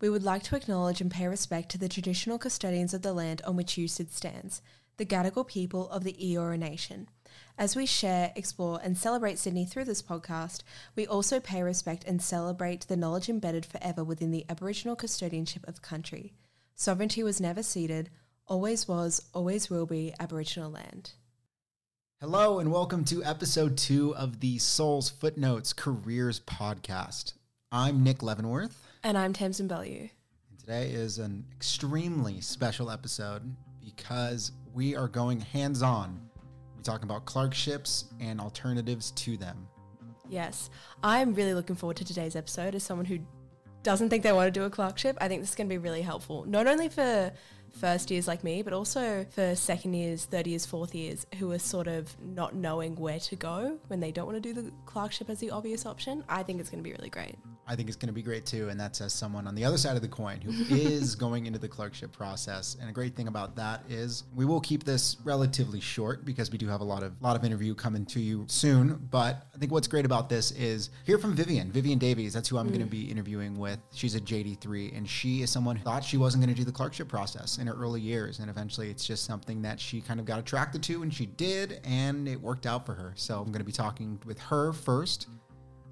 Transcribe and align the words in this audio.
We 0.00 0.08
would 0.08 0.22
like 0.22 0.42
to 0.44 0.56
acknowledge 0.56 1.02
and 1.02 1.10
pay 1.10 1.28
respect 1.28 1.68
to 1.70 1.78
the 1.78 1.88
traditional 1.88 2.38
custodians 2.38 2.94
of 2.94 3.02
the 3.02 3.12
land 3.12 3.42
on 3.44 3.54
which 3.54 3.74
USyd 3.74 4.10
stands, 4.10 4.62
the 4.96 5.04
Gadigal 5.04 5.46
people 5.46 5.90
of 5.90 6.04
the 6.04 6.14
Eora 6.14 6.58
Nation. 6.58 7.06
As 7.58 7.76
we 7.76 7.84
share, 7.84 8.32
explore, 8.34 8.80
and 8.82 8.96
celebrate 8.96 9.38
Sydney 9.38 9.66
through 9.66 9.84
this 9.84 10.00
podcast, 10.00 10.62
we 10.96 11.06
also 11.06 11.38
pay 11.38 11.62
respect 11.62 12.04
and 12.04 12.22
celebrate 12.22 12.88
the 12.88 12.96
knowledge 12.96 13.28
embedded 13.28 13.66
forever 13.66 14.02
within 14.02 14.30
the 14.30 14.46
Aboriginal 14.48 14.96
custodianship 14.96 15.68
of 15.68 15.74
the 15.74 15.80
country. 15.82 16.32
Sovereignty 16.74 17.22
was 17.22 17.38
never 17.38 17.62
ceded, 17.62 18.08
always 18.46 18.88
was, 18.88 19.20
always 19.34 19.68
will 19.68 19.84
be 19.84 20.14
Aboriginal 20.18 20.70
land. 20.70 21.10
Hello, 22.22 22.58
and 22.58 22.72
welcome 22.72 23.04
to 23.04 23.22
episode 23.22 23.76
two 23.76 24.16
of 24.16 24.40
the 24.40 24.56
SULS 24.56 25.10
Footnotes 25.10 25.74
Careers 25.74 26.40
Podcast. 26.40 27.34
I'm 27.70 28.02
Nick 28.02 28.22
Leavenworth. 28.22 28.89
And 29.02 29.16
I'm 29.16 29.32
Tamsin 29.32 29.66
Bellew. 29.66 30.10
And 30.50 30.58
today 30.58 30.90
is 30.90 31.18
an 31.18 31.44
extremely 31.56 32.42
special 32.42 32.90
episode 32.90 33.42
because 33.82 34.52
we 34.74 34.94
are 34.94 35.08
going 35.08 35.40
hands 35.40 35.82
on. 35.82 36.20
We're 36.76 36.82
talking 36.82 37.08
about 37.08 37.24
clerkships 37.24 38.12
and 38.20 38.40
alternatives 38.40 39.12
to 39.12 39.38
them. 39.38 39.66
Yes, 40.28 40.68
I'm 41.02 41.34
really 41.34 41.54
looking 41.54 41.76
forward 41.76 41.96
to 41.96 42.04
today's 42.04 42.36
episode 42.36 42.74
as 42.74 42.82
someone 42.82 43.06
who 43.06 43.20
doesn't 43.82 44.10
think 44.10 44.22
they 44.22 44.32
want 44.32 44.52
to 44.52 44.60
do 44.60 44.64
a 44.64 44.70
clerkship. 44.70 45.16
I 45.18 45.28
think 45.28 45.40
this 45.40 45.50
is 45.50 45.56
going 45.56 45.68
to 45.68 45.72
be 45.72 45.78
really 45.78 46.02
helpful, 46.02 46.44
not 46.44 46.66
only 46.66 46.90
for 46.90 47.32
first 47.72 48.10
years 48.10 48.28
like 48.28 48.44
me, 48.44 48.62
but 48.62 48.72
also 48.72 49.24
for 49.30 49.54
second 49.54 49.94
years, 49.94 50.24
third 50.24 50.46
years, 50.46 50.66
fourth 50.66 50.94
years 50.94 51.26
who 51.38 51.50
are 51.52 51.58
sort 51.58 51.86
of 51.86 52.14
not 52.20 52.54
knowing 52.54 52.96
where 52.96 53.18
to 53.20 53.36
go 53.36 53.78
when 53.88 54.00
they 54.00 54.12
don't 54.12 54.26
want 54.26 54.36
to 54.36 54.40
do 54.40 54.52
the 54.52 54.70
clerkship 54.86 55.30
as 55.30 55.38
the 55.38 55.50
obvious 55.50 55.86
option. 55.86 56.24
I 56.28 56.42
think 56.42 56.60
it's 56.60 56.70
going 56.70 56.82
to 56.82 56.88
be 56.88 56.92
really 56.92 57.10
great. 57.10 57.36
I 57.70 57.76
think 57.76 57.88
it's 57.88 57.96
going 57.96 58.08
to 58.08 58.12
be 58.12 58.22
great 58.22 58.46
too. 58.46 58.68
And 58.68 58.80
that's 58.80 59.00
as 59.00 59.12
someone 59.12 59.46
on 59.46 59.54
the 59.54 59.64
other 59.64 59.78
side 59.78 59.94
of 59.94 60.02
the 60.02 60.08
coin 60.08 60.40
who 60.40 60.50
is 60.74 61.14
going 61.14 61.46
into 61.46 61.58
the 61.58 61.68
clerkship 61.68 62.10
process. 62.10 62.76
And 62.80 62.90
a 62.90 62.92
great 62.92 63.14
thing 63.14 63.28
about 63.28 63.54
that 63.56 63.84
is 63.88 64.24
we 64.34 64.44
will 64.44 64.60
keep 64.60 64.82
this 64.82 65.18
relatively 65.22 65.80
short 65.80 66.24
because 66.24 66.50
we 66.50 66.58
do 66.58 66.66
have 66.66 66.80
a 66.80 66.84
lot 66.84 67.04
of 67.04 67.12
lot 67.22 67.36
of 67.36 67.44
interview 67.44 67.74
coming 67.74 68.04
to 68.06 68.20
you 68.20 68.44
soon. 68.48 68.98
But 69.10 69.46
I 69.54 69.58
think 69.58 69.70
what's 69.70 69.86
great 69.86 70.04
about 70.04 70.28
this 70.28 70.50
is 70.52 70.90
hear 71.04 71.16
from 71.18 71.34
Vivian, 71.34 71.70
Vivian 71.70 71.98
Davies. 71.98 72.32
That's 72.32 72.48
who 72.48 72.58
I'm 72.58 72.66
mm. 72.66 72.70
going 72.70 72.84
to 72.84 72.90
be 72.90 73.08
interviewing 73.08 73.56
with. 73.56 73.78
She's 73.94 74.16
a 74.16 74.20
JD3 74.20 74.96
and 74.96 75.08
she 75.08 75.42
is 75.42 75.50
someone 75.50 75.76
who 75.76 75.84
thought 75.84 76.02
she 76.02 76.16
wasn't 76.16 76.42
going 76.42 76.52
to 76.52 76.58
do 76.58 76.64
the 76.64 76.72
clerkship 76.72 77.06
process 77.08 77.58
in 77.60 77.66
her 77.66 77.74
early 77.74 78.00
years. 78.00 78.38
And 78.38 78.50
eventually 78.50 78.90
it's 78.90 79.06
just 79.06 79.24
something 79.24 79.62
that 79.62 79.78
she 79.78 80.00
kind 80.00 80.18
of 80.18 80.26
got 80.26 80.38
attracted 80.38 80.82
to 80.84 81.02
and 81.02 81.12
she 81.12 81.26
did 81.26 81.80
and 81.84 82.26
it 82.26 82.40
worked 82.40 82.66
out 82.66 82.86
for 82.86 82.94
her. 82.94 83.12
So 83.16 83.38
I'm 83.38 83.46
going 83.46 83.58
to 83.58 83.64
be 83.64 83.72
talking 83.72 84.18
with 84.24 84.38
her 84.40 84.72
first 84.72 85.26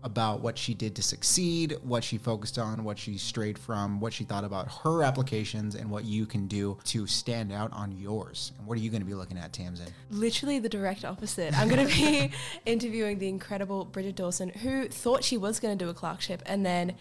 about 0.04 0.40
what 0.40 0.56
she 0.56 0.74
did 0.74 0.94
to 0.94 1.02
succeed, 1.02 1.76
what 1.82 2.04
she 2.04 2.18
focused 2.18 2.58
on, 2.58 2.84
what 2.84 2.98
she 2.98 3.18
strayed 3.18 3.58
from, 3.58 4.00
what 4.00 4.12
she 4.12 4.24
thought 4.24 4.44
about 4.44 4.68
her 4.82 5.02
applications, 5.02 5.74
and 5.74 5.90
what 5.90 6.04
you 6.04 6.24
can 6.24 6.46
do 6.46 6.78
to 6.84 7.06
stand 7.06 7.52
out 7.52 7.72
on 7.72 7.90
yours. 7.92 8.52
And 8.58 8.66
what 8.66 8.78
are 8.78 8.80
you 8.80 8.90
going 8.90 9.02
to 9.02 9.06
be 9.06 9.14
looking 9.14 9.38
at, 9.38 9.52
Tamsin? 9.52 9.92
Literally 10.10 10.58
the 10.60 10.68
direct 10.68 11.04
opposite. 11.04 11.58
I'm 11.58 11.68
going 11.68 11.86
to 11.86 11.94
be 11.94 12.30
interviewing 12.66 13.18
the 13.18 13.28
incredible 13.28 13.84
Bridget 13.84 14.16
Dawson, 14.16 14.50
who 14.50 14.88
thought 14.88 15.24
she 15.24 15.36
was 15.36 15.58
going 15.58 15.76
to 15.76 15.84
do 15.84 15.90
a 15.90 15.94
clerkship 15.94 16.42
and 16.46 16.64
then 16.64 16.94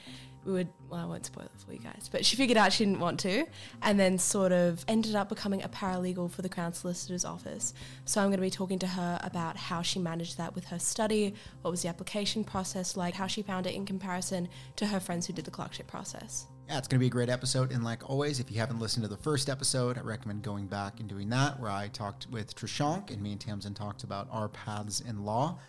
we 0.48 0.54
would 0.54 0.70
well, 0.90 1.02
I 1.02 1.06
won't 1.06 1.26
spoil 1.26 1.44
it 1.46 1.52
for 1.66 1.74
you 1.74 1.80
guys, 1.80 2.10
but 2.10 2.26
she 2.26 2.38
figured 2.38 2.58
out 2.58 2.72
she 2.72 2.86
didn't 2.86 3.02
want 3.02 3.20
to, 3.20 3.46
and 3.82 4.00
then 4.00 4.18
sort 4.18 4.54
of 4.54 4.86
ended 4.88 5.16
up 5.16 5.28
becoming 5.28 5.62
a 5.64 5.70
paralegal 5.70 6.32
for 6.32 6.42
the 6.42 6.50
Crown 6.50 6.72
Solicitor's 6.74 7.26
Office. 7.26 7.74
So 8.06 8.22
I'm 8.22 8.28
going 8.28 8.38
to 8.38 8.42
be 8.42 8.50
talking 8.50 8.80
to 8.80 8.88
her 8.88 9.20
about 9.22 9.58
how 9.58 9.82
she 9.82 10.00
managed 10.00 10.38
that 10.38 10.56
with 10.56 10.66
her 10.66 10.80
study, 10.80 11.34
what 11.62 11.72
was 11.72 11.82
the 11.82 11.90
application 11.90 12.46
process 12.46 12.96
like, 12.96 13.16
how 13.16 13.28
she 13.28 13.42
found 13.42 13.68
it 13.68 13.76
in 13.76 13.86
comparison 13.86 14.48
to 14.78 14.86
her 14.86 15.02
friends 15.02 15.28
who 15.28 15.34
did 15.34 15.44
the 15.44 15.52
clerkship 15.52 15.88
process. 15.88 16.48
Yeah, 16.70 16.78
it's 16.78 16.88
going 16.88 17.00
to 17.00 17.04
be 17.04 17.08
a 17.08 17.10
great 17.10 17.30
episode. 17.30 17.72
And 17.72 17.84
like 17.84 18.10
always, 18.10 18.40
if 18.40 18.52
you 18.52 18.60
haven't 18.60 18.80
listened 18.80 19.04
to 19.04 19.10
the 19.10 19.18
first 19.18 19.50
episode, 19.50 19.98
I 19.98 20.02
recommend 20.02 20.42
going 20.42 20.68
back 20.68 21.00
and 21.00 21.08
doing 21.08 21.30
that, 21.30 21.60
where 21.60 21.72
I 21.72 21.88
talked 21.90 22.28
with 22.30 22.56
Trishank 22.56 23.12
and 23.12 23.22
me 23.22 23.34
and 23.34 23.42
Tamsin 23.42 23.74
talked 23.74 24.04
about 24.04 24.28
our 24.32 24.50
paths 24.50 25.02
in 25.02 25.24
law. 25.24 25.60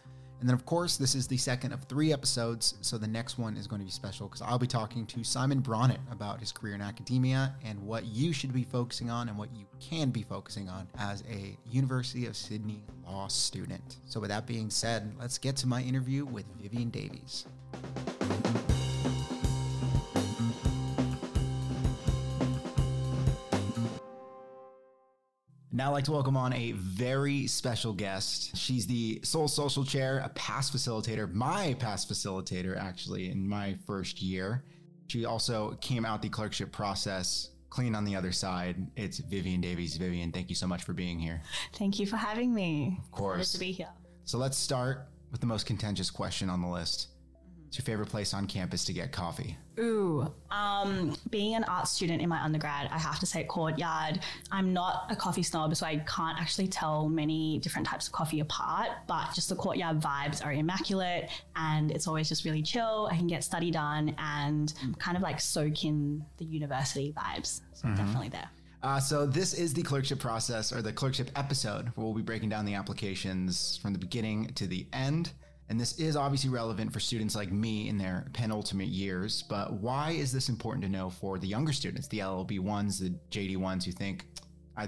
And 0.41 0.49
then, 0.49 0.55
of 0.55 0.65
course, 0.65 0.97
this 0.97 1.15
is 1.15 1.27
the 1.27 1.37
second 1.37 1.73
of 1.73 1.83
three 1.85 2.13
episodes, 2.13 2.75
so 2.81 2.97
the 2.97 3.09
next 3.09 3.39
one 3.39 3.57
is 3.57 3.67
going 3.67 3.81
to 3.81 3.85
be 3.85 3.91
special 3.91 4.29
because 4.29 4.41
I'll 4.41 4.59
be 4.59 4.69
talking 4.69 5.05
to 5.07 5.25
Simon 5.25 5.61
Bronitt 5.61 5.99
about 6.13 6.39
his 6.39 6.53
career 6.53 6.75
in 6.75 6.81
academia 6.81 7.55
and 7.65 7.81
what 7.81 8.05
you 8.07 8.33
should 8.33 8.53
be 8.53 8.63
focusing 8.63 9.11
on 9.11 9.29
and 9.29 9.37
what 9.37 9.49
you 9.55 9.67
can 9.81 10.11
be 10.11 10.23
focusing 10.23 10.69
on 10.69 10.87
as 10.99 11.25
a 11.29 11.57
University 11.69 12.27
of 12.27 12.37
Sydney 12.37 12.85
law 13.05 13.27
student. 13.27 13.97
So, 14.05 14.21
with 14.21 14.31
that 14.31 14.47
being 14.47 14.71
said, 14.71 15.13
let's 15.19 15.39
get 15.39 15.57
to 15.57 15.67
my 15.67 15.83
interview 15.83 16.25
with 16.25 16.45
Vivian 16.61 16.91
Davies. 16.91 17.47
Now, 25.71 25.91
I'd 25.91 25.93
like 25.93 26.05
to 26.05 26.13
welcome 26.13 26.37
on 26.37 26.55
a 26.55 26.73
very 26.73 27.47
special 27.47 27.93
guest. 27.93 28.57
She's 28.57 28.87
the 28.87 29.21
SULS 29.23 29.55
Social 29.55 29.85
Chair, 29.85 30.23
a 30.25 30.31
past 30.31 30.75
facilitator, 30.75 31.31
my 31.31 31.75
past 31.79 32.11
facilitator, 32.11 32.75
actually, 32.79 33.31
in 33.31 33.47
my 33.47 33.77
first 33.87 34.23
year. 34.23 34.65
She 35.09 35.27
also 35.27 35.77
came 35.83 36.07
out 36.07 36.23
the 36.23 36.31
clerkship 36.31 36.73
process 36.73 37.51
clean 37.69 37.95
on 37.95 38.07
the 38.07 38.17
other 38.17 38.33
side. 38.33 38.77
It's 38.97 39.19
Vivian 39.19 39.61
Davies. 39.61 39.99
Vivian, 39.99 40.33
thank 40.33 40.49
you 40.49 40.57
so 40.57 40.67
much 40.67 40.85
for 40.85 40.95
being 40.95 41.19
here. 41.19 41.43
Thank 41.75 41.99
you 41.99 42.07
for 42.07 42.17
having 42.17 42.55
me. 42.55 42.99
Of 43.05 43.11
course. 43.11 43.43
It's 43.43 43.53
to 43.53 43.59
be 43.59 43.73
here. 43.73 43.91
So 44.25 44.39
let's 44.39 44.57
start 44.57 45.07
with 45.31 45.43
the 45.43 45.47
most 45.47 45.67
contentious 45.67 46.11
question 46.11 46.49
on 46.49 46.63
the 46.63 46.69
list. 46.69 47.09
What's 47.69 47.77
your 47.77 47.85
favorite 47.85 48.09
place 48.09 48.33
on 48.33 48.47
campus 48.47 48.87
to 48.87 48.95
get 48.95 49.13
coffee? 49.13 49.59
Ooh, 49.79 50.33
um, 50.51 51.15
being 51.29 51.55
an 51.55 51.65
art 51.65 51.87
student 51.87 52.23
in 52.23 52.29
my 52.31 52.43
undergrad, 52.43 52.89
I 52.91 52.99
have 52.99 53.21
to 53.21 53.27
say 53.27 53.45
Courtyard. 53.45 54.21
I'm 54.51 54.73
not 54.73 55.05
a 55.11 55.15
coffee 55.15 55.43
snob, 55.43 55.77
so 55.77 55.85
I 55.85 55.99
can't 55.99 56.41
actually 56.41 56.69
tell 56.69 57.11
many 57.11 57.59
different 57.59 57.87
types 57.87 58.07
of 58.07 58.15
coffee 58.15 58.41
apart, 58.41 58.89
but 59.07 59.35
just 59.35 59.51
the 59.51 59.55
Courtyard 59.55 60.01
vibes 60.01 60.43
are 60.43 60.51
immaculate 60.51 61.29
and 61.57 61.91
it's 61.91 62.09
always 62.09 62.31
just 62.31 62.47
really 62.47 62.63
chill. 62.63 63.07
I 63.13 63.17
can 63.19 63.27
get 63.27 63.45
study 63.45 63.71
done 63.71 64.15
and 64.17 64.73
kind 64.99 65.19
of 65.19 65.23
like 65.23 65.39
soak 65.39 65.85
in 65.85 66.25
the 66.39 66.47
university 66.47 67.13
vibes. 67.15 67.61
So 67.75 67.87
mm-hmm. 67.87 67.97
definitely 67.97 68.31
there. 68.31 68.49
Uh, 68.83 68.99
so 68.99 69.27
this 69.27 69.53
is 69.53 69.75
the 69.75 69.83
clerkship 69.83 70.21
process 70.21 70.73
or 70.73 70.81
the 70.81 70.93
clerkship 70.93 71.31
episode 71.37 71.93
where 71.97 72.07
we'll 72.07 72.15
be 72.15 72.23
breaking 72.23 72.49
down 72.49 72.65
the 72.65 72.75
applications 72.75 73.77
from 73.83 73.93
the 73.93 73.99
beginning 73.99 74.47
to 74.55 74.67
the 74.67 74.87
end. 74.95 75.33
And 75.71 75.79
this 75.79 75.99
is 75.99 76.17
obviously 76.17 76.49
relevant 76.51 76.93
for 76.93 77.01
students 77.01 77.35
like 77.35 77.53
me 77.53 77.89
in 77.89 77.99
their 77.99 78.27
penultimate 78.33 78.89
years, 78.89 79.43
but 79.43 79.75
why 79.75 80.13
is 80.13 80.33
this 80.33 80.49
important 80.49 80.83
to 80.85 80.91
know 80.91 81.11
for 81.11 81.39
the 81.39 81.47
younger 81.47 81.73
students, 81.73 82.09
the 82.09 82.21
LLB 82.21 82.59
ones, 82.59 82.99
the 82.99 83.13
JD 83.31 83.59
ones 83.59 83.85
who 83.85 83.93
think, 83.93 84.27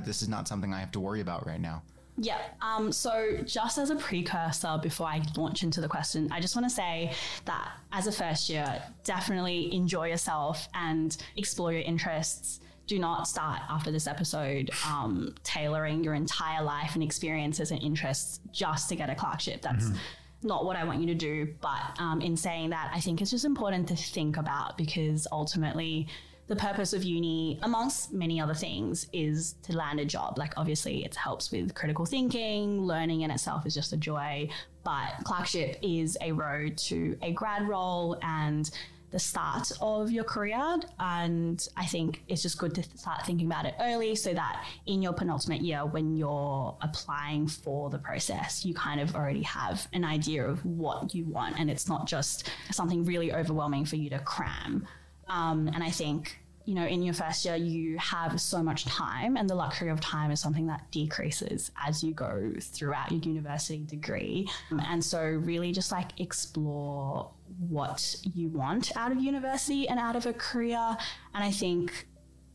this 0.04 0.22
is 0.22 0.28
not 0.28 0.46
something 0.48 0.72
I 0.72 0.78
have 0.78 0.92
to 0.92 1.00
worry 1.00 1.20
about 1.20 1.46
right 1.46 1.60
now? 1.60 1.82
Yeah. 2.16 2.38
Um, 2.60 2.92
so, 2.92 3.38
just 3.44 3.78
as 3.78 3.90
a 3.90 3.96
precursor 3.96 4.78
before 4.82 5.06
I 5.06 5.22
launch 5.36 5.62
into 5.62 5.80
the 5.80 5.88
question, 5.88 6.28
I 6.30 6.40
just 6.40 6.54
want 6.54 6.68
to 6.68 6.74
say 6.74 7.12
that 7.46 7.72
as 7.92 8.06
a 8.06 8.12
first 8.12 8.48
year, 8.48 8.82
definitely 9.04 9.72
enjoy 9.74 10.08
yourself 10.08 10.68
and 10.74 11.16
explore 11.36 11.72
your 11.72 11.82
interests. 11.82 12.60
Do 12.86 12.98
not 12.98 13.26
start 13.26 13.60
after 13.70 13.90
this 13.90 14.06
episode 14.06 14.70
um, 14.86 15.34
tailoring 15.44 16.04
your 16.04 16.14
entire 16.14 16.62
life 16.62 16.94
and 16.94 17.02
experiences 17.02 17.70
and 17.70 17.82
interests 17.82 18.40
just 18.52 18.88
to 18.88 18.96
get 18.96 19.08
a 19.08 19.14
clerkship. 19.14 19.62
That's 19.62 19.86
mm-hmm 19.86 19.96
not 20.42 20.64
what 20.64 20.76
I 20.76 20.84
want 20.84 21.00
you 21.00 21.06
to 21.06 21.14
do. 21.14 21.54
But 21.60 21.98
um, 21.98 22.20
in 22.20 22.36
saying 22.36 22.70
that, 22.70 22.90
I 22.94 23.00
think 23.00 23.20
it's 23.20 23.30
just 23.30 23.44
important 23.44 23.88
to 23.88 23.96
think 23.96 24.36
about 24.36 24.78
because 24.78 25.26
ultimately, 25.32 26.08
the 26.46 26.56
purpose 26.56 26.92
of 26.92 27.04
uni, 27.04 27.60
amongst 27.62 28.12
many 28.12 28.40
other 28.40 28.54
things, 28.54 29.06
is 29.12 29.54
to 29.62 29.76
land 29.76 30.00
a 30.00 30.04
job. 30.04 30.36
Like, 30.36 30.52
obviously, 30.56 31.04
it 31.04 31.14
helps 31.14 31.52
with 31.52 31.74
critical 31.74 32.04
thinking, 32.04 32.82
learning 32.82 33.20
in 33.20 33.30
itself 33.30 33.66
is 33.66 33.74
just 33.74 33.92
a 33.92 33.96
joy. 33.96 34.48
But 34.82 35.12
clerkship 35.22 35.78
is 35.80 36.18
a 36.20 36.32
road 36.32 36.76
to 36.78 37.16
a 37.22 37.32
grad 37.32 37.68
role 37.68 38.18
and 38.22 38.68
the 39.10 39.18
start 39.18 39.72
of 39.80 40.10
your 40.10 40.24
career. 40.24 40.78
And 40.98 41.66
I 41.76 41.86
think 41.86 42.22
it's 42.28 42.42
just 42.42 42.58
good 42.58 42.74
to 42.76 42.82
start 42.82 43.26
thinking 43.26 43.46
about 43.46 43.66
it 43.66 43.74
early 43.80 44.14
so 44.14 44.32
that 44.32 44.64
in 44.86 45.02
your 45.02 45.12
penultimate 45.12 45.60
year, 45.60 45.84
when 45.84 46.16
you're 46.16 46.76
applying 46.80 47.48
for 47.48 47.90
the 47.90 47.98
process, 47.98 48.64
you 48.64 48.74
kind 48.74 49.00
of 49.00 49.14
already 49.14 49.42
have 49.42 49.86
an 49.92 50.04
idea 50.04 50.46
of 50.46 50.64
what 50.64 51.14
you 51.14 51.24
want. 51.24 51.58
And 51.58 51.70
it's 51.70 51.88
not 51.88 52.06
just 52.06 52.50
something 52.70 53.04
really 53.04 53.32
overwhelming 53.32 53.84
for 53.84 53.96
you 53.96 54.10
to 54.10 54.18
cram. 54.20 54.86
Um, 55.28 55.68
and 55.68 55.82
I 55.82 55.90
think 55.90 56.40
you 56.66 56.74
know, 56.74 56.86
in 56.86 57.02
your 57.02 57.14
first 57.14 57.44
year, 57.44 57.56
you 57.56 57.98
have 57.98 58.40
so 58.40 58.62
much 58.62 58.84
time, 58.84 59.36
and 59.36 59.50
the 59.50 59.54
luxury 59.54 59.88
of 59.88 59.98
time 60.00 60.30
is 60.30 60.40
something 60.40 60.66
that 60.66 60.88
decreases 60.92 61.72
as 61.84 62.04
you 62.04 62.12
go 62.12 62.52
throughout 62.60 63.10
your 63.10 63.20
university 63.20 63.78
degree. 63.78 64.48
And 64.86 65.02
so, 65.04 65.20
really, 65.20 65.72
just 65.72 65.90
like 65.90 66.20
explore 66.20 67.30
what 67.58 68.16
you 68.34 68.48
want 68.48 68.96
out 68.96 69.12
of 69.12 69.20
university 69.20 69.88
and 69.88 69.98
out 69.98 70.16
of 70.16 70.26
a 70.26 70.32
career. 70.32 70.96
And 71.34 71.44
I 71.44 71.50
think 71.50 72.06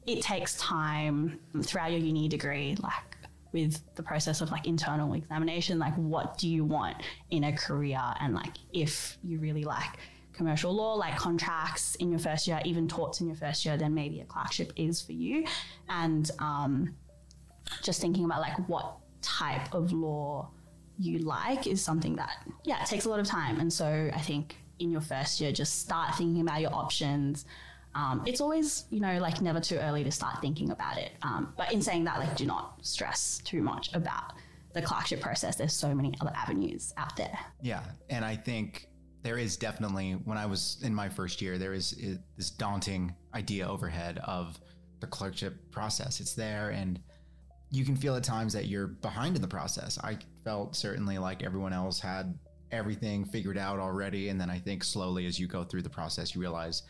it 0.05 0.21
takes 0.21 0.55
time 0.57 1.39
throughout 1.63 1.91
your 1.91 1.99
uni 1.99 2.27
degree, 2.27 2.75
like 2.81 3.17
with 3.51 3.81
the 3.95 4.03
process 4.03 4.41
of 4.41 4.51
like 4.51 4.67
internal 4.67 5.13
examination, 5.13 5.79
like 5.79 5.95
what 5.95 6.37
do 6.37 6.47
you 6.47 6.65
want 6.65 6.97
in 7.29 7.45
a 7.45 7.53
career? 7.55 8.01
And 8.19 8.35
like 8.35 8.57
if 8.73 9.17
you 9.23 9.39
really 9.39 9.63
like 9.63 9.97
commercial 10.33 10.73
law, 10.73 10.93
like 10.95 11.15
contracts 11.15 11.95
in 11.95 12.09
your 12.09 12.19
first 12.19 12.47
year, 12.47 12.61
even 12.65 12.87
torts 12.87 13.21
in 13.21 13.27
your 13.27 13.37
first 13.37 13.65
year, 13.65 13.77
then 13.77 13.93
maybe 13.93 14.19
a 14.19 14.25
clerkship 14.25 14.73
is 14.75 15.01
for 15.01 15.13
you. 15.13 15.45
And 15.89 16.29
um, 16.39 16.95
just 17.81 18.01
thinking 18.01 18.25
about 18.25 18.41
like 18.41 18.67
what 18.67 18.97
type 19.21 19.73
of 19.73 19.93
law 19.93 20.49
you 20.99 21.19
like 21.19 21.65
is 21.65 21.81
something 21.81 22.17
that, 22.17 22.45
yeah, 22.63 22.81
it 22.83 22.87
takes 22.87 23.05
a 23.05 23.09
lot 23.09 23.19
of 23.19 23.25
time. 23.25 23.59
And 23.59 23.71
so 23.71 24.11
I 24.13 24.19
think 24.19 24.57
in 24.79 24.91
your 24.91 25.01
first 25.01 25.39
year, 25.39 25.51
just 25.51 25.79
start 25.79 26.15
thinking 26.15 26.41
about 26.41 26.61
your 26.61 26.73
options. 26.73 27.45
Um, 27.93 28.23
it's 28.25 28.41
always, 28.41 28.85
you 28.89 28.99
know, 28.99 29.19
like 29.19 29.41
never 29.41 29.59
too 29.59 29.77
early 29.77 30.03
to 30.03 30.11
start 30.11 30.41
thinking 30.41 30.71
about 30.71 30.97
it. 30.97 31.13
Um, 31.21 31.53
but 31.57 31.71
in 31.71 31.81
saying 31.81 32.03
that, 32.05 32.19
like, 32.19 32.35
do 32.35 32.45
not 32.45 32.85
stress 32.85 33.39
too 33.45 33.61
much 33.61 33.93
about 33.93 34.33
the 34.73 34.81
clerkship 34.81 35.21
process. 35.21 35.55
There's 35.55 35.73
so 35.73 35.95
many 35.95 36.13
other 36.19 36.33
avenues 36.35 36.93
out 36.97 37.15
there. 37.15 37.39
Yeah. 37.61 37.83
And 38.09 38.25
I 38.25 38.35
think 38.35 38.89
there 39.23 39.37
is 39.37 39.55
definitely, 39.55 40.13
when 40.25 40.37
I 40.37 40.45
was 40.45 40.77
in 40.83 40.93
my 40.93 41.07
first 41.07 41.41
year, 41.41 41.57
there 41.57 41.73
is, 41.73 41.93
is 41.93 42.19
this 42.35 42.49
daunting 42.49 43.15
idea 43.33 43.67
overhead 43.67 44.19
of 44.25 44.59
the 44.99 45.07
clerkship 45.07 45.71
process. 45.71 46.19
It's 46.19 46.33
there 46.33 46.71
and 46.71 46.99
you 47.71 47.85
can 47.85 47.95
feel 47.95 48.15
at 48.15 48.23
times 48.23 48.53
that 48.53 48.65
you're 48.65 48.87
behind 48.87 49.35
in 49.35 49.41
the 49.41 49.47
process. 49.47 49.97
I 50.03 50.17
felt 50.43 50.75
certainly 50.75 51.17
like 51.17 51.43
everyone 51.43 51.73
else 51.73 51.99
had 51.99 52.37
everything 52.75 53.25
figured 53.25 53.57
out 53.57 53.79
already. 53.79 54.29
And 54.29 54.39
then 54.39 54.49
I 54.49 54.59
think 54.59 54.83
slowly 54.83 55.25
as 55.25 55.39
you 55.39 55.47
go 55.47 55.63
through 55.63 55.81
the 55.81 55.89
process, 55.89 56.35
you 56.35 56.41
realize 56.41 56.83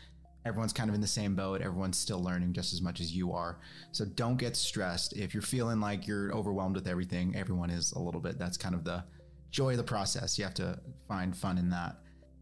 everyone's 0.44 0.72
kind 0.72 0.88
of 0.88 0.94
in 0.94 1.00
the 1.00 1.06
same 1.06 1.34
boat. 1.34 1.60
Everyone's 1.60 1.98
still 1.98 2.22
learning 2.22 2.52
just 2.52 2.72
as 2.72 2.80
much 2.80 3.00
as 3.00 3.12
you 3.12 3.32
are. 3.32 3.58
So 3.92 4.04
don't 4.04 4.36
get 4.36 4.56
stressed. 4.56 5.16
If 5.16 5.34
you're 5.34 5.42
feeling 5.42 5.80
like 5.80 6.06
you're 6.06 6.32
overwhelmed 6.32 6.76
with 6.76 6.86
everything, 6.86 7.34
everyone 7.36 7.70
is 7.70 7.92
a 7.92 7.98
little 7.98 8.20
bit. 8.20 8.38
That's 8.38 8.56
kind 8.56 8.74
of 8.74 8.84
the 8.84 9.04
joy 9.50 9.72
of 9.72 9.78
the 9.78 9.84
process. 9.84 10.38
You 10.38 10.44
have 10.44 10.54
to 10.54 10.78
find 11.08 11.36
fun 11.36 11.58
in 11.58 11.70
that. 11.70 11.96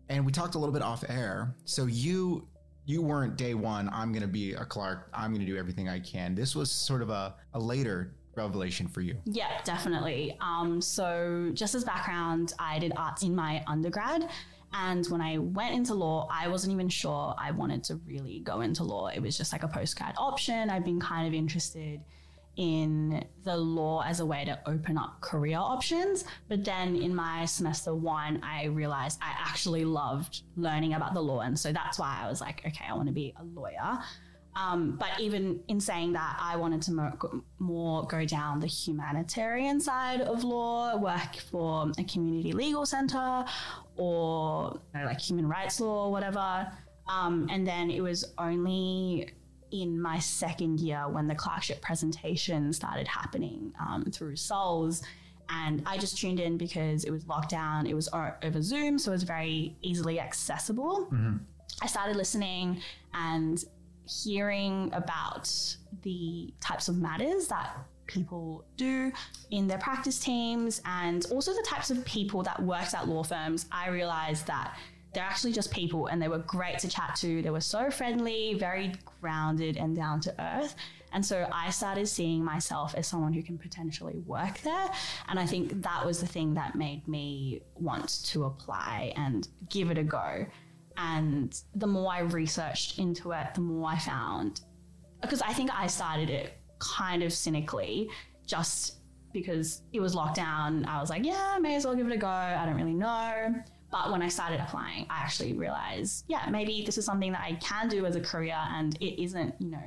And 0.08 0.26
we 0.26 0.32
talked 0.32 0.54
a 0.54 0.58
little 0.58 0.72
bit 0.72 0.82
off 0.82 1.04
air. 1.08 1.54
So 1.64 1.86
you 1.86 2.48
you 2.86 3.00
weren't 3.00 3.36
day 3.36 3.54
one, 3.54 3.88
I'm 3.90 4.12
gonna 4.12 4.26
be 4.26 4.52
a 4.52 4.64
clerk, 4.64 5.08
I'm 5.14 5.32
gonna 5.32 5.46
do 5.46 5.56
everything 5.56 5.88
I 5.88 6.00
can. 6.00 6.34
This 6.34 6.54
was 6.54 6.70
sort 6.70 7.00
of 7.00 7.08
a, 7.08 7.34
a 7.54 7.58
later 7.58 8.14
revelation 8.36 8.88
for 8.88 9.00
you? 9.00 9.16
Yeah, 9.24 9.60
definitely. 9.64 10.36
Um, 10.40 10.80
so, 10.80 11.50
just 11.54 11.74
as 11.74 11.84
background, 11.84 12.54
I 12.58 12.78
did 12.78 12.92
arts 12.96 13.22
in 13.22 13.34
my 13.34 13.62
undergrad. 13.66 14.28
And 14.72 15.06
when 15.06 15.20
I 15.20 15.38
went 15.38 15.74
into 15.74 15.94
law, 15.94 16.28
I 16.32 16.48
wasn't 16.48 16.72
even 16.72 16.88
sure 16.88 17.34
I 17.38 17.52
wanted 17.52 17.84
to 17.84 18.00
really 18.06 18.40
go 18.40 18.60
into 18.60 18.82
law. 18.82 19.06
It 19.06 19.20
was 19.20 19.38
just 19.38 19.52
like 19.52 19.62
a 19.62 19.68
postgrad 19.68 20.14
option. 20.18 20.68
I've 20.68 20.84
been 20.84 21.00
kind 21.00 21.28
of 21.28 21.32
interested 21.32 22.00
in 22.56 23.24
the 23.42 23.56
law 23.56 24.02
as 24.02 24.20
a 24.20 24.26
way 24.26 24.44
to 24.44 24.58
open 24.66 24.98
up 24.98 25.20
career 25.20 25.58
options. 25.58 26.24
But 26.48 26.64
then 26.64 26.96
in 26.96 27.14
my 27.14 27.44
semester 27.44 27.94
one, 27.94 28.40
I 28.42 28.66
realized 28.66 29.18
I 29.22 29.32
actually 29.38 29.84
loved 29.84 30.42
learning 30.56 30.94
about 30.94 31.14
the 31.14 31.22
law. 31.22 31.40
And 31.40 31.58
so 31.58 31.72
that's 31.72 31.98
why 31.98 32.18
I 32.20 32.28
was 32.28 32.40
like, 32.40 32.62
okay, 32.66 32.84
I 32.88 32.94
want 32.94 33.08
to 33.08 33.14
be 33.14 33.34
a 33.38 33.44
lawyer. 33.44 33.98
Um, 34.56 34.96
but 34.98 35.18
even 35.18 35.60
in 35.68 35.80
saying 35.80 36.12
that, 36.12 36.36
I 36.40 36.56
wanted 36.56 36.82
to 36.82 36.92
mo- 36.92 37.42
more 37.58 38.06
go 38.06 38.24
down 38.24 38.60
the 38.60 38.66
humanitarian 38.66 39.80
side 39.80 40.20
of 40.20 40.44
law, 40.44 40.96
work 40.96 41.36
for 41.50 41.90
a 41.98 42.04
community 42.04 42.52
legal 42.52 42.86
center 42.86 43.44
or 43.96 44.80
you 44.94 45.00
know, 45.00 45.06
like 45.06 45.20
human 45.20 45.48
rights 45.48 45.80
law 45.80 46.06
or 46.06 46.12
whatever. 46.12 46.70
Um, 47.08 47.48
and 47.50 47.66
then 47.66 47.90
it 47.90 48.00
was 48.00 48.32
only 48.38 49.30
in 49.70 50.00
my 50.00 50.20
second 50.20 50.78
year 50.78 51.08
when 51.08 51.26
the 51.26 51.34
clerkship 51.34 51.80
presentation 51.82 52.72
started 52.72 53.08
happening 53.08 53.72
um, 53.80 54.04
through 54.04 54.36
SULS. 54.36 55.02
And 55.50 55.82
I 55.84 55.98
just 55.98 56.16
tuned 56.16 56.40
in 56.40 56.56
because 56.56 57.04
it 57.04 57.10
was 57.10 57.24
lockdown, 57.24 57.88
it 57.88 57.94
was 57.94 58.08
over 58.12 58.62
Zoom, 58.62 58.98
so 58.98 59.10
it 59.10 59.14
was 59.14 59.24
very 59.24 59.76
easily 59.82 60.20
accessible. 60.20 61.08
Mm-hmm. 61.12 61.36
I 61.82 61.86
started 61.86 62.16
listening 62.16 62.80
and 63.12 63.62
hearing 64.06 64.90
about 64.92 65.50
the 66.02 66.52
types 66.60 66.88
of 66.88 66.96
matters 66.96 67.48
that 67.48 67.76
people 68.06 68.64
do 68.76 69.10
in 69.50 69.66
their 69.66 69.78
practice 69.78 70.18
teams 70.18 70.82
and 70.84 71.26
also 71.30 71.52
the 71.52 71.64
types 71.66 71.90
of 71.90 72.04
people 72.04 72.42
that 72.42 72.62
works 72.62 72.92
at 72.92 73.08
law 73.08 73.22
firms 73.22 73.64
i 73.72 73.88
realized 73.88 74.46
that 74.46 74.76
they're 75.14 75.24
actually 75.24 75.52
just 75.52 75.70
people 75.70 76.08
and 76.08 76.20
they 76.20 76.28
were 76.28 76.38
great 76.38 76.78
to 76.80 76.88
chat 76.88 77.14
to. 77.16 77.40
They 77.40 77.50
were 77.50 77.60
so 77.60 77.90
friendly 77.90 78.54
very 78.54 78.92
grounded 79.20 79.76
and 79.76 79.96
down 79.96 80.20
to 80.20 80.34
earth. 80.40 80.74
And 81.12 81.24
so 81.24 81.48
i 81.52 81.70
started 81.70 82.08
seeing 82.08 82.44
myself 82.44 82.94
as 82.96 83.06
someone 83.06 83.32
who 83.32 83.42
can 83.42 83.56
potentially 83.56 84.18
work 84.26 84.60
there. 84.62 84.90
And 85.28 85.38
i 85.38 85.46
think 85.46 85.82
that 85.82 86.04
was 86.04 86.20
the 86.20 86.26
thing 86.26 86.54
that 86.54 86.74
made 86.74 87.06
me 87.06 87.62
want 87.76 88.24
to 88.24 88.44
apply 88.44 89.12
and 89.16 89.46
give 89.70 89.90
it 89.90 89.98
a 89.98 90.02
go 90.02 90.46
and 90.96 91.60
the 91.74 91.86
more 91.86 92.12
I 92.12 92.20
researched 92.20 92.98
into 92.98 93.32
it, 93.32 93.54
the 93.54 93.60
more 93.60 93.90
I 93.90 93.98
found, 93.98 94.60
because 95.20 95.42
I 95.42 95.52
think 95.52 95.70
I 95.72 95.86
started 95.86 96.30
it 96.30 96.58
kind 96.78 97.22
of 97.22 97.32
cynically, 97.32 98.08
just 98.46 98.98
because 99.32 99.82
it 99.92 100.00
was 100.00 100.14
lockdown. 100.14 100.86
I 100.86 101.00
was 101.00 101.10
like, 101.10 101.24
yeah, 101.24 101.58
may 101.60 101.74
as 101.74 101.84
well 101.84 101.94
give 101.94 102.06
it 102.06 102.12
a 102.12 102.16
go. 102.16 102.28
I 102.28 102.64
don't 102.66 102.76
really 102.76 102.94
know. 102.94 103.54
But 103.90 104.10
when 104.10 104.22
I 104.22 104.28
started 104.28 104.60
applying, 104.60 105.06
I 105.08 105.18
actually 105.18 105.52
realized, 105.52 106.24
yeah, 106.26 106.48
maybe 106.50 106.82
this 106.84 106.98
is 106.98 107.04
something 107.04 107.30
that 107.30 107.42
I 107.42 107.54
can 107.54 107.88
do 107.88 108.06
as 108.06 108.16
a 108.16 108.20
career 108.20 108.56
and 108.72 108.96
it 109.00 109.22
isn't, 109.22 109.54
you 109.60 109.70
know, 109.70 109.84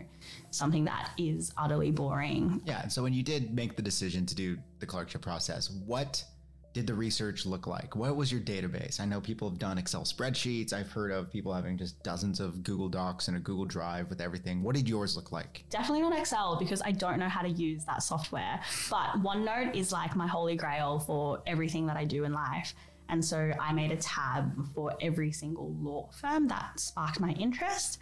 something 0.49 0.85
that 0.85 1.11
is 1.17 1.51
utterly 1.57 1.91
boring. 1.91 2.61
Yeah. 2.65 2.87
So 2.87 3.03
when 3.03 3.13
you 3.13 3.21
did 3.21 3.53
make 3.53 3.75
the 3.75 3.81
decision 3.81 4.25
to 4.27 4.33
do 4.33 4.57
the 4.79 4.85
clerkship 4.85 5.21
process, 5.21 5.69
what 5.69 6.23
did 6.77 6.85
the 6.85 6.93
research 6.93 7.47
look 7.47 7.65
like? 7.65 7.95
What 7.95 8.15
was 8.15 8.31
your 8.31 8.39
database? 8.39 8.99
I 8.99 9.05
know 9.05 9.19
people 9.19 9.49
have 9.49 9.57
done 9.57 9.79
Excel 9.79 10.03
spreadsheets. 10.03 10.73
I've 10.73 10.91
heard 10.91 11.11
of 11.11 11.31
people 11.31 11.51
having 11.51 11.75
just 11.75 12.03
dozens 12.03 12.39
of 12.39 12.61
Google 12.61 12.87
Docs 12.87 13.29
and 13.29 13.35
a 13.35 13.39
Google 13.39 13.65
Drive 13.65 14.11
with 14.11 14.21
everything. 14.21 14.61
What 14.61 14.75
did 14.75 14.87
yours 14.87 15.15
look 15.15 15.31
like? 15.31 15.63
Definitely 15.71 16.01
not 16.01 16.15
Excel 16.15 16.55
because 16.55 16.83
I 16.85 16.91
don't 16.91 17.17
know 17.17 17.29
how 17.29 17.41
to 17.41 17.49
use 17.49 17.83
that 17.85 18.03
software. 18.03 18.59
But 18.91 19.23
OneNote 19.23 19.75
is 19.75 19.91
like 19.91 20.15
my 20.15 20.27
holy 20.27 20.55
grail 20.55 20.99
for 20.99 21.41
everything 21.47 21.87
that 21.87 21.97
I 21.97 22.05
do 22.05 22.25
in 22.25 22.31
life. 22.31 22.75
And 23.09 23.25
so 23.25 23.51
I 23.59 23.73
made 23.73 23.91
a 23.91 23.97
tab 23.97 24.53
for 24.75 24.95
every 25.01 25.31
single 25.31 25.73
law 25.79 26.11
firm 26.11 26.47
that 26.49 26.79
sparked 26.79 27.19
my 27.19 27.31
interest. 27.31 27.97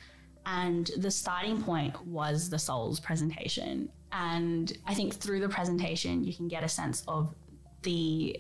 And 0.45 0.91
the 0.97 1.11
starting 1.11 1.63
point 1.63 2.05
was 2.05 2.49
the 2.49 2.59
SULS 2.59 2.99
presentation. 2.99 3.87
And 4.11 4.77
I 4.85 4.93
think 4.93 5.13
through 5.13 5.39
the 5.39 5.47
presentation, 5.47 6.25
you 6.25 6.33
can 6.33 6.49
get 6.49 6.61
a 6.65 6.69
sense 6.69 7.05
of 7.07 7.33
the 7.83 8.37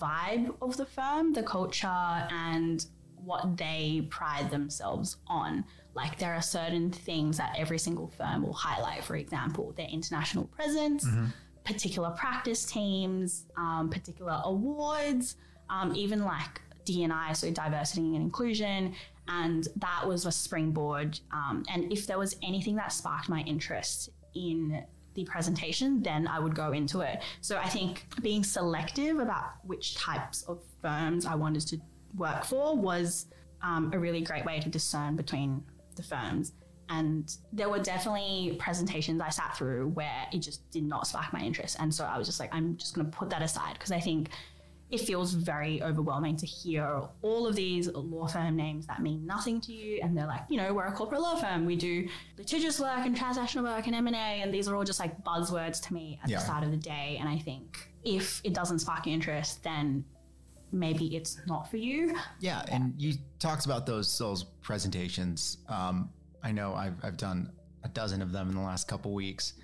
vibe 0.00 0.54
of 0.60 0.76
the 0.76 0.86
firm, 0.86 1.32
the 1.32 1.42
culture, 1.42 1.86
and 1.86 2.86
what 3.26 3.56
they 3.56 4.06
pride 4.10 4.50
themselves 4.50 5.16
on. 5.26 5.64
Like 5.94 6.18
there 6.18 6.34
are 6.34 6.42
certain 6.42 6.90
things 6.90 7.38
that 7.38 7.54
every 7.58 7.78
single 7.78 8.08
firm 8.08 8.42
will 8.42 8.52
highlight. 8.52 9.04
For 9.04 9.16
example, 9.16 9.72
their 9.76 9.88
international 9.88 10.44
presence, 10.44 11.04
mm-hmm. 11.04 11.26
particular 11.64 12.10
practice 12.10 12.64
teams, 12.64 13.46
um, 13.56 13.90
particular 13.90 14.40
awards, 14.44 15.36
um, 15.70 15.94
even 15.94 16.24
like 16.24 16.60
D&I, 16.84 17.32
so 17.32 17.50
diversity 17.50 18.02
and 18.14 18.16
inclusion. 18.16 18.94
And 19.28 19.66
that 19.76 20.06
was 20.06 20.24
a 20.24 20.32
springboard. 20.32 21.18
Um, 21.32 21.64
and 21.68 21.92
if 21.92 22.06
there 22.06 22.18
was 22.18 22.36
anything 22.42 22.76
that 22.76 22.92
sparked 22.92 23.28
my 23.28 23.40
interest 23.40 24.10
in 24.34 24.84
the 25.16 25.24
presentation, 25.24 26.00
then 26.02 26.28
I 26.28 26.38
would 26.38 26.54
go 26.54 26.72
into 26.72 27.00
it. 27.00 27.22
So 27.40 27.56
I 27.56 27.68
think 27.68 28.06
being 28.22 28.44
selective 28.44 29.18
about 29.18 29.54
which 29.64 29.96
types 29.96 30.42
of 30.44 30.60
firms 30.80 31.26
I 31.26 31.34
wanted 31.34 31.66
to 31.68 31.80
work 32.16 32.44
for 32.44 32.76
was 32.76 33.26
um, 33.62 33.90
a 33.92 33.98
really 33.98 34.20
great 34.20 34.44
way 34.44 34.60
to 34.60 34.68
discern 34.68 35.16
between 35.16 35.64
the 35.96 36.02
firms. 36.02 36.52
And 36.88 37.34
there 37.52 37.68
were 37.68 37.80
definitely 37.80 38.56
presentations 38.60 39.20
I 39.20 39.30
sat 39.30 39.56
through 39.56 39.88
where 39.88 40.28
it 40.32 40.38
just 40.38 40.70
did 40.70 40.84
not 40.84 41.06
spark 41.08 41.32
my 41.32 41.40
interest. 41.40 41.76
And 41.80 41.92
so 41.92 42.04
I 42.04 42.16
was 42.16 42.28
just 42.28 42.38
like, 42.38 42.54
I'm 42.54 42.76
just 42.76 42.94
going 42.94 43.10
to 43.10 43.16
put 43.16 43.28
that 43.30 43.42
aside 43.42 43.72
because 43.72 43.90
I 43.90 43.98
think 43.98 44.28
it 44.90 45.00
feels 45.00 45.32
very 45.32 45.82
overwhelming 45.82 46.36
to 46.36 46.46
hear 46.46 47.02
all 47.22 47.46
of 47.46 47.56
these 47.56 47.88
law 47.88 48.26
firm 48.26 48.54
names 48.54 48.86
that 48.86 49.02
mean 49.02 49.26
nothing 49.26 49.60
to 49.60 49.72
you. 49.72 50.00
And 50.02 50.16
they're 50.16 50.26
like 50.26 50.42
you 50.48 50.56
know 50.56 50.72
we're 50.72 50.86
a 50.86 50.92
corporate 50.92 51.20
law 51.20 51.36
firm. 51.36 51.66
We 51.66 51.76
do 51.76 52.08
litigious 52.38 52.78
work 52.78 53.04
and 53.04 53.16
transactional 53.16 53.64
work 53.64 53.86
and 53.86 53.96
m&a 53.96 54.16
and 54.16 54.52
these 54.52 54.68
are 54.68 54.76
all 54.76 54.84
just 54.84 55.00
like 55.00 55.22
buzzwords 55.24 55.82
to 55.86 55.94
me 55.94 56.20
at 56.22 56.30
yeah. 56.30 56.38
the 56.38 56.44
start 56.44 56.64
of 56.64 56.70
the 56.70 56.76
day. 56.76 57.16
And 57.18 57.28
i 57.28 57.38
think 57.38 57.90
if 58.04 58.40
it 58.44 58.54
doesn't 58.54 58.78
spark 58.80 59.06
your 59.06 59.14
interest 59.14 59.62
then 59.64 60.04
maybe 60.72 61.16
it's 61.16 61.38
not 61.46 61.70
for 61.70 61.76
you. 61.76 62.16
Yeah. 62.40 62.64
And 62.70 62.94
you 62.98 63.14
talked 63.38 63.64
about 63.66 63.86
those 63.86 64.16
those 64.18 64.44
presentations. 64.62 65.58
Um, 65.68 66.10
i 66.42 66.52
know 66.52 66.74
I've, 66.74 66.94
I've 67.02 67.16
done 67.16 67.50
a 67.82 67.88
dozen 67.88 68.22
of 68.22 68.32
them 68.32 68.48
in 68.48 68.54
the 68.54 68.60
last 68.60 68.88
couple 68.88 69.12
weeks. 69.12 69.54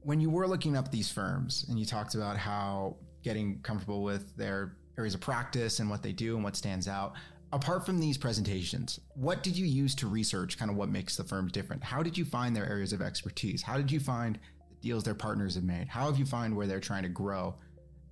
When 0.00 0.20
you 0.20 0.30
were 0.30 0.48
looking 0.48 0.76
up 0.76 0.90
these 0.90 1.10
firms 1.10 1.66
and 1.68 1.78
you 1.78 1.84
talked 1.84 2.14
about 2.14 2.36
how 2.36 2.96
getting 3.22 3.60
comfortable 3.62 4.02
with 4.02 4.36
their 4.36 4.76
areas 4.98 5.14
of 5.14 5.20
practice 5.20 5.80
and 5.80 5.88
what 5.88 6.02
they 6.02 6.12
do 6.12 6.34
and 6.34 6.44
what 6.44 6.56
stands 6.56 6.88
out. 6.88 7.14
Apart 7.52 7.84
from 7.84 8.00
these 8.00 8.16
presentations, 8.16 8.98
what 9.14 9.42
did 9.42 9.56
you 9.56 9.66
use 9.66 9.94
to 9.96 10.06
research 10.06 10.58
kind 10.58 10.70
of 10.70 10.76
what 10.76 10.88
makes 10.88 11.16
the 11.16 11.24
firms 11.24 11.52
different? 11.52 11.84
How 11.84 12.02
did 12.02 12.16
you 12.16 12.24
find 12.24 12.56
their 12.56 12.66
areas 12.66 12.92
of 12.92 13.02
expertise? 13.02 13.62
How 13.62 13.76
did 13.76 13.90
you 13.90 14.00
find 14.00 14.38
the 14.70 14.76
deals 14.76 15.04
their 15.04 15.14
partners 15.14 15.54
have 15.54 15.64
made? 15.64 15.88
How 15.88 16.06
have 16.06 16.18
you 16.18 16.24
find 16.24 16.56
where 16.56 16.66
they're 16.66 16.80
trying 16.80 17.02
to 17.02 17.08
grow? 17.10 17.54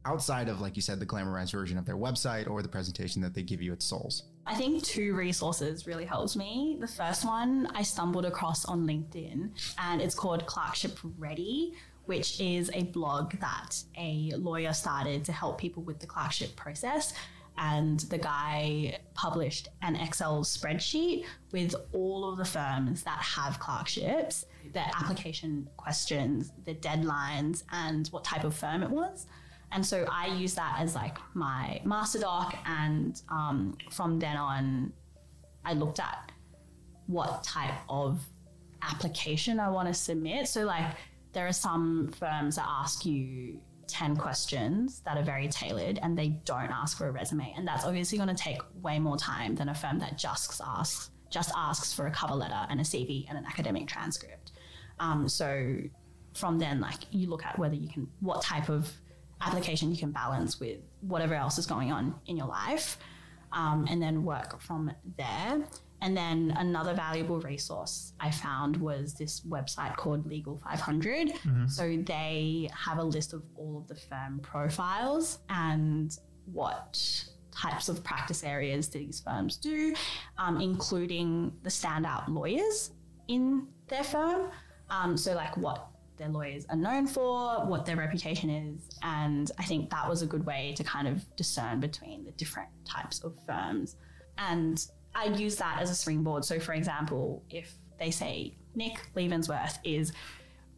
outside 0.05 0.49
of, 0.49 0.61
like 0.61 0.77
you 0.77 0.83
said, 0.83 1.01
the 1.01 1.07
glamorized 1.07 1.53
version 1.53 1.79
of 1.79 1.85
their 1.85 1.97
website 1.97 2.49
or 2.49 2.63
the 2.63 2.69
presentation 2.69 3.21
that 3.23 3.35
they 3.35 3.43
give 3.43 3.61
you 3.61 3.73
at 3.73 3.83
SULS? 3.83 4.25
I 4.47 4.55
think 4.55 4.83
two 4.83 5.15
resources 5.15 5.87
really 5.87 6.05
helped 6.05 6.37
me. 6.37 6.79
The 6.81 6.89
first 6.89 7.25
one 7.25 7.69
I 7.75 7.83
stumbled 7.83 8.25
across 8.25 8.65
on 8.65 8.87
LinkedIn 8.87 9.51
and 9.79 10.01
it's 10.01 10.15
called 10.15 10.47
Clerkship 10.47 10.99
Ready, 11.19 11.75
which 12.11 12.41
is 12.41 12.73
a 12.75 12.83
blog 12.83 13.35
that 13.39 13.81
a 13.97 14.33
lawyer 14.35 14.73
started 14.73 15.25
to 15.25 15.31
help 15.31 15.59
people 15.59 15.81
with 15.85 16.01
the 16.01 16.07
clerkship 16.09 16.57
process. 16.57 17.15
And 17.57 18.01
the 18.01 18.19
guy 18.19 18.99
published 19.15 19.69
an 19.83 19.95
Excel 19.95 20.43
spreadsheet 20.43 21.25
with 21.53 21.73
all 21.93 22.29
of 22.29 22.37
the 22.37 22.45
firms 22.45 23.05
that 23.05 23.21
have 23.21 23.61
clerkships, 23.61 24.45
their 24.73 24.91
application 25.01 25.69
questions, 25.77 26.51
the 26.65 26.75
deadlines, 26.75 27.63
and 27.71 28.09
what 28.09 28.25
type 28.25 28.43
of 28.43 28.57
firm 28.57 28.83
it 28.83 28.91
was. 28.91 29.29
And 29.71 29.87
so 29.87 30.05
I 30.11 30.27
use 30.35 30.55
that 30.55 30.79
as 30.81 30.97
like 30.97 31.17
my 31.35 31.81
master 31.85 32.19
doc. 32.19 32.59
And 32.67 33.23
um, 33.29 33.79
from 33.93 34.19
then 34.19 34.37
on, 34.37 34.93
I 35.65 35.75
looked 35.75 36.01
at 36.01 36.33
what 37.07 37.45
type 37.45 37.79
of 37.89 38.21
application 38.83 39.61
I 39.61 39.69
want 39.69 39.87
to 39.87 39.95
submit. 39.95 40.49
So, 40.49 40.65
like, 40.65 40.87
there 41.33 41.47
are 41.47 41.53
some 41.53 42.09
firms 42.09 42.57
that 42.57 42.67
ask 42.67 43.05
you 43.07 43.61
10 43.87 44.17
questions 44.17 45.01
that 45.01 45.17
are 45.17 45.23
very 45.23 45.49
tailored 45.49 45.99
and 46.03 46.17
they 46.17 46.29
don't 46.45 46.71
ask 46.71 46.97
for 46.97 47.09
a 47.09 47.11
resume. 47.11 47.53
And 47.57 47.67
that's 47.67 47.85
obviously 47.85 48.19
going 48.19 48.35
to 48.35 48.43
take 48.43 48.61
way 48.83 48.99
more 48.99 49.17
time 49.17 49.57
than 49.57 49.69
a 49.69 49.75
firm 49.75 49.99
that 49.99 50.17
just 50.17 50.61
asks 50.65 51.11
just 51.31 51.53
asks 51.57 51.93
for 51.93 52.09
a 52.09 52.11
cover 52.11 52.35
letter 52.35 52.67
and 52.69 52.81
a 52.81 52.83
CV 52.83 53.25
and 53.29 53.39
an 53.39 53.47
academic 53.47 53.87
transcript. 53.87 54.53
Um, 54.99 55.29
so 55.29 55.79
from 56.35 56.59
then, 56.59 56.81
like 56.81 56.99
you 57.13 57.29
look 57.29 57.45
at 57.45 57.59
whether 57.59 57.75
you 57.75 57.89
can, 57.89 58.09
what 58.21 58.43
type 58.43 58.69
of 58.69 58.93
application 59.41 59.91
you 59.91 59.97
can 59.97 60.11
balance 60.11 60.61
with 60.61 60.79
whatever 61.01 61.35
else 61.35 61.57
is 61.57 61.67
going 61.67 61.93
on 61.93 62.15
in 62.27 62.37
your 62.37 62.47
life, 62.47 62.99
um, 63.53 63.87
and 63.89 64.03
then 64.03 64.25
work 64.25 64.61
from 64.61 64.93
there. 65.17 65.65
And 66.03 66.17
then 66.17 66.55
another 66.57 66.95
valuable 66.95 67.41
resource 67.41 68.15
I 68.21 68.31
found 68.31 68.77
was 68.79 69.15
this 69.15 69.41
website 69.41 69.97
called 69.97 70.27
Legal 70.27 70.59
500. 70.59 71.29
Mm-hmm. 71.29 71.67
So 71.67 72.03
they 72.07 72.71
have 72.75 72.99
a 72.99 73.05
list 73.05 73.33
of 73.33 73.43
all 73.57 73.77
of 73.79 73.87
the 73.87 73.95
firm 73.95 74.41
profiles 74.43 75.41
and 75.51 76.17
what 76.47 76.99
types 77.51 77.89
of 77.89 78.03
practice 78.03 78.45
areas 78.45 78.89
these 78.89 79.21
firms 79.21 79.57
do, 79.57 79.95
um, 80.39 80.61
including 80.61 81.53
the 81.63 81.71
standout 81.71 82.29
lawyers 82.29 82.93
in 83.29 83.67
their 83.89 84.05
firm. 84.05 84.51
Um, 84.89 85.17
so, 85.17 85.35
like 85.35 85.57
what 85.57 85.89
their 86.17 86.29
lawyers 86.29 86.67
are 86.69 86.77
known 86.77 87.07
for, 87.07 87.65
what 87.67 87.87
their 87.87 87.97
reputation 87.97 88.51
is. 88.51 88.89
And 89.03 89.51
I 89.59 89.65
think 89.65 89.91
that 89.91 90.09
was 90.09 90.23
a 90.23 90.27
good 90.27 90.45
way 90.45 90.75
to 90.77 90.85
kind 90.85 91.09
of 91.09 91.25
discern 91.37 91.81
between 91.81 92.25
the 92.25 92.33
different 92.33 92.69
types 92.85 93.21
of 93.25 93.35
firms. 93.47 93.97
And 94.37 94.85
I 95.15 95.27
use 95.27 95.57
that 95.57 95.81
as 95.81 95.91
a 95.91 95.95
springboard. 95.95 96.45
So, 96.45 96.61
for 96.61 96.73
example, 96.73 97.43
if 97.51 97.73
they 97.99 98.11
say 98.11 98.57
Nick 98.75 99.11
Leavensworth 99.17 99.79
is 99.85 100.13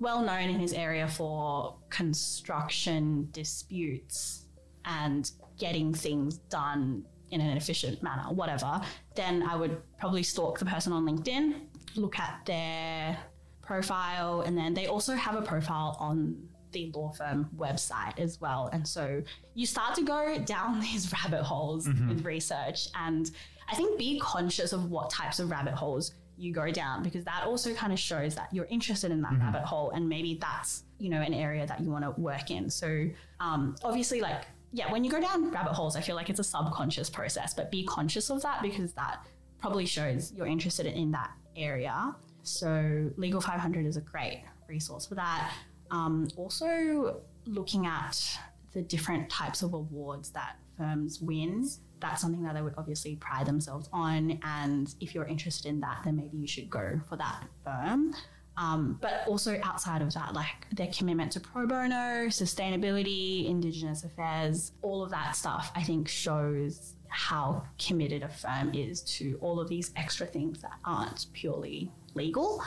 well 0.00 0.22
known 0.22 0.48
in 0.48 0.58
his 0.58 0.72
area 0.72 1.06
for 1.06 1.76
construction 1.90 3.28
disputes 3.32 4.46
and 4.84 5.30
getting 5.58 5.94
things 5.94 6.38
done 6.38 7.04
in 7.30 7.40
an 7.40 7.56
efficient 7.56 8.02
manner, 8.02 8.24
whatever, 8.32 8.80
then 9.14 9.42
I 9.42 9.56
would 9.56 9.80
probably 9.98 10.22
stalk 10.22 10.58
the 10.58 10.64
person 10.64 10.92
on 10.92 11.06
LinkedIn, 11.06 11.54
look 11.96 12.18
at 12.18 12.44
their 12.46 13.16
profile, 13.62 14.42
and 14.42 14.58
then 14.58 14.74
they 14.74 14.86
also 14.86 15.14
have 15.14 15.36
a 15.36 15.42
profile 15.42 15.96
on 16.00 16.48
the 16.72 16.90
law 16.94 17.12
firm 17.12 17.48
website 17.56 18.18
as 18.18 18.40
well. 18.40 18.68
And 18.72 18.86
so 18.86 19.22
you 19.54 19.66
start 19.66 19.94
to 19.96 20.02
go 20.02 20.38
down 20.38 20.80
these 20.88 21.12
rabbit 21.12 21.42
holes 21.42 21.86
mm-hmm. 21.86 22.08
with 22.08 22.24
research. 22.24 22.88
And 22.94 23.30
I 23.72 23.74
think 23.74 23.98
be 23.98 24.18
conscious 24.20 24.72
of 24.72 24.90
what 24.90 25.10
types 25.10 25.38
of 25.38 25.50
rabbit 25.50 25.74
holes 25.74 26.12
you 26.36 26.52
go 26.52 26.70
down 26.70 27.02
because 27.02 27.24
that 27.24 27.44
also 27.46 27.74
kind 27.74 27.92
of 27.92 27.98
shows 27.98 28.34
that 28.34 28.48
you're 28.52 28.66
interested 28.66 29.10
in 29.10 29.20
that 29.22 29.32
mm-hmm. 29.32 29.42
rabbit 29.42 29.62
hole 29.62 29.90
and 29.90 30.08
maybe 30.08 30.38
that's 30.40 30.84
you 30.98 31.08
know 31.10 31.20
an 31.20 31.34
area 31.34 31.66
that 31.66 31.80
you 31.80 31.90
want 31.90 32.04
to 32.04 32.10
work 32.20 32.50
in 32.50 32.70
so 32.70 33.06
um, 33.38 33.76
obviously 33.84 34.20
like 34.20 34.46
yeah 34.72 34.90
when 34.90 35.04
you 35.04 35.10
go 35.10 35.20
down 35.20 35.50
rabbit 35.50 35.74
holes 35.74 35.94
i 35.94 36.00
feel 36.00 36.16
like 36.16 36.30
it's 36.30 36.40
a 36.40 36.44
subconscious 36.44 37.10
process 37.10 37.52
but 37.52 37.70
be 37.70 37.84
conscious 37.84 38.30
of 38.30 38.40
that 38.42 38.62
because 38.62 38.92
that 38.94 39.24
probably 39.60 39.84
shows 39.84 40.32
you're 40.32 40.46
interested 40.46 40.86
in 40.86 41.12
that 41.12 41.30
area 41.54 42.16
so 42.42 43.10
Legal 43.16 43.40
500 43.40 43.86
is 43.86 43.96
a 43.96 44.00
great 44.00 44.44
resource 44.68 45.06
for 45.06 45.14
that. 45.14 45.52
Um, 45.90 46.28
also, 46.36 47.20
looking 47.46 47.86
at 47.86 48.38
the 48.72 48.82
different 48.82 49.28
types 49.30 49.62
of 49.62 49.74
awards 49.74 50.30
that 50.30 50.56
firms 50.76 51.20
win. 51.20 51.68
That's 52.02 52.20
something 52.20 52.42
that 52.42 52.54
they 52.54 52.62
would 52.62 52.74
obviously 52.76 53.16
pride 53.16 53.46
themselves 53.46 53.88
on. 53.92 54.38
And 54.42 54.94
if 55.00 55.14
you're 55.14 55.24
interested 55.24 55.68
in 55.68 55.80
that, 55.80 56.00
then 56.04 56.16
maybe 56.16 56.36
you 56.36 56.46
should 56.46 56.68
go 56.68 57.00
for 57.08 57.16
that 57.16 57.44
firm. 57.64 58.14
Um, 58.58 58.98
but 59.00 59.24
also 59.26 59.58
outside 59.62 60.02
of 60.02 60.12
that, 60.12 60.34
like 60.34 60.66
their 60.72 60.88
commitment 60.88 61.32
to 61.32 61.40
pro 61.40 61.66
bono, 61.66 62.26
sustainability, 62.26 63.48
Indigenous 63.48 64.04
affairs, 64.04 64.72
all 64.82 65.02
of 65.02 65.10
that 65.10 65.34
stuff, 65.36 65.72
I 65.74 65.82
think 65.82 66.08
shows 66.08 66.94
how 67.08 67.64
committed 67.78 68.22
a 68.22 68.28
firm 68.28 68.74
is 68.74 69.00
to 69.02 69.38
all 69.40 69.60
of 69.60 69.68
these 69.68 69.90
extra 69.96 70.26
things 70.26 70.60
that 70.62 70.72
aren't 70.84 71.26
purely 71.32 71.90
legal. 72.14 72.62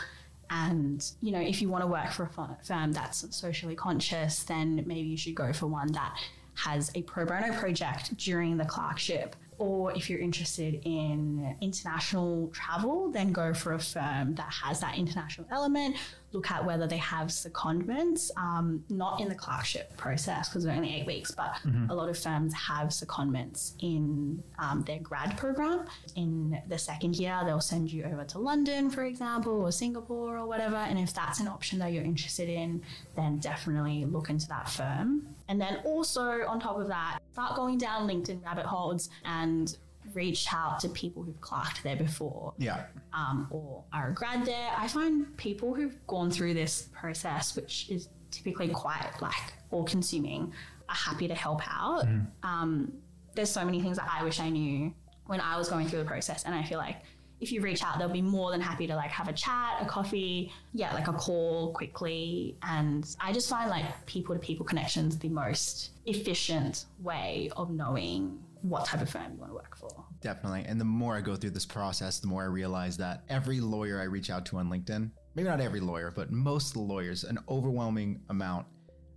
And, 0.50 1.04
you 1.22 1.32
know, 1.32 1.40
if 1.40 1.62
you 1.62 1.70
want 1.70 1.84
to 1.84 1.88
work 1.88 2.12
for 2.12 2.24
a 2.24 2.58
firm 2.64 2.92
that's 2.92 3.36
socially 3.36 3.76
conscious, 3.76 4.44
then 4.44 4.84
maybe 4.86 5.08
you 5.08 5.18
should 5.18 5.36
go 5.36 5.52
for 5.54 5.68
one 5.68 5.92
that 5.94 6.16
has 6.56 6.92
a 6.96 7.02
pro 7.04 7.26
bono 7.26 7.54
project 7.60 8.16
during 8.18 8.58
the 8.58 8.66
clerkship 8.66 9.36
or 9.58 9.94
if 9.96 10.10
you're 10.10 10.20
interested 10.20 10.82
in 10.84 11.56
international 11.62 12.50
travel, 12.54 13.12
then 13.12 13.32
go 13.32 13.54
for 13.54 13.74
a 13.74 13.80
firm 13.80 14.36
that 14.36 14.52
has 14.52 14.82
that 14.82 14.98
international 14.98 15.48
element. 15.52 15.96
Look 16.36 16.52
at 16.52 16.66
whether 16.66 16.86
they 16.86 16.98
have 16.98 17.30
secondments, 17.30 18.30
um, 18.36 18.84
not 18.90 19.22
in 19.22 19.30
the 19.30 19.36
clerkship 19.36 19.96
process 19.96 20.50
because 20.50 20.66
they're 20.66 20.76
only 20.76 20.94
eight 20.94 21.06
weeks, 21.06 21.32
but 21.32 21.54
mm-hmm. 21.66 21.90
a 21.90 21.94
lot 21.94 22.10
of 22.10 22.18
firms 22.18 22.54
have 22.54 22.90
secondments 22.90 23.72
in 23.80 24.44
um, 24.60 24.84
their 24.86 25.00
grad 25.00 25.38
program. 25.38 25.86
In 26.18 26.62
the 26.68 26.78
second 26.78 27.16
year, 27.16 27.40
they'll 27.46 27.62
send 27.62 27.90
you 27.90 28.04
over 28.04 28.26
to 28.26 28.40
London, 28.40 28.90
for 28.90 29.06
example, 29.06 29.54
or 29.62 29.72
Singapore 29.72 30.38
or 30.38 30.46
whatever. 30.46 30.76
And 30.76 31.00
if 31.00 31.14
that's 31.14 31.40
an 31.40 31.48
option 31.48 31.80
that 31.80 31.94
you're 31.94 32.04
interested 32.04 32.50
in, 32.50 32.82
then 33.16 33.38
definitely 33.38 34.04
look 34.04 34.30
into 34.30 34.50
that 34.50 34.68
firm. 34.70 35.28
And 35.48 35.62
then 35.62 35.78
also 35.86 36.46
on 36.48 36.60
top 36.60 36.78
of 36.78 36.88
that, 36.90 37.20
start 37.32 37.56
going 37.56 37.78
down 37.78 38.10
LinkedIn 38.10 38.44
rabbit 38.44 38.66
holes 38.66 39.10
and 39.24 39.78
reach 40.14 40.48
out 40.54 40.80
to 40.82 40.90
people 40.90 41.24
who've 41.24 41.40
clerked 41.42 41.84
there 41.84 41.96
before. 41.96 42.54
Yeah. 42.58 42.86
Um, 43.14 43.48
or 43.50 43.84
are 43.94 44.10
a 44.10 44.14
grad 44.14 44.46
there. 44.46 44.72
I 44.78 44.88
find 44.88 45.36
people 45.38 45.74
who've 45.74 45.96
gone 46.08 46.32
through 46.32 46.54
this 46.54 46.90
process, 46.94 47.56
which 47.56 47.90
is 47.90 48.10
typically 48.32 48.70
quite 48.70 49.10
like 49.22 49.54
all 49.72 49.84
consuming, 49.84 50.54
are 50.90 50.96
happy 50.96 51.28
to 51.28 51.36
help 51.36 51.62
out. 51.68 52.06
Mm. 52.06 52.28
Um, 52.44 52.94
there's 53.36 53.50
so 53.50 53.66
many 53.66 53.82
things 53.82 53.98
that 53.98 54.10
I 54.12 54.24
wish 54.24 54.40
I 54.40 54.50
knew 54.50 54.94
when 55.28 55.42
I 55.42 55.58
was 55.58 55.70
going 55.70 55.88
through 55.88 56.00
the 56.00 56.06
process. 56.06 56.44
And 56.44 56.54
I 56.54 56.64
feel 56.64 56.78
like 56.78 56.98
if 57.42 57.52
you 57.52 57.62
reach 57.62 57.84
out, 57.84 58.00
they'll 58.00 58.08
be 58.08 58.22
more 58.22 58.52
than 58.52 58.62
happy 58.62 58.88
to 58.88 58.96
like 58.96 59.12
have 59.12 59.28
a 59.28 59.34
chat, 59.34 59.78
a 59.82 59.86
coffee, 59.86 60.52
yeah, 60.74 60.94
like 60.94 61.08
a 61.08 61.14
call 61.14 61.74
quickly. 61.74 62.58
And 62.64 63.06
I 63.20 63.34
just 63.34 63.50
find 63.50 63.70
like 63.70 63.86
people 64.06 64.34
to 64.36 64.40
people 64.40 64.66
connections 64.66 65.18
the 65.18 65.30
most 65.30 65.92
efficient 66.06 66.86
way 67.02 67.52
of 67.58 67.72
knowing 67.72 68.40
what 68.70 68.86
type 68.86 69.02
of 69.02 69.10
firm 69.10 69.34
you 69.34 69.40
want 69.40 69.52
to 69.52 69.56
work 69.56 69.78
for. 69.78 70.06
Definitely. 70.22 70.66
And 70.68 70.80
the 70.80 70.86
more 70.86 71.16
I 71.16 71.22
go 71.22 71.36
through 71.36 71.52
this 71.52 71.66
process, 71.66 72.20
the 72.20 72.28
more 72.28 72.44
I 72.44 72.48
realize 72.48 72.98
that 72.98 73.24
every 73.30 73.60
lawyer 73.60 74.00
I 74.00 74.06
reach 74.06 74.30
out 74.30 74.46
to 74.48 74.58
on 74.58 74.70
LinkedIn, 74.70 75.12
maybe 75.36 75.48
not 75.48 75.62
every 75.62 75.80
lawyer, 75.80 76.12
but 76.16 76.32
most 76.32 76.76
lawyers, 76.76 77.24
an 77.24 77.40
overwhelming 77.50 78.22
amount, 78.30 78.66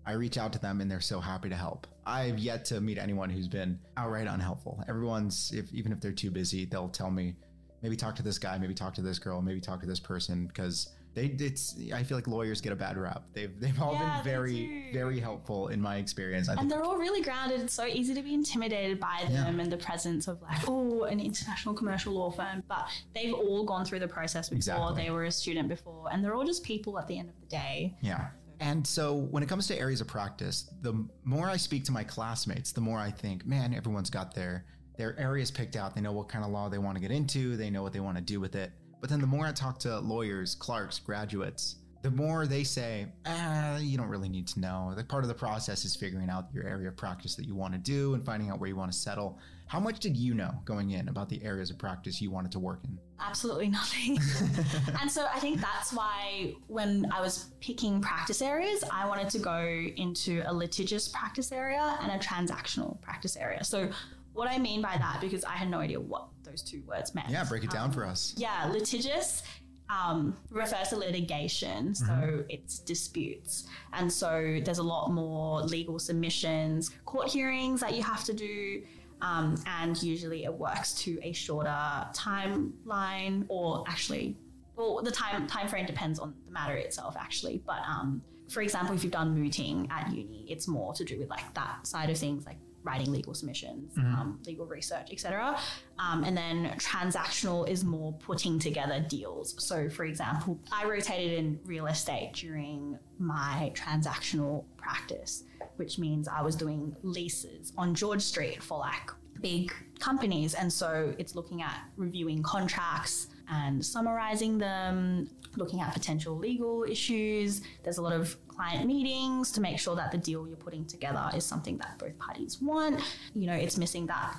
I 0.07 0.13
reach 0.13 0.39
out 0.39 0.53
to 0.55 0.59
them 0.59 0.81
and 0.81 0.91
they're 0.91 1.01
so 1.01 1.21
happy 1.21 1.49
to 1.49 1.57
help. 1.57 1.87
I've 2.07 2.39
yet 2.39 2.65
to 2.67 2.81
meet 2.81 2.99
anyone 2.99 3.29
who's 3.31 3.49
been 3.49 3.79
outright 3.97 4.27
unhelpful. 4.27 4.83
Everyone's, 4.89 5.53
if 5.53 5.73
even 5.73 5.93
if 5.93 6.01
they're 6.01 6.13
too 6.13 6.31
busy, 6.31 6.65
they'll 6.65 6.89
tell 6.89 7.11
me, 7.11 7.37
maybe 7.83 7.97
talk 7.97 8.17
to 8.17 8.23
this 8.23 8.39
guy, 8.39 8.57
maybe 8.59 8.75
talk 8.75 8.95
to 8.95 9.03
this 9.03 9.19
girl, 9.19 9.43
maybe 9.43 9.61
talk 9.61 9.81
to 9.81 9.87
this 9.87 10.01
person 10.01 10.47
because 10.47 10.95
they 11.19 11.45
it's 11.45 11.77
I 11.93 12.03
feel 12.03 12.17
like 12.17 12.29
lawyers 12.29 12.61
get 12.61 12.73
a 12.73 12.77
bad 12.77 12.97
rap. 12.97 13.25
They've 13.33 13.59
they've 13.59 13.81
all 13.81 13.95
yeah, 13.95 14.17
been 14.17 14.25
very 14.25 14.91
very 14.93 15.19
helpful 15.19 15.69
in 15.69 15.81
my 15.81 15.97
experience. 15.97 16.49
I 16.49 16.55
and 16.55 16.71
they're 16.71 16.85
all 16.85 16.97
really 16.97 17.23
grounded. 17.23 17.61
It's 17.61 17.75
so 17.75 17.87
easy 17.87 18.15
to 18.15 18.23
be 18.23 18.35
intimidated 18.35 19.01
by 19.01 19.25
them 19.29 19.57
yeah. 19.57 19.63
and 19.63 19.73
the 19.73 19.77
presence 19.77 20.29
of 20.29 20.41
like 20.43 20.69
oh 20.69 21.05
an 21.05 21.21
international 21.21 21.75
commercial 21.75 22.13
law 22.13 22.31
firm, 22.31 22.63
but 22.69 22.89
they've 23.15 23.35
all 23.35 23.65
gone 23.65 23.85
through 23.85 24.01
the 24.01 24.09
process 24.09 24.49
before. 24.49 24.57
Exactly. 24.59 25.03
They 25.03 25.11
were 25.11 25.25
a 25.25 25.33
student 25.33 25.69
before, 25.69 26.09
and 26.13 26.25
they're 26.25 26.35
all 26.35 26.45
just 26.45 26.63
people 26.63 26.99
at 26.99 27.09
the 27.09 27.19
end 27.19 27.29
of 27.29 27.41
the 27.41 27.47
day. 27.47 27.97
Yeah. 28.01 28.29
And 28.61 28.87
so 28.87 29.15
when 29.15 29.43
it 29.43 29.49
comes 29.49 29.69
to 29.69 29.79
areas 29.79 30.01
of 30.01 30.09
practice, 30.09 30.69
the 30.83 31.07
more 31.25 31.49
I 31.49 31.57
speak 31.57 31.85
to 31.85 31.93
my 31.93 32.03
classmates, 32.03 32.73
the 32.73 32.81
more 32.81 32.99
I 32.99 33.11
think, 33.11 33.47
man, 33.47 33.73
everyone's 33.73 34.11
got 34.11 34.35
their 34.35 34.65
their 34.97 35.19
areas 35.19 35.51
picked 35.51 35.77
out. 35.77 35.95
They 35.95 36.01
know 36.01 36.13
what 36.13 36.29
kind 36.29 36.45
of 36.45 36.51
law 36.51 36.69
they 36.69 36.79
want 36.79 36.97
to 36.97 37.01
get 37.01 37.13
into. 37.13 37.57
They 37.57 37.71
know 37.71 37.85
what 37.85 37.93
they 37.93 38.01
want 38.01 38.17
to 38.17 38.23
do 38.23 38.41
with 38.41 38.57
it. 38.57 38.73
But 39.01 39.11
then 39.11 39.21
the 39.21 39.27
more 39.27 39.47
I 39.47 39.53
talk 39.53 39.79
to 39.81 39.99
lawyers, 40.01 40.55
clerks, 40.55 40.99
graduates, 40.99 41.77
the 42.03 42.11
more 42.11 42.47
they 42.47 42.63
say, 42.63 43.07
ah, 43.27 43.77
you 43.79 43.99
don't 43.99 44.09
really 44.09 44.29
need 44.29 44.47
to 44.49 44.61
know. 44.61 44.93
The 44.97 45.03
part 45.03 45.25
of 45.25 45.29
the 45.29 45.35
process 45.35 45.85
is 45.85 45.97
figuring 45.97 46.31
out 46.31 46.47
your 46.55 46.65
area 46.65 46.89
of 46.89 46.97
practice 46.97 47.35
that 47.35 47.47
you 47.47 47.55
want 47.55 47.75
to 47.75 47.79
do 47.79 48.15
and 48.15 48.25
finding 48.25 48.51
out 48.51 48.61
where 48.61 48.69
you 48.69 48.77
want 48.77 48.93
to 48.93 48.97
settle. 48.97 49.39
How 49.67 49.81
much 49.81 49.99
did 49.99 50.17
you 50.17 50.33
know 50.33 50.55
going 50.65 50.93
in 50.93 51.09
about 51.09 51.29
the 51.29 51.43
areas 51.45 51.71
of 51.71 51.79
practice 51.79 52.23
you 52.23 52.31
wanted 52.31 52.53
to 52.53 52.59
work 52.59 52.81
in? 52.85 52.99
Absolutely 53.21 53.69
nothing. 53.69 54.19
and 55.01 55.11
so 55.11 55.27
I 55.35 55.41
think 55.41 55.61
that's 55.61 55.93
why 55.93 56.55
when 56.69 57.11
I 57.13 57.21
was 57.21 57.51
picking 57.61 58.01
practice 58.01 58.41
areas, 58.41 58.85
I 58.91 59.07
wanted 59.07 59.29
to 59.31 59.39
go 59.41 59.59
into 59.59 60.43
a 60.47 60.55
litigious 60.55 61.09
practice 61.09 61.51
area 61.53 61.99
and 62.01 62.13
a 62.13 62.25
transactional 62.25 63.01
practice 63.03 63.37
area. 63.37 63.65
So 63.65 63.91
what 64.39 64.49
I 64.49 64.59
mean 64.59 64.81
by 64.81 64.97
that, 64.97 65.19
because 65.21 65.45
I 65.45 65.53
had 65.53 65.69
no 65.69 65.81
idea 65.81 66.01
what 66.01 66.29
those 66.45 66.63
two 66.63 66.83
words 66.87 67.15
meant. 67.15 67.29
Yeah, 67.29 67.45
break 67.45 67.65
it 67.65 67.71
down 67.71 67.87
um, 67.87 67.93
for 67.93 68.07
us. 68.07 68.35
Yeah, 68.37 68.71
litigious 68.73 69.43
um, 69.91 70.37
refers 70.51 70.89
to 70.91 70.97
litigation, 70.97 71.95
so 71.95 72.07
mm-hmm. 72.07 72.41
it's 72.49 72.79
disputes. 72.79 73.67
And 73.93 74.11
so 74.11 74.61
there's 74.65 74.79
a 74.79 74.83
lot 74.83 75.11
more 75.11 75.63
legal 75.63 75.99
submissions, 75.99 76.91
court 77.05 77.29
hearings 77.29 77.81
that 77.81 77.95
you 77.95 78.03
have 78.05 78.23
to 78.25 78.33
do. 78.33 78.83
Um, 79.21 79.57
and 79.67 80.01
usually 80.01 80.45
it 80.45 80.55
works 80.55 80.95
to 81.03 81.19
a 81.23 81.33
shorter 81.33 82.07
timeline, 82.15 83.45
or 83.49 83.83
actually, 83.89 84.37
well, 84.77 85.03
the 85.03 85.11
time 85.11 85.49
time 85.49 85.67
frame 85.67 85.87
depends 85.87 86.21
on 86.21 86.35
the 86.47 86.53
matter 86.53 86.77
itself, 86.77 87.17
actually. 87.19 87.61
But 87.67 87.81
um, 87.89 88.23
for 88.49 88.63
example, 88.63 88.95
if 88.95 89.03
you've 89.03 89.13
done 89.13 89.35
mooting 89.35 89.89
at 89.91 90.13
uni, 90.13 90.47
it's 90.49 90.69
more 90.69 90.95
to 90.95 91.05
do 91.05 91.19
with 91.19 91.29
like 91.29 91.53
that 91.55 91.85
side 91.89 92.09
of 92.09 92.17
things, 92.17 92.47
like 92.47 92.59
writing 92.89 93.13
legal 93.13 93.35
submissions, 93.35 93.95
mm-hmm. 93.95 94.15
um, 94.15 94.41
legal 94.47 94.65
research, 94.65 95.09
etc. 95.13 95.59
Um, 95.99 96.25
and 96.25 96.35
then 96.35 96.73
transactional 96.79 97.69
is 97.69 97.85
more 97.85 98.15
putting 98.15 98.59
together 98.59 99.05
deals. 99.07 99.55
So, 99.63 99.91
for 99.91 100.05
example, 100.05 100.59
I 100.73 100.87
rotated 100.87 101.39
in 101.39 101.61
real 101.67 101.87
estate 101.87 102.33
during 102.35 102.99
my 103.19 103.71
transactional 103.75 104.65
practice, 104.79 105.45
which 105.77 105.99
means 105.99 106.29
I 106.29 106.41
was 106.41 106.57
doing 106.57 106.97
leases 107.03 107.75
on 107.77 107.95
George 107.95 108.23
Street 108.23 108.63
for 108.63 108.79
like 108.79 109.11
big 109.43 109.71
companies. 110.01 110.55
And 110.55 110.73
so 110.73 111.15
it's 111.19 111.35
looking 111.35 111.61
at 111.63 111.77
reviewing 111.97 112.43
contracts 112.43 113.29
and 113.51 113.85
summarizing 113.85 114.57
them, 114.57 115.29
looking 115.57 115.81
at 115.81 115.93
potential 115.93 116.37
legal 116.37 116.85
issues. 116.85 117.63
There's 117.83 117.99
a 117.99 118.03
lot 118.03 118.13
of 118.13 118.37
client 118.49 118.87
meetings 118.87 119.53
to 119.53 119.61
make 119.61 119.79
sure 119.79 119.97
that 119.97 120.11
the 120.11 120.19
deal 120.19 120.47
you're 120.47 120.57
putting 120.57 120.85
together 120.85 121.31
is 121.35 121.45
something 121.45 121.79
that 121.79 121.99
both 121.99 122.19
parties 122.19 122.61
want. 122.61 123.01
You 123.35 123.47
know, 123.47 123.55
it's 123.55 123.77
missing 123.77 124.07
that 124.07 124.37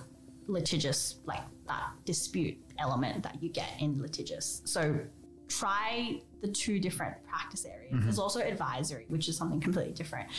litigious, 0.48 1.18
like 1.25 1.44
that 1.68 1.92
dispute 2.06 2.58
element 2.80 3.24
that 3.24 3.42
you 3.42 3.50
get 3.50 3.70
in 3.80 4.01
litigious. 4.01 4.62
So 4.66 5.00
try 5.48 6.22
the 6.42 6.48
two 6.48 6.80
different 6.80 7.16
practice 7.28 7.66
areas. 7.66 7.94
Mm-hmm. 7.94 8.04
There's 8.04 8.20
also 8.20 8.39
advisory, 8.39 9.06
which 9.10 9.28
is 9.28 9.36
something 9.36 9.60
completely 9.60 9.94
different. 9.94 10.30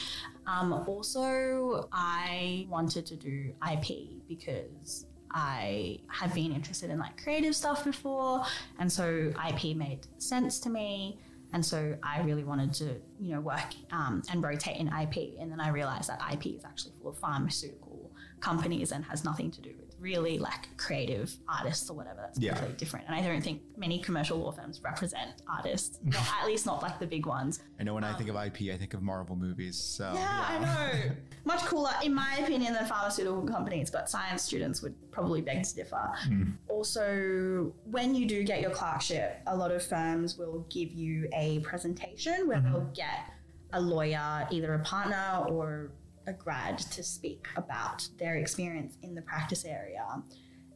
Um, 0.46 0.72
also, 0.72 1.88
I 1.92 2.66
wanted 2.68 3.06
to 3.06 3.16
do 3.16 3.52
IP 3.70 4.26
because 4.28 5.06
I 5.32 6.00
had 6.08 6.34
been 6.34 6.52
interested 6.52 6.90
in 6.90 6.98
like 6.98 7.22
creative 7.22 7.54
stuff 7.54 7.84
before, 7.84 8.44
and 8.78 8.90
so 8.90 9.32
IP 9.48 9.76
made 9.76 10.06
sense 10.18 10.58
to 10.60 10.70
me. 10.70 11.18
And 11.52 11.64
so 11.64 11.96
I 12.02 12.20
really 12.22 12.44
wanted 12.44 12.72
to, 12.74 13.00
you 13.18 13.34
know, 13.34 13.40
work 13.40 13.74
um, 13.90 14.22
and 14.30 14.42
rotate 14.42 14.76
in 14.76 14.86
IP. 14.86 15.34
And 15.40 15.50
then 15.50 15.60
I 15.60 15.70
realized 15.70 16.08
that 16.08 16.20
IP 16.32 16.46
is 16.46 16.64
actually 16.64 16.92
full 17.00 17.10
of 17.10 17.18
pharmaceutical 17.18 18.12
companies 18.38 18.92
and 18.92 19.04
has 19.04 19.24
nothing 19.24 19.50
to 19.50 19.60
do 19.60 19.70
with 19.78 19.89
really 20.00 20.38
like 20.38 20.76
creative 20.76 21.36
artists 21.48 21.90
or 21.90 21.96
whatever. 21.96 22.20
That's 22.22 22.38
yeah. 22.38 22.52
completely 22.52 22.76
different. 22.76 23.06
And 23.06 23.14
I 23.14 23.22
don't 23.22 23.42
think 23.42 23.62
many 23.76 24.00
commercial 24.00 24.38
law 24.38 24.50
firms 24.50 24.80
represent 24.82 25.42
artists, 25.48 25.98
not, 26.04 26.26
at 26.40 26.46
least 26.46 26.66
not 26.66 26.82
like 26.82 26.98
the 26.98 27.06
big 27.06 27.26
ones. 27.26 27.60
I 27.78 27.82
know 27.82 27.94
when 27.94 28.04
um, 28.04 28.14
I 28.14 28.16
think 28.16 28.30
of 28.30 28.36
IP, 28.36 28.72
I 28.72 28.76
think 28.76 28.94
of 28.94 29.02
Marvel 29.02 29.36
movies. 29.36 29.76
So 29.76 30.10
yeah, 30.14 30.20
yeah. 30.20 30.46
I 30.48 30.58
know. 30.58 31.10
Much 31.44 31.60
cooler, 31.60 31.92
in 32.02 32.14
my 32.14 32.38
opinion, 32.42 32.72
than 32.72 32.86
pharmaceutical 32.86 33.42
companies, 33.42 33.90
but 33.90 34.08
science 34.08 34.42
students 34.42 34.82
would 34.82 34.94
probably 35.10 35.40
beg 35.40 35.62
to 35.64 35.74
differ. 35.74 36.10
Mm. 36.28 36.54
Also, 36.68 37.72
when 37.84 38.14
you 38.14 38.26
do 38.26 38.42
get 38.42 38.60
your 38.60 38.70
clerkship, 38.70 39.40
a 39.46 39.56
lot 39.56 39.70
of 39.70 39.82
firms 39.82 40.36
will 40.38 40.66
give 40.70 40.92
you 40.92 41.28
a 41.34 41.60
presentation 41.60 42.48
where 42.48 42.58
mm-hmm. 42.58 42.72
they'll 42.72 42.92
get 42.94 43.32
a 43.72 43.80
lawyer, 43.80 44.46
either 44.50 44.74
a 44.74 44.78
partner 44.80 45.44
or 45.48 45.92
a 46.26 46.32
grad 46.32 46.78
to 46.78 47.02
speak 47.02 47.46
about 47.56 48.08
their 48.18 48.36
experience 48.36 48.96
in 49.02 49.14
the 49.14 49.22
practice 49.22 49.64
area. 49.64 50.22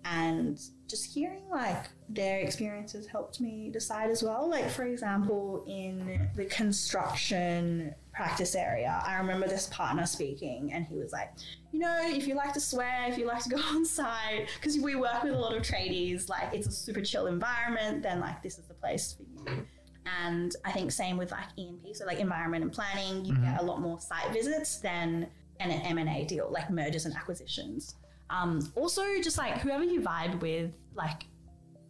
And 0.06 0.60
just 0.86 1.14
hearing 1.14 1.48
like 1.50 1.86
their 2.10 2.40
experiences 2.40 3.06
helped 3.06 3.40
me 3.40 3.70
decide 3.72 4.10
as 4.10 4.22
well. 4.22 4.50
Like, 4.50 4.68
for 4.68 4.84
example, 4.84 5.64
in 5.66 6.28
the 6.36 6.44
construction 6.44 7.94
practice 8.12 8.54
area, 8.54 9.02
I 9.06 9.16
remember 9.16 9.48
this 9.48 9.66
partner 9.68 10.04
speaking, 10.04 10.74
and 10.74 10.84
he 10.84 10.96
was 10.96 11.10
like, 11.12 11.30
You 11.72 11.80
know, 11.80 12.00
if 12.02 12.26
you 12.26 12.34
like 12.34 12.52
to 12.52 12.60
swear, 12.60 13.06
if 13.08 13.16
you 13.16 13.26
like 13.26 13.42
to 13.44 13.48
go 13.48 13.56
on 13.74 13.86
site, 13.86 14.48
because 14.60 14.78
we 14.78 14.94
work 14.94 15.22
with 15.22 15.32
a 15.32 15.38
lot 15.38 15.56
of 15.56 15.62
tradies, 15.62 16.28
like, 16.28 16.52
it's 16.52 16.66
a 16.66 16.72
super 16.72 17.00
chill 17.00 17.26
environment, 17.26 18.02
then 18.02 18.20
like, 18.20 18.42
this 18.42 18.58
is 18.58 18.66
the 18.66 18.74
place 18.74 19.16
for 19.16 19.50
you. 19.50 19.66
And 20.06 20.54
I 20.64 20.72
think 20.72 20.92
same 20.92 21.16
with 21.16 21.30
like 21.30 21.46
E&P, 21.56 21.94
so 21.94 22.04
like 22.04 22.20
environment 22.20 22.62
and 22.62 22.72
planning, 22.72 23.24
you 23.24 23.32
mm-hmm. 23.32 23.44
get 23.44 23.60
a 23.60 23.64
lot 23.64 23.80
more 23.80 23.98
site 24.00 24.32
visits 24.32 24.78
than 24.78 25.28
an 25.60 25.70
M&A 25.70 26.24
deal, 26.24 26.48
like 26.50 26.70
mergers 26.70 27.06
and 27.06 27.14
acquisitions. 27.14 27.94
Um, 28.30 28.72
also, 28.74 29.02
just 29.22 29.38
like 29.38 29.58
whoever 29.58 29.84
you 29.84 30.00
vibe 30.00 30.40
with, 30.40 30.72
like 30.94 31.24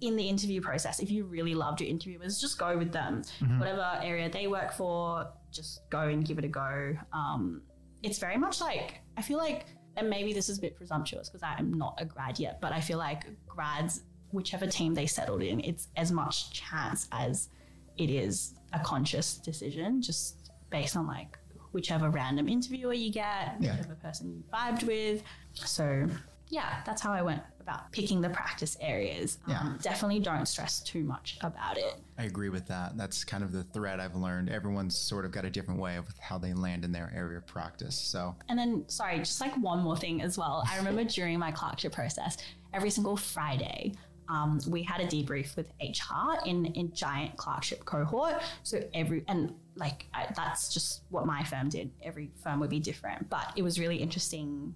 in 0.00 0.16
the 0.16 0.28
interview 0.28 0.60
process, 0.60 1.00
if 1.00 1.10
you 1.10 1.24
really 1.24 1.54
loved 1.54 1.80
your 1.80 1.88
interviewers, 1.88 2.40
just 2.40 2.58
go 2.58 2.76
with 2.76 2.92
them. 2.92 3.22
Mm-hmm. 3.40 3.58
Whatever 3.58 3.98
area 4.02 4.28
they 4.28 4.46
work 4.46 4.72
for, 4.72 5.26
just 5.50 5.88
go 5.90 6.00
and 6.00 6.24
give 6.26 6.38
it 6.38 6.44
a 6.44 6.48
go. 6.48 6.96
Um, 7.12 7.62
it's 8.02 8.18
very 8.18 8.36
much 8.36 8.60
like, 8.60 9.00
I 9.16 9.22
feel 9.22 9.38
like, 9.38 9.66
and 9.96 10.10
maybe 10.10 10.32
this 10.32 10.48
is 10.48 10.58
a 10.58 10.60
bit 10.60 10.76
presumptuous 10.76 11.28
because 11.28 11.42
I'm 11.42 11.72
not 11.72 11.94
a 11.98 12.04
grad 12.04 12.38
yet, 12.38 12.60
but 12.60 12.72
I 12.72 12.80
feel 12.80 12.98
like 12.98 13.24
grads, 13.46 14.02
whichever 14.32 14.66
team 14.66 14.94
they 14.94 15.06
settled 15.06 15.42
in, 15.42 15.60
it's 15.60 15.88
as 15.96 16.12
much 16.12 16.50
chance 16.50 17.08
as 17.12 17.48
it 17.98 18.10
is 18.10 18.54
a 18.72 18.80
conscious 18.80 19.36
decision, 19.36 20.02
just 20.02 20.50
based 20.70 20.96
on 20.96 21.06
like 21.06 21.38
whichever 21.72 22.10
random 22.10 22.48
interviewer 22.48 22.92
you 22.92 23.10
get, 23.10 23.56
yeah. 23.60 23.76
whichever 23.76 23.94
person 23.96 24.32
you 24.32 24.42
vibed 24.52 24.84
with. 24.84 25.22
So 25.54 26.08
yeah, 26.48 26.82
that's 26.84 27.00
how 27.02 27.12
I 27.12 27.22
went 27.22 27.42
about 27.60 27.90
picking 27.92 28.20
the 28.20 28.28
practice 28.28 28.76
areas. 28.80 29.38
Um, 29.46 29.52
yeah. 29.52 29.72
Definitely 29.80 30.20
don't 30.20 30.46
stress 30.46 30.80
too 30.80 31.02
much 31.02 31.38
about 31.40 31.78
it. 31.78 31.94
I 32.18 32.24
agree 32.24 32.50
with 32.50 32.66
that. 32.66 32.96
That's 32.96 33.24
kind 33.24 33.42
of 33.42 33.52
the 33.52 33.64
thread 33.64 34.00
I've 34.00 34.14
learned. 34.14 34.50
Everyone's 34.50 34.96
sort 34.96 35.24
of 35.24 35.32
got 35.32 35.44
a 35.44 35.50
different 35.50 35.80
way 35.80 35.96
of 35.96 36.06
how 36.20 36.38
they 36.38 36.52
land 36.52 36.84
in 36.84 36.92
their 36.92 37.10
area 37.14 37.38
of 37.38 37.46
practice. 37.46 37.96
So, 37.96 38.36
and 38.48 38.58
then, 38.58 38.84
sorry, 38.88 39.18
just 39.18 39.40
like 39.40 39.56
one 39.56 39.80
more 39.80 39.96
thing 39.96 40.20
as 40.20 40.36
well. 40.36 40.62
I 40.70 40.76
remember 40.76 41.04
during 41.04 41.38
my 41.38 41.50
clerkship 41.50 41.92
process, 41.92 42.36
every 42.72 42.90
single 42.90 43.16
Friday, 43.16 43.94
um, 44.28 44.60
we 44.68 44.82
had 44.82 45.00
a 45.00 45.06
debrief 45.06 45.56
with 45.56 45.70
HR 45.80 46.46
in 46.46 46.72
a 46.76 46.84
giant 46.94 47.36
clerkship 47.36 47.84
cohort. 47.84 48.42
So 48.62 48.82
every 48.94 49.24
and 49.28 49.54
like 49.76 50.06
I, 50.14 50.32
that's 50.34 50.72
just 50.72 51.02
what 51.10 51.26
my 51.26 51.44
firm 51.44 51.68
did. 51.68 51.90
Every 52.02 52.30
firm 52.42 52.60
would 52.60 52.70
be 52.70 52.80
different, 52.80 53.28
but 53.28 53.52
it 53.56 53.62
was 53.62 53.78
really 53.78 53.96
interesting. 53.96 54.74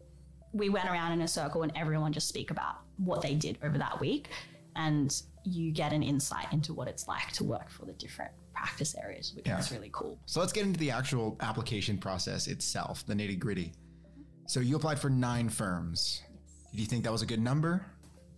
We 0.53 0.69
went 0.69 0.89
around 0.89 1.13
in 1.13 1.23
a 1.23 1.29
circle 1.29 1.63
and 1.63 1.73
everyone 1.77 2.13
just 2.13 2.29
speak 2.29 2.51
about 2.51 2.77
what 2.97 3.23
they 3.23 3.35
did 3.35 3.59
over 3.63 3.79
that 3.79 4.01
week, 4.01 4.29
and 4.77 5.15
you 5.45 5.71
get 5.71 5.93
an 5.93 6.03
insight 6.03 6.53
into 6.53 6.75
what 6.75 6.89
it's 6.89 7.09
like 7.09 7.33
to 7.33 7.45
work 7.45 7.71
for 7.71 7.87
the 7.87 7.93
different 7.93 8.33
practice 8.55 8.95
areas, 9.03 9.33
which 9.35 9.47
yeah. 9.47 9.59
is 9.59 9.71
really 9.73 9.91
cool. 9.93 10.19
So 10.27 10.41
let's 10.41 10.53
get 10.53 10.65
into 10.65 10.79
the 10.79 10.91
actual 10.91 11.37
application 11.41 11.99
process 11.99 12.49
itself, 12.49 13.07
the 13.07 13.15
nitty 13.15 13.39
gritty. 13.39 13.73
So 14.47 14.61
you 14.61 14.77
applied 14.77 14.99
for 14.99 15.11
nine 15.11 15.49
firms. 15.49 16.23
Yes. 16.23 16.71
Did 16.73 16.81
you 16.81 16.87
think 16.87 17.05
that 17.05 17.13
was 17.13 17.23
a 17.23 17.27
good 17.27 17.41
number? 17.41 17.87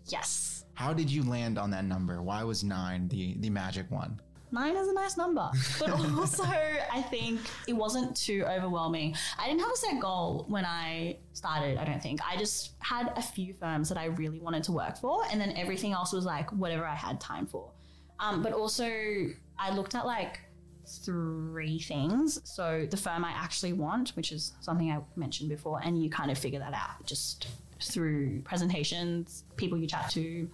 Yes. 0.07 0.60
How 0.81 0.95
did 0.95 1.11
you 1.11 1.23
land 1.25 1.59
on 1.59 1.71
that 1.73 1.85
number? 1.85 2.23
Why 2.23 2.43
was 2.43 2.65
nine 2.65 3.07
the 3.09 3.35
the 3.41 3.51
magic 3.51 3.91
one? 3.91 4.19
Nine 4.51 4.75
is 4.79 4.89
a 4.89 4.95
nice 4.95 5.15
number, 5.15 5.51
but 5.79 5.91
also 5.91 6.43
I 6.43 7.03
think 7.11 7.39
it 7.69 7.75
wasn't 7.75 8.17
too 8.17 8.47
overwhelming. 8.49 9.15
I 9.39 9.47
didn't 9.47 9.61
have 9.61 9.71
a 9.71 9.77
set 9.77 10.01
goal 10.01 10.47
when 10.49 10.65
I 10.65 11.19
started. 11.35 11.77
I 11.77 11.85
don't 11.85 12.03
think 12.03 12.21
I 12.27 12.35
just 12.39 12.77
had 12.79 13.13
a 13.15 13.21
few 13.21 13.53
firms 13.53 13.91
that 13.91 13.99
I 13.99 14.07
really 14.07 14.41
wanted 14.41 14.63
to 14.65 14.73
work 14.73 14.97
for, 14.97 15.23
and 15.31 15.39
then 15.39 15.53
everything 15.55 15.93
else 15.93 16.15
was 16.15 16.25
like 16.25 16.51
whatever 16.51 16.87
I 16.87 16.95
had 16.95 17.21
time 17.21 17.47
for. 17.47 17.71
Um, 18.19 18.43
but 18.43 18.55
also 18.55 18.89
I 19.59 19.75
looked 19.75 19.95
at 19.95 20.07
like 20.07 20.41
three 21.05 21.79
things. 21.79 22.41
So 22.45 22.87
the 22.91 22.97
firm 22.97 23.23
I 23.23 23.33
actually 23.33 23.75
want, 23.75 24.17
which 24.17 24.33
is 24.33 24.55
something 24.63 24.91
I 24.91 25.01
mentioned 25.15 25.51
before, 25.51 25.83
and 25.85 26.03
you 26.03 26.09
kind 26.09 26.31
of 26.31 26.39
figure 26.39 26.61
that 26.61 26.73
out 26.73 27.05
just 27.05 27.49
through 27.83 28.43
presentations, 28.43 29.45
people 29.57 29.79
you 29.79 29.87
chat 29.87 30.11
to, 30.11 30.49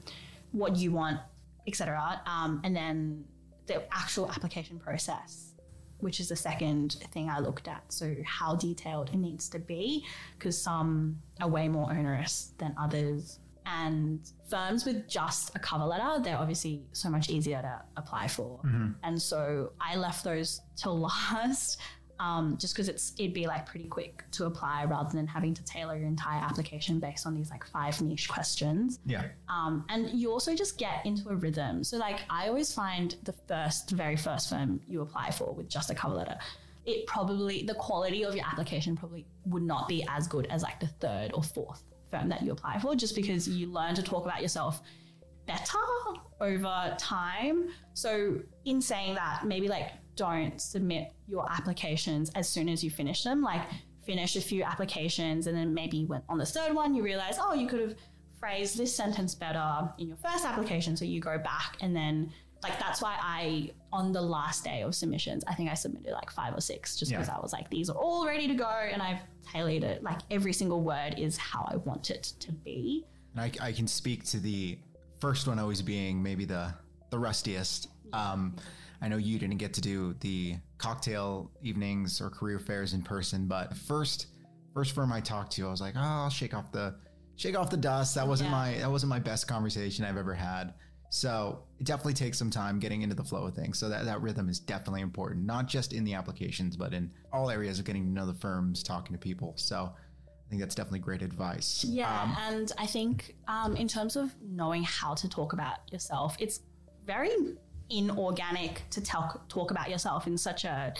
what 0.53 0.77
you 0.77 0.93
want, 0.93 1.19
etc. 1.67 2.21
Um, 2.27 2.61
and 2.65 2.75
then 2.75 3.25
the 3.67 3.83
actual 3.93 4.31
application 4.31 4.79
process, 4.79 5.55
which 5.99 6.21
is 6.21 6.29
the 6.29 6.37
second 6.37 6.93
thing 7.13 7.29
I 7.29 7.41
looked 7.41 7.69
at. 7.69 7.83
So 7.93 8.15
how 8.25 8.55
detailed 8.55 9.11
it 9.11 9.17
needs 9.17 9.49
to 9.51 9.59
be, 9.59 10.05
because 10.39 10.61
some 10.61 11.21
are 11.41 11.49
way 11.49 11.69
more 11.69 11.91
onerous 11.91 12.53
than 12.59 12.75
others. 12.81 13.41
And 13.69 14.21
firms 14.49 14.85
with 14.85 15.09
just 15.09 15.57
a 15.57 15.59
cover 15.59 15.85
letter, 15.85 16.23
they're 16.23 16.39
obviously 16.39 16.85
so 16.93 17.11
much 17.11 17.29
easier 17.29 17.61
to 17.63 17.83
apply 17.97 18.29
for. 18.29 18.61
And 19.03 19.21
so 19.21 19.73
I 19.81 19.97
left 19.97 20.23
those 20.23 20.61
to 20.83 20.91
last. 21.09 21.81
Um, 22.19 22.57
just 22.59 22.75
because 22.75 22.89
it's 22.89 23.13
it'd 23.19 23.35
be 23.35 23.47
like 23.47 23.67
pretty 23.67 23.89
quick 23.89 24.25
to 24.33 24.47
apply 24.47 24.85
rather 24.85 25.11
than 25.11 25.27
having 25.27 25.53
to 25.55 25.65
tailor 25.65 25.97
your 25.97 26.07
entire 26.07 26.43
application 26.43 26.99
based 26.99 27.27
on 27.27 27.35
these 27.35 27.51
like 27.51 27.65
five 27.67 28.01
niche 28.01 28.29
questions. 28.29 29.01
Yeah. 29.05 29.27
Um, 29.49 29.85
and 29.89 30.11
you 30.11 30.33
also 30.33 30.55
just 30.55 30.79
get 30.79 31.05
into 31.05 31.29
a 31.29 31.37
rhythm. 31.37 31.85
So, 31.85 31.99
like, 31.99 32.21
I 32.31 32.49
always 32.49 32.73
find 32.73 33.17
the 33.25 33.35
first, 33.47 33.91
very 33.91 34.17
first 34.17 34.49
firm 34.49 34.81
you 34.89 35.03
apply 35.03 35.31
for 35.31 35.53
with 35.55 35.69
just 35.69 35.91
a 35.91 35.95
cover 35.95 36.15
letter, 36.15 36.39
it 36.87 37.07
probably, 37.07 37.65
the 37.65 37.75
quality 37.75 38.25
of 38.25 38.35
your 38.35 38.47
application 38.47 38.97
probably 38.97 39.27
would 39.45 39.63
not 39.63 39.89
be 39.89 40.07
as 40.09 40.27
good 40.27 40.47
as 40.47 40.63
like 40.63 40.81
the 40.81 40.87
third 40.87 41.33
or 41.35 41.43
fourth 41.43 41.83
firm 42.11 42.29
that 42.29 42.43
you 42.43 42.53
apply 42.53 42.79
for, 42.79 42.95
just 42.95 43.15
because 43.15 43.49
you 43.49 43.67
learn 43.67 43.95
to 43.95 44.03
talk 44.03 44.25
about 44.25 44.41
yourself 44.41 44.81
better 45.47 45.79
over 46.41 46.97
time. 46.99 47.69
So, 47.95 48.41
in 48.65 48.81
saying 48.81 49.17
that, 49.17 49.45
maybe 49.45 49.69
like 49.69 49.93
don't 50.17 50.61
submit 50.61 51.13
your 51.29 51.51
applications 51.51 52.31
as 52.35 52.49
soon 52.49 52.69
as 52.69 52.83
you 52.83 52.91
finish 52.91 53.23
them. 53.23 53.43
Like, 53.43 53.63
finish 54.05 54.37
a 54.37 54.41
few 54.41 54.63
applications, 54.63 55.47
and 55.47 55.57
then 55.57 55.75
maybe 55.75 56.05
when 56.05 56.23
on 56.29 56.39
the 56.39 56.47
third 56.47 56.75
one, 56.75 56.95
you 56.95 57.03
realize, 57.03 57.37
oh, 57.41 57.55
you 57.55 57.67
could 57.67 57.81
have 57.81 57.95
phrased 58.39 58.77
this 58.79 58.95
sentence 58.95 59.35
better 59.35 59.89
in 59.99 60.09
your 60.09 60.17
first 60.19 60.45
application. 60.45 60.97
So, 60.97 61.05
you 61.05 61.21
go 61.21 61.39
back 61.39 61.77
and 61.81 61.95
then 61.95 62.33
like 62.63 62.79
that's 62.81 63.03
why 63.03 63.17
I 63.21 63.71
on 63.93 64.13
the 64.13 64.21
last 64.23 64.65
day 64.65 64.81
of 64.83 64.95
submissions, 64.95 65.45
I 65.47 65.55
think 65.55 65.71
I 65.71 65.75
submitted 65.75 66.13
like 66.13 66.31
five 66.31 66.55
or 66.57 66.61
six 66.61 66.97
just 66.97 67.11
Yeah. 67.13 67.19
because 67.19 67.29
I 67.29 67.39
was 67.39 67.53
like, 67.53 67.69
these 67.71 67.91
are 67.91 67.97
all 67.97 68.27
ready 68.27 68.49
to 68.49 68.55
go 68.55 68.69
and 68.69 69.03
I've 69.03 69.21
tailored 69.53 69.85
it. 69.85 70.03
Like 70.03 70.21
every 70.31 70.53
single 70.55 70.81
word 70.83 71.15
is 71.19 71.37
how 71.37 71.67
I 71.71 71.77
want 71.77 72.11
it 72.11 72.33
to 72.41 72.53
be. 72.53 73.05
And 73.35 73.43
I, 73.43 73.67
I 73.69 73.73
can 73.73 73.87
speak 73.87 74.25
to 74.27 74.41
the 74.41 74.79
first 75.21 75.47
one 75.47 75.59
always 75.59 75.83
being 75.83 76.23
maybe 76.23 76.45
the 76.47 76.73
the 77.11 77.19
rustiest. 77.19 77.89
Um, 78.13 78.57
I 79.03 79.09
know 79.09 79.17
you 79.17 79.39
didn't 79.39 79.59
get 79.59 79.75
to 79.75 79.81
do 79.81 80.15
the 80.21 80.57
cocktail 80.79 81.51
evenings 81.63 82.21
or 82.21 82.31
career 82.31 82.59
fairs 82.59 82.93
in 82.95 83.03
person, 83.03 83.47
but 83.47 83.77
first 83.77 84.29
first 84.75 84.95
firm 84.95 85.13
I 85.13 85.21
talked 85.21 85.53
to, 85.53 85.67
I 85.67 85.71
was 85.71 85.81
like, 85.81 85.95
oh, 85.97 86.01
I'll 86.01 86.31
shake 86.31 86.55
off 86.55 86.71
the 86.73 86.95
shake 87.37 87.57
off 87.59 87.71
the 87.71 87.77
dust. 87.77 88.15
That 88.15 88.27
wasn't 88.27 88.51
Yeah. 88.51 88.57
my 88.57 88.79
that 88.79 88.91
wasn't 88.91 89.11
my 89.11 89.19
best 89.19 89.47
conversation 89.49 90.05
I've 90.05 90.17
ever 90.17 90.35
had. 90.35 90.75
So 91.09 91.63
it 91.79 91.87
definitely 91.87 92.15
takes 92.15 92.37
some 92.37 92.51
time 92.51 92.79
getting 92.81 93.03
into 93.03 93.15
the 93.15 93.23
flow 93.25 93.47
of 93.47 93.55
things. 93.55 93.79
So 93.79 93.89
that, 93.89 94.05
that 94.07 94.21
rhythm 94.23 94.49
is 94.49 94.59
definitely 94.59 95.03
important, 95.03 95.47
not 95.47 95.67
just 95.69 95.93
in 95.93 96.03
the 96.05 96.15
applications, 96.15 96.77
but 96.77 96.93
in 96.93 97.11
all 97.33 97.49
areas 97.49 97.79
of 97.79 97.85
getting 97.85 98.05
to 98.05 98.11
know 98.11 98.27
the 98.27 98.35
firms, 98.35 98.83
talking 98.83 99.13
to 99.15 99.19
people. 99.19 99.53
So 99.57 99.93
I 99.95 100.51
think 100.51 100.61
that's 100.61 100.75
definitely 100.75 100.99
great 100.99 101.23
advice. 101.23 101.85
Yeah, 101.85 102.23
Um, 102.23 102.37
and 102.41 102.73
I 102.77 102.87
think 102.87 103.37
um, 103.47 103.77
in 103.77 103.87
terms 103.87 104.17
of 104.17 104.35
knowing 104.43 104.83
how 104.83 105.15
to 105.15 105.29
talk 105.29 105.53
about 105.53 105.79
yourself, 105.93 106.37
it's 106.41 106.61
very 107.07 107.31
inorganic 107.91 108.83
to 108.91 109.01
tell, 109.01 109.43
talk 109.49 109.71
about 109.71 109.91
yourself 109.91 110.27
in 110.27 110.37
such 110.39 110.65
a 110.65 110.93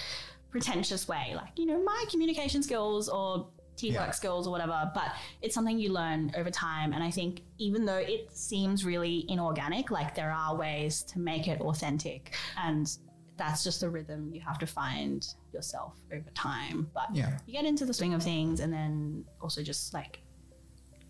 pretentious 0.51 1.07
way, 1.09 1.33
like 1.35 1.51
you 1.57 1.67
know 1.67 1.83
my 1.83 2.05
communication 2.11 2.63
skills 2.63 3.09
or 3.09 3.49
teamwork 3.77 4.07
Yeah. 4.07 4.11
skills 4.13 4.47
or 4.47 4.51
whatever. 4.51 4.91
But 4.95 5.13
it's 5.43 5.55
something 5.55 5.79
you 5.79 5.93
learn 5.93 6.33
over 6.37 6.51
time, 6.51 6.93
and 6.95 7.03
I 7.05 7.11
think 7.11 7.43
even 7.59 7.85
though 7.85 7.99
it 7.99 8.31
seems 8.33 8.85
really 8.85 9.25
inorganic, 9.29 9.91
like 9.91 10.15
there 10.15 10.33
are 10.33 10.57
ways 10.57 11.03
to 11.05 11.19
make 11.19 11.47
it 11.49 11.61
authentic, 11.61 12.35
and 12.57 12.91
that's 13.37 13.63
just 13.63 13.83
a 13.83 13.91
rhythm 13.91 14.33
you 14.33 14.41
have 14.41 14.59
to 14.59 14.67
find 14.67 15.27
yourself 15.53 15.99
over 16.11 16.31
time. 16.35 16.91
But 16.95 17.15
Yeah. 17.15 17.39
you 17.47 17.53
get 17.53 17.67
into 17.67 17.85
the 17.85 17.93
swing 17.93 18.15
of 18.15 18.23
things, 18.23 18.61
and 18.61 18.73
then 18.73 19.25
also 19.43 19.63
just 19.63 19.93
like 19.93 20.23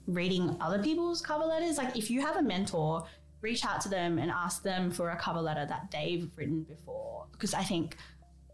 reading 0.09 0.57
other 0.61 0.83
people's 0.83 1.21
cover 1.21 1.45
letters. 1.45 1.79
Like 1.79 1.97
if 1.97 2.11
you 2.11 2.21
have 2.21 2.37
a 2.37 2.43
mentor, 2.43 3.05
reach 3.47 3.65
out 3.65 3.81
to 3.81 3.89
them 3.89 4.19
and 4.19 4.29
ask 4.29 4.65
them 4.65 4.91
for 4.91 5.11
a 5.11 5.17
cover 5.17 5.41
letter 5.41 5.65
that 5.65 5.89
they've 5.93 6.29
written 6.37 6.65
before. 6.65 7.27
Because 7.31 7.55
I 7.55 7.63
think 7.63 7.97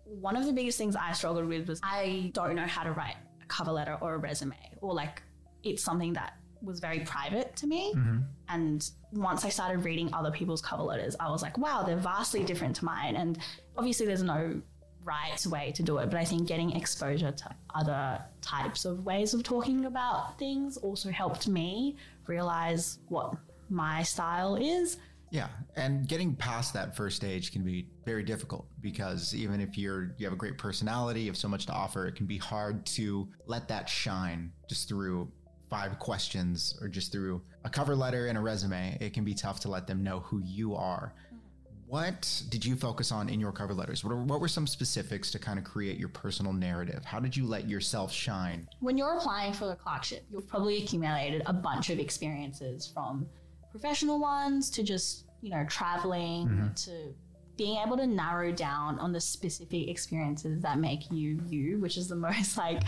one 0.05 0.37
of 0.37 0.45
the 0.45 0.53
biggest 0.53 0.77
things 0.77 0.95
I 0.95 1.13
struggled 1.13 1.47
with 1.47 1.67
was 1.67 1.81
I 1.83 2.31
don't 2.35 2.55
know 2.55 2.67
how 2.67 2.83
to 2.83 2.93
write 2.93 3.17
a 3.43 3.47
cover 3.47 3.73
letter 3.73 3.97
or 4.03 4.15
a 4.15 4.19
resume, 4.19 4.55
or 4.83 4.93
like 4.93 5.23
it's 5.63 5.83
something 5.83 6.13
that 6.13 6.35
was 6.61 6.79
very 6.79 7.01
private 7.01 7.57
to 7.57 7.67
me. 7.67 7.95
Mm-hmm. 7.97 8.19
And 8.51 8.91
once 9.13 9.47
I 9.47 9.49
started 9.49 9.79
reading 9.85 10.13
other 10.13 10.31
people's 10.31 10.61
cover 10.61 10.83
letters, 10.83 11.17
I 11.19 11.31
was 11.31 11.41
like, 11.41 11.57
wow, 11.57 11.83
they're 11.83 11.97
vastly 11.97 12.45
different 12.45 12.77
to 12.77 12.85
mine. 12.85 13.17
And 13.17 13.39
obviously, 13.79 14.05
there's 14.07 14.23
no 14.23 14.61
right 15.05 15.45
way 15.47 15.73
to 15.75 15.83
do 15.83 15.99
it, 15.99 16.11
but 16.11 16.19
I 16.21 16.25
think 16.25 16.47
getting 16.47 16.77
exposure 16.77 17.33
to 17.33 17.57
other 17.75 18.23
types 18.41 18.85
of 18.85 19.05
ways 19.05 19.35
of 19.35 19.43
talking 19.43 19.87
about 19.87 20.39
things 20.39 20.77
also 20.77 21.11
helped 21.11 21.49
me 21.49 21.97
realize 22.27 22.99
what 23.09 23.35
my 23.73 24.03
style 24.03 24.57
is. 24.57 24.99
Yeah, 25.31 25.49
and 25.77 26.07
getting 26.07 26.37
past 26.37 26.75
that 26.75 26.95
first 26.95 27.17
stage 27.17 27.53
can 27.53 27.65
be 27.65 27.89
very 28.05 28.23
difficult 28.23 28.67
because 28.83 29.35
even 29.35 29.63
if 29.63 29.79
you're 29.79 30.15
you 30.19 30.27
have 30.27 30.35
a 30.35 30.37
great 30.37 30.59
personality, 30.59 31.23
you 31.23 31.29
have 31.29 31.39
so 31.39 31.49
much 31.49 31.65
to 31.67 31.73
offer, 31.73 32.07
it 32.07 32.17
can 32.17 32.27
be 32.27 32.37
hard 32.37 32.85
to 32.87 33.27
let 33.47 33.67
that 33.69 33.89
shine 33.89 34.53
just 34.69 34.91
through 34.91 35.33
five 35.71 35.99
questions 35.99 36.79
or 36.83 36.89
just 36.89 37.13
through 37.13 37.41
a 37.65 37.71
cover 37.71 37.97
letter 37.97 38.27
and 38.27 38.37
a 38.37 38.41
resume. 38.43 38.99
It 39.01 39.15
can 39.15 39.25
be 39.25 39.33
tough 39.33 39.59
to 39.61 39.71
let 39.71 39.87
them 39.87 40.03
know 40.03 40.21
who 40.21 40.43
you 40.45 40.75
are. 40.75 41.15
What 41.87 42.43
did 42.51 42.63
you 42.63 42.77
focus 42.77 43.11
on 43.11 43.31
in 43.31 43.41
your 43.41 43.53
cover 43.53 43.73
letters? 43.73 44.05
What, 44.05 44.13
are, 44.13 44.23
what 44.23 44.41
were 44.41 44.49
some 44.49 44.67
specifics 44.67 45.31
to 45.31 45.39
kind 45.39 45.59
of 45.59 45.65
create 45.65 45.99
your 45.99 46.09
personal 46.09 46.53
narrative? 46.53 47.07
How 47.07 47.21
did 47.21 47.35
you 47.35 47.47
let 47.47 47.69
yourself 47.69 48.13
shine? 48.13 48.69
when 48.81 48.99
you're 48.99 49.17
applying 49.17 49.55
for 49.55 49.67
the 49.67 49.77
clerkship, 49.77 50.25
you've 50.31 50.47
probably 50.47 50.83
accumulated 50.83 51.43
a 51.47 51.53
bunch 51.55 51.89
of 51.89 51.99
experiences 51.99 52.91
from 52.93 53.27
professional 53.73 54.21
ones 54.21 54.71
to 54.71 54.83
just, 54.83 55.25
you 55.41 55.51
know, 55.51 55.65
traveling 55.69 56.71
to 56.77 57.15
being 57.57 57.79
able 57.85 57.97
to 57.97 58.07
narrow 58.07 58.53
down 58.53 58.99
on 58.99 59.13
the 59.13 59.21
specific 59.21 59.89
experiences 59.89 60.63
that 60.63 60.79
make 60.79 61.11
you 61.11 61.41
you, 61.49 61.79
which 61.79 61.97
is 61.97 62.07
the 62.09 62.15
most 62.29 62.57
like 62.57 62.83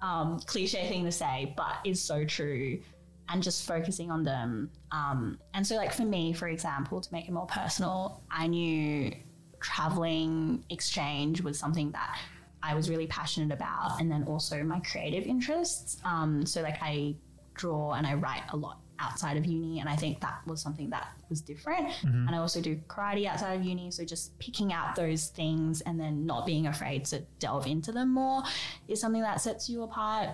um, 0.00 0.40
cliche 0.46 0.88
thing 0.88 1.04
to 1.04 1.12
say, 1.12 1.52
but 1.56 1.76
is 1.84 2.00
so 2.00 2.24
true. 2.24 2.80
And 3.28 3.42
just 3.42 3.66
focusing 3.66 4.10
on 4.10 4.24
them. 4.24 4.68
Um, 4.90 5.38
and 5.54 5.66
so, 5.66 5.76
like 5.76 5.92
for 5.92 6.04
me, 6.04 6.32
for 6.32 6.48
example, 6.48 7.00
to 7.00 7.12
make 7.12 7.28
it 7.28 7.32
more 7.32 7.46
personal, 7.46 8.20
I 8.30 8.46
knew 8.46 9.14
traveling 9.60 10.64
exchange 10.68 11.40
was 11.40 11.58
something 11.58 11.92
that 11.92 12.18
I 12.62 12.74
was 12.74 12.90
really 12.90 13.06
passionate 13.06 13.54
about, 13.54 14.00
and 14.00 14.10
then 14.10 14.24
also 14.24 14.62
my 14.64 14.80
creative 14.80 15.24
interests. 15.24 15.98
Um, 16.04 16.44
so, 16.44 16.60
like, 16.62 16.82
I 16.82 17.14
draw 17.54 17.92
and 17.92 18.06
I 18.06 18.14
write 18.14 18.42
a 18.50 18.56
lot 18.56 18.81
outside 19.02 19.36
of 19.36 19.44
uni, 19.44 19.80
and 19.80 19.88
I 19.88 19.96
think 19.96 20.20
that 20.20 20.40
was 20.46 20.62
something 20.62 20.88
that 20.90 21.08
was 21.28 21.40
different. 21.40 21.88
Mm-hmm. 21.88 22.28
And 22.28 22.30
I 22.30 22.38
also 22.38 22.60
do 22.60 22.76
karate 22.86 23.26
outside 23.26 23.54
of 23.54 23.64
uni, 23.64 23.90
so 23.90 24.04
just 24.04 24.38
picking 24.38 24.72
out 24.72 24.94
those 24.94 25.28
things 25.28 25.80
and 25.82 25.98
then 25.98 26.24
not 26.24 26.46
being 26.46 26.66
afraid 26.66 27.04
to 27.06 27.20
delve 27.38 27.66
into 27.66 27.92
them 27.92 28.14
more 28.14 28.42
is 28.88 29.00
something 29.00 29.22
that 29.22 29.40
sets 29.40 29.68
you 29.68 29.82
apart. 29.82 30.30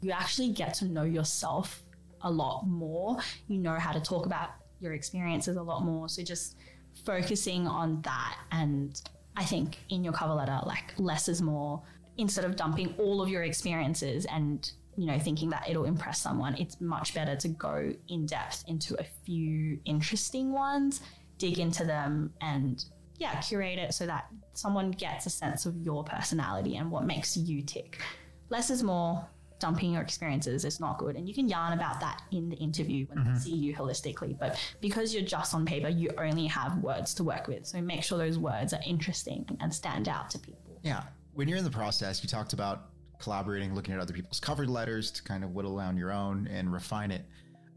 You 0.00 0.12
actually 0.12 0.50
get 0.50 0.74
to 0.74 0.86
know 0.86 1.02
yourself 1.04 1.82
a 2.22 2.30
lot 2.30 2.66
more. 2.66 3.18
You 3.48 3.58
know 3.58 3.74
how 3.74 3.92
to 3.92 4.00
talk 4.00 4.26
about 4.26 4.50
your 4.80 4.92
experiences 4.92 5.56
a 5.56 5.62
lot 5.62 5.84
more. 5.84 6.08
So 6.08 6.22
just 6.22 6.56
focusing 7.04 7.66
on 7.66 8.02
that 8.02 8.38
and 8.50 9.00
I 9.36 9.44
think 9.44 9.78
in 9.88 10.02
your 10.02 10.12
cover 10.12 10.34
letter, 10.34 10.58
like 10.66 10.94
less 10.98 11.28
is 11.28 11.40
more. 11.40 11.80
Instead 12.16 12.44
of 12.44 12.56
dumping 12.56 12.94
all 12.98 13.22
of 13.22 13.28
your 13.28 13.44
experiences 13.44 14.26
and 14.26 14.68
you 14.98 15.06
know 15.06 15.18
thinking 15.18 15.48
that 15.50 15.70
it'll 15.70 15.84
impress 15.84 16.20
someone, 16.20 16.56
it's 16.56 16.80
much 16.80 17.14
better 17.14 17.36
to 17.36 17.48
go 17.48 17.94
in 18.08 18.26
depth 18.26 18.64
into 18.66 19.00
a 19.00 19.04
few 19.24 19.78
interesting 19.84 20.52
ones, 20.52 21.00
dig 21.38 21.60
into 21.60 21.84
them, 21.84 22.32
and 22.40 22.84
yeah, 23.16 23.40
curate 23.40 23.78
it 23.78 23.94
so 23.94 24.06
that 24.06 24.26
someone 24.54 24.90
gets 24.90 25.24
a 25.26 25.30
sense 25.30 25.66
of 25.66 25.76
your 25.76 26.02
personality 26.02 26.76
and 26.76 26.90
what 26.90 27.06
makes 27.06 27.36
you 27.36 27.62
tick. 27.62 28.00
Less 28.50 28.70
is 28.70 28.82
more. 28.82 29.24
Dumping 29.60 29.92
your 29.92 30.02
experiences 30.02 30.64
is 30.64 30.78
not 30.78 30.98
good, 30.98 31.16
and 31.16 31.28
you 31.28 31.34
can 31.34 31.48
yarn 31.48 31.72
about 31.72 32.00
that 32.00 32.22
in 32.30 32.48
the 32.48 32.56
interview 32.56 33.06
when 33.06 33.24
they 33.24 33.30
mm-hmm. 33.30 33.38
see 33.38 33.54
you 33.54 33.74
holistically. 33.74 34.38
But 34.38 34.56
because 34.80 35.12
you're 35.12 35.24
just 35.24 35.52
on 35.52 35.64
paper, 35.64 35.88
you 35.88 36.10
only 36.16 36.46
have 36.46 36.78
words 36.78 37.12
to 37.14 37.24
work 37.24 37.48
with. 37.48 37.66
So 37.66 37.80
make 37.80 38.04
sure 38.04 38.18
those 38.18 38.38
words 38.38 38.72
are 38.72 38.80
interesting 38.86 39.44
and 39.60 39.74
stand 39.74 40.08
out 40.08 40.30
to 40.30 40.38
people. 40.38 40.78
Yeah. 40.82 41.02
When 41.34 41.48
you're 41.48 41.58
in 41.58 41.64
the 41.64 41.70
process, 41.70 42.22
you 42.22 42.28
talked 42.28 42.52
about 42.52 42.90
collaborating, 43.18 43.74
looking 43.74 43.94
at 43.94 44.00
other 44.00 44.12
people's 44.12 44.40
covered 44.40 44.68
letters 44.68 45.10
to 45.12 45.22
kind 45.22 45.44
of 45.44 45.54
whittle 45.54 45.76
down 45.76 45.96
your 45.96 46.12
own 46.12 46.48
and 46.48 46.72
refine 46.72 47.10
it. 47.10 47.24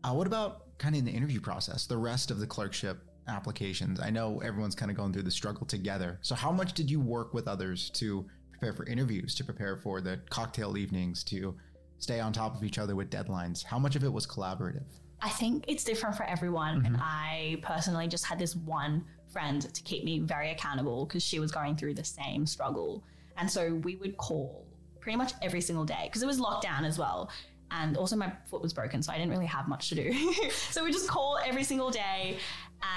Uh, 0.03 0.13
what 0.13 0.27
about 0.27 0.77
kind 0.77 0.95
of 0.95 0.99
in 0.99 1.05
the 1.05 1.11
interview 1.11 1.39
process, 1.39 1.85
the 1.85 1.97
rest 1.97 2.31
of 2.31 2.39
the 2.39 2.47
clerkship 2.47 2.99
applications? 3.27 3.99
I 3.99 4.09
know 4.09 4.39
everyone's 4.43 4.75
kind 4.75 4.89
of 4.89 4.97
going 4.97 5.13
through 5.13 5.23
the 5.23 5.31
struggle 5.31 5.65
together. 5.65 6.19
So, 6.21 6.35
how 6.35 6.51
much 6.51 6.73
did 6.73 6.89
you 6.89 6.99
work 6.99 7.33
with 7.33 7.47
others 7.47 7.89
to 7.91 8.25
prepare 8.51 8.73
for 8.73 8.85
interviews, 8.85 9.35
to 9.35 9.43
prepare 9.43 9.77
for 9.77 10.01
the 10.01 10.19
cocktail 10.29 10.77
evenings, 10.77 11.23
to 11.25 11.55
stay 11.99 12.19
on 12.19 12.33
top 12.33 12.55
of 12.55 12.63
each 12.63 12.79
other 12.79 12.95
with 12.95 13.09
deadlines? 13.09 13.63
How 13.63 13.77
much 13.77 13.95
of 13.95 14.03
it 14.03 14.11
was 14.11 14.25
collaborative? 14.25 14.85
I 15.21 15.29
think 15.29 15.65
it's 15.67 15.83
different 15.83 16.15
for 16.15 16.23
everyone. 16.23 16.83
And 16.85 16.97
I 16.99 17.57
personally 17.61 18.07
just 18.07 18.25
had 18.25 18.39
this 18.39 18.55
one 18.55 19.05
friend 19.31 19.61
to 19.73 19.83
keep 19.83 20.03
me 20.03 20.19
very 20.19 20.51
accountable 20.51 21.05
because 21.05 21.23
she 21.23 21.39
was 21.39 21.51
going 21.51 21.75
through 21.75 21.93
the 21.93 22.03
same 22.03 22.45
struggle. 22.45 23.03
And 23.37 23.49
so 23.49 23.75
we 23.75 23.95
would 23.97 24.17
call 24.17 24.65
pretty 25.01 25.17
much 25.17 25.33
every 25.41 25.61
single 25.61 25.83
day 25.85 26.03
because 26.05 26.23
it 26.23 26.27
was 26.27 26.39
lockdown 26.39 26.83
as 26.85 26.97
well. 26.97 27.29
and 27.71 27.95
also 27.97 28.15
my 28.15 28.31
foot 28.49 28.61
was 28.61 28.73
broken, 28.73 29.01
so 29.01 29.11
I 29.13 29.17
didn't 29.17 29.31
really 29.31 29.45
have 29.57 29.67
much 29.67 29.89
to 29.89 29.95
do. 29.95 30.13
so 30.71 30.83
we 30.83 30.91
just 30.91 31.07
call 31.07 31.39
every 31.45 31.63
single 31.63 31.89
day, 31.89 32.37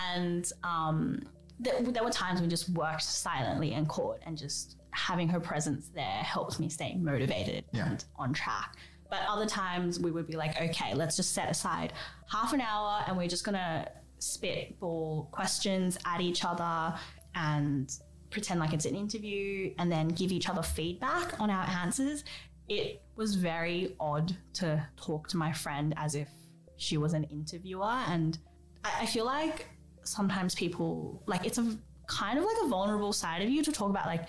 and 0.06 0.50
um, 0.64 1.20
there, 1.60 1.80
there 1.82 2.02
were 2.04 2.10
times 2.10 2.40
we 2.40 2.48
just 2.48 2.68
worked 2.70 3.02
silently 3.04 3.72
in 3.72 3.86
court, 3.86 4.20
and 4.26 4.36
just 4.36 4.76
having 4.90 5.28
her 5.28 5.40
presence 5.40 5.90
there 5.94 6.04
helped 6.34 6.58
me 6.60 6.68
stay 6.68 6.94
motivated 6.96 7.64
Yeah. 7.72 7.88
and 7.90 8.04
on 8.16 8.32
track. 8.32 8.76
But 9.10 9.20
other 9.28 9.46
times 9.46 10.00
we 10.00 10.10
would 10.10 10.26
be 10.26 10.36
like, 10.36 10.60
okay, 10.60 10.94
let's 10.94 11.14
just 11.16 11.32
set 11.32 11.48
aside 11.50 11.92
half 12.30 12.52
an 12.52 12.60
hour, 12.60 13.04
and 13.06 13.16
we're 13.16 13.28
just 13.28 13.44
gonna 13.44 13.88
spitball 14.18 15.28
questions 15.30 15.98
at 16.04 16.20
each 16.20 16.44
other 16.44 16.94
and 17.34 17.92
pretend 18.34 18.60
like 18.60 18.74
it's 18.74 18.84
an 18.84 18.94
interview 18.94 19.72
and 19.78 19.90
then 19.90 20.08
give 20.08 20.30
each 20.30 20.50
other 20.50 20.62
feedback 20.62 21.40
on 21.40 21.48
our 21.48 21.66
answers. 21.82 22.24
It 22.68 23.02
was 23.16 23.36
very 23.36 23.94
odd 23.98 24.36
to 24.54 24.86
talk 24.96 25.28
to 25.28 25.36
my 25.38 25.52
friend 25.52 25.94
as 25.96 26.14
if 26.14 26.28
she 26.76 26.98
was 26.98 27.14
an 27.14 27.24
interviewer. 27.24 28.02
And 28.08 28.36
I, 28.84 29.06
feel 29.06 29.24
like 29.24 29.66
sometimes 30.02 30.54
people, 30.54 31.22
like, 31.26 31.46
it's 31.46 31.58
a 31.58 31.78
kind 32.06 32.38
of 32.38 32.44
like 32.44 32.56
a 32.64 32.68
vulnerable 32.68 33.12
side 33.12 33.40
of 33.40 33.48
you 33.48 33.62
to 33.62 33.72
talk 33.72 33.88
about, 33.88 34.06
like, 34.06 34.28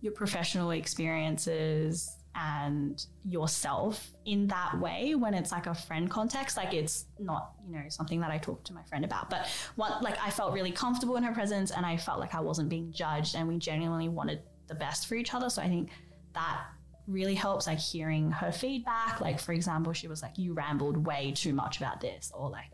your 0.00 0.12
professional 0.12 0.70
experiences 0.70 2.16
and 2.34 3.04
yourself 3.24 4.10
in 4.24 4.46
that 4.46 4.78
way 4.80 5.14
when 5.14 5.34
it's 5.34 5.52
like 5.52 5.66
a 5.66 5.74
friend 5.74 6.10
context. 6.10 6.56
Like 6.56 6.72
it's 6.72 7.06
not 7.18 7.52
you 7.66 7.74
know 7.74 7.84
something 7.88 8.20
that 8.20 8.30
i 8.30 8.38
talk 8.38 8.64
to 8.64 8.72
my 8.72 8.82
friend 8.84 9.04
about. 9.04 9.30
But 9.30 9.48
what 9.76 10.02
like 10.02 10.18
i 10.20 10.30
felt 10.30 10.52
really 10.52 10.72
comfortable 10.72 11.16
in 11.16 11.22
her 11.22 11.32
presence 11.32 11.70
and 11.70 11.84
i 11.84 11.96
felt 11.96 12.20
like 12.20 12.34
i 12.34 12.40
wasn't 12.40 12.68
being 12.68 12.92
judged 12.92 13.34
and 13.36 13.46
we 13.48 13.58
genuinely 13.58 14.08
wanted 14.08 14.40
the 14.68 14.74
best 14.74 15.06
for 15.06 15.14
each 15.14 15.34
other. 15.34 15.50
So 15.50 15.62
i 15.62 15.68
think 15.68 15.90
that 16.34 16.62
really 17.06 17.34
helps 17.34 17.66
like 17.66 17.80
hearing 17.80 18.30
her 18.30 18.52
feedback. 18.52 19.20
Like 19.20 19.38
for 19.38 19.52
example 19.52 19.92
she 19.92 20.08
was 20.08 20.22
like 20.22 20.38
you 20.38 20.54
rambled 20.54 20.96
way 21.06 21.32
too 21.34 21.52
much 21.52 21.78
about 21.78 22.00
this 22.00 22.32
or 22.34 22.48
like 22.48 22.70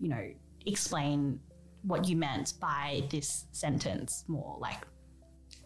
you 0.00 0.08
know 0.08 0.30
explain 0.66 1.40
what 1.82 2.08
you 2.08 2.16
meant 2.16 2.54
by 2.60 3.02
this 3.10 3.44
sentence 3.52 4.24
more 4.26 4.56
like 4.58 4.78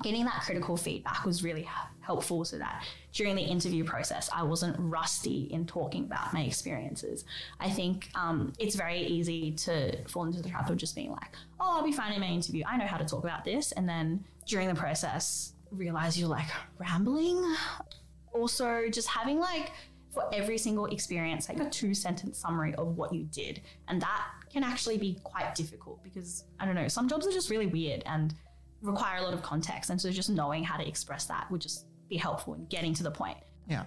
getting 0.03 0.25
that 0.25 0.43
critical 0.43 0.77
feedback 0.77 1.25
was 1.25 1.43
really 1.43 1.69
helpful 2.01 2.45
so 2.45 2.59
that 2.59 2.85
during 3.13 3.37
the 3.37 3.43
interview 3.43 3.85
process 3.85 4.31
i 4.33 4.43
wasn't 4.43 4.75
rusty 4.79 5.49
in 5.51 5.67
talking 5.67 6.05
about 6.05 6.33
my 6.33 6.43
experiences. 6.43 7.25
I 7.61 7.69
think 7.69 8.09
um, 8.15 8.53
it's 8.59 8.75
very 8.75 9.01
easy 9.01 9.53
to 9.53 10.05
fall 10.09 10.25
into 10.25 10.41
the 10.41 10.49
trap 10.49 10.71
of 10.71 10.77
just 10.77 10.95
being 10.95 11.11
like 11.11 11.35
oh 11.61 11.77
i'll 11.77 11.85
be 11.85 11.93
fine 11.93 12.13
in 12.13 12.21
my 12.21 12.27
interview. 12.27 12.65
I 12.67 12.77
know 12.77 12.87
how 12.87 12.97
to 12.97 13.05
talk 13.05 13.25
about 13.25 13.45
this. 13.45 13.73
And 13.73 13.89
then 13.89 14.25
during 14.47 14.69
the 14.69 14.75
process 14.75 15.53
realize 15.71 16.19
you're 16.19 16.29
like 16.29 16.49
rambling. 16.79 17.55
Also 18.33 18.89
just 18.91 19.09
having 19.09 19.39
like 19.39 19.73
for 20.13 20.33
every 20.33 20.57
single 20.57 20.87
experience 20.87 21.49
like 21.49 21.61
a 21.61 21.69
two 21.69 21.93
sentence 21.93 22.39
summary 22.39 22.75
of 22.77 22.97
what 22.97 23.13
you 23.13 23.25
did. 23.25 23.61
And 23.89 24.01
that 24.01 24.25
can 24.51 24.65
actually 24.65 24.99
be 24.99 25.19
quite 25.23 25.55
difficult 25.55 26.03
because 26.03 26.45
i 26.59 26.65
don't 26.65 26.75
know 26.75 26.89
some 26.89 27.09
jobs 27.09 27.27
are 27.27 27.33
just 27.33 27.51
really 27.51 27.67
weird 27.67 28.03
and 28.07 28.35
require 28.83 29.19
a 29.19 29.23
lot 29.23 29.35
of 29.35 29.43
context 29.43 29.91
and 29.91 30.01
so 30.01 30.11
just 30.11 30.31
knowing 30.31 30.63
how 30.63 30.77
to 30.77 30.87
express 30.87 31.25
that 31.27 31.51
would 31.51 31.61
just 31.61 31.87
be 32.09 32.17
helpful 32.17 32.55
in 32.55 32.65
getting 32.67 32.95
to 32.95 33.03
the 33.03 33.11
point 33.11 33.37
Yeah. 33.69 33.85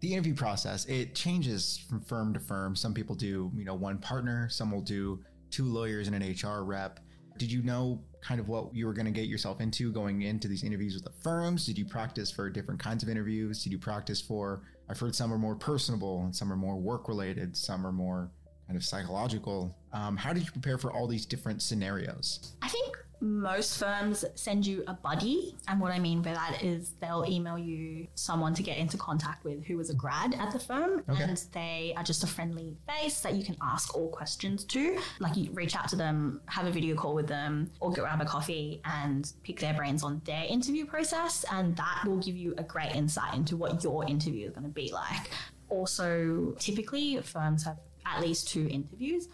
The 0.00 0.12
interview 0.12 0.34
process, 0.34 0.84
it 0.86 1.14
changes 1.14 1.78
from 1.88 2.00
firm 2.00 2.34
to 2.34 2.40
firm. 2.40 2.74
Some 2.74 2.92
people 2.92 3.14
do, 3.14 3.52
you 3.56 3.64
know, 3.64 3.74
one 3.74 3.98
partner, 3.98 4.48
some 4.50 4.72
will 4.72 4.80
do 4.80 5.20
two 5.52 5.64
lawyers 5.64 6.08
and 6.08 6.20
an 6.20 6.34
HR 6.34 6.64
rep. 6.64 6.98
Did 7.38 7.52
you 7.52 7.62
know 7.62 8.02
kind 8.20 8.40
of 8.40 8.48
what 8.48 8.74
you 8.74 8.86
were 8.86 8.92
going 8.94 9.06
to 9.06 9.12
get 9.12 9.26
yourself 9.26 9.60
into 9.60 9.92
going 9.92 10.22
into 10.22 10.48
these 10.48 10.64
interviews 10.64 10.94
with 10.94 11.04
the 11.04 11.12
firms? 11.22 11.66
Did 11.66 11.78
you 11.78 11.84
practice 11.84 12.32
for 12.32 12.50
different 12.50 12.80
kinds 12.80 13.04
of 13.04 13.08
interviews? 13.08 13.62
Did 13.62 13.70
you 13.70 13.78
practice 13.78 14.20
for, 14.20 14.62
I've 14.90 14.98
heard 14.98 15.14
some 15.14 15.32
are 15.32 15.38
more 15.38 15.54
personable 15.54 16.24
and 16.24 16.34
some 16.34 16.52
are 16.52 16.56
more 16.56 16.76
work 16.76 17.06
related, 17.06 17.56
some 17.56 17.86
are 17.86 17.92
more 17.92 18.32
kind 18.66 18.76
of 18.76 18.84
psychological. 18.84 19.76
Um, 19.92 20.16
how 20.16 20.32
did 20.32 20.44
you 20.44 20.50
prepare 20.50 20.78
for 20.78 20.92
all 20.92 21.06
these 21.06 21.26
different 21.26 21.62
scenarios? 21.62 22.56
I 22.60 22.68
think 22.68 22.96
most 23.22 23.78
firms 23.78 24.24
send 24.34 24.66
you 24.66 24.82
a 24.88 24.94
buddy. 24.94 25.54
And 25.68 25.80
what 25.80 25.92
I 25.92 26.00
mean 26.00 26.22
by 26.22 26.34
that 26.34 26.62
is 26.62 26.94
they'll 27.00 27.24
email 27.26 27.56
you 27.56 28.08
someone 28.16 28.52
to 28.54 28.62
get 28.62 28.78
into 28.78 28.98
contact 28.98 29.44
with 29.44 29.64
who 29.64 29.76
was 29.76 29.90
a 29.90 29.94
grad 29.94 30.34
at 30.34 30.52
the 30.52 30.58
firm. 30.58 31.04
Okay. 31.08 31.22
And 31.22 31.44
they 31.52 31.94
are 31.96 32.02
just 32.02 32.24
a 32.24 32.26
friendly 32.26 32.76
face 32.88 33.20
that 33.20 33.34
you 33.34 33.44
can 33.44 33.56
ask 33.62 33.96
all 33.96 34.08
questions 34.08 34.64
to. 34.64 34.98
Like 35.20 35.36
you 35.36 35.52
reach 35.52 35.76
out 35.76 35.88
to 35.90 35.96
them, 35.96 36.40
have 36.46 36.66
a 36.66 36.72
video 36.72 36.96
call 36.96 37.14
with 37.14 37.28
them, 37.28 37.70
or 37.78 37.92
grab 37.92 38.20
a 38.20 38.24
coffee 38.24 38.82
and 38.84 39.32
pick 39.44 39.60
their 39.60 39.74
brains 39.74 40.02
on 40.02 40.20
their 40.24 40.44
interview 40.48 40.84
process. 40.84 41.44
And 41.52 41.76
that 41.76 42.02
will 42.04 42.18
give 42.18 42.36
you 42.36 42.54
a 42.58 42.64
great 42.64 42.94
insight 42.96 43.34
into 43.34 43.56
what 43.56 43.84
your 43.84 44.04
interview 44.04 44.48
is 44.48 44.52
going 44.52 44.64
to 44.64 44.68
be 44.68 44.90
like. 44.92 45.30
Also, 45.68 46.54
typically 46.58 47.20
firms 47.20 47.64
have 47.64 47.78
at 48.04 48.20
least 48.20 48.48
two 48.48 48.66
interviews 48.68 49.28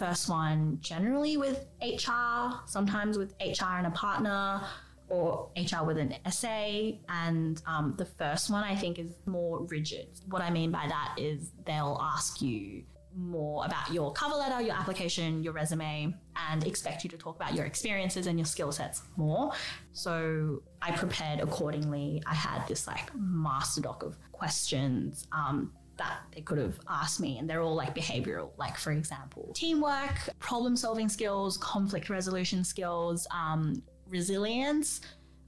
first 0.00 0.30
one 0.30 0.78
generally 0.80 1.36
with 1.36 1.66
HR, 1.82 2.62
sometimes 2.66 3.18
with 3.18 3.34
HR 3.40 3.76
and 3.76 3.86
a 3.86 3.90
partner, 3.90 4.62
or 5.10 5.50
HR 5.56 5.84
with 5.84 5.98
an 5.98 6.14
essay. 6.24 7.00
And 7.08 7.60
um, 7.66 7.94
the 7.98 8.06
first 8.06 8.48
one 8.50 8.64
I 8.64 8.74
think 8.74 8.98
is 8.98 9.12
more 9.26 9.62
rigid. 9.64 10.08
What 10.30 10.40
I 10.40 10.50
mean 10.50 10.70
by 10.70 10.86
that 10.88 11.14
is 11.18 11.50
they'll 11.66 12.00
ask 12.00 12.40
you 12.40 12.84
more 13.14 13.66
about 13.66 13.92
your 13.92 14.12
cover 14.12 14.36
letter, 14.36 14.62
your 14.62 14.74
application, 14.74 15.42
your 15.42 15.52
resume, 15.52 16.14
and 16.48 16.66
expect 16.66 17.04
you 17.04 17.10
to 17.10 17.18
talk 17.18 17.36
about 17.36 17.54
your 17.54 17.66
experiences 17.66 18.26
and 18.26 18.38
your 18.38 18.46
skill 18.46 18.72
sets 18.72 19.02
more. 19.16 19.52
So 19.92 20.62
I 20.80 20.92
prepared 20.92 21.40
accordingly. 21.40 22.22
I 22.26 22.34
had 22.34 22.66
this 22.68 22.86
like 22.86 23.10
master 23.16 23.80
doc 23.82 24.02
of 24.02 24.16
questions. 24.32 25.26
Um, 25.32 25.72
that 26.00 26.22
they 26.34 26.40
could 26.40 26.58
have 26.58 26.80
asked 26.88 27.20
me, 27.20 27.38
and 27.38 27.48
they're 27.48 27.60
all 27.60 27.74
like 27.74 27.94
behavioral, 27.94 28.50
like 28.56 28.76
for 28.76 28.90
example, 28.90 29.52
teamwork, 29.54 30.16
problem 30.38 30.76
solving 30.76 31.08
skills, 31.08 31.56
conflict 31.58 32.10
resolution 32.10 32.64
skills, 32.64 33.26
um, 33.30 33.82
resilience. 34.08 35.02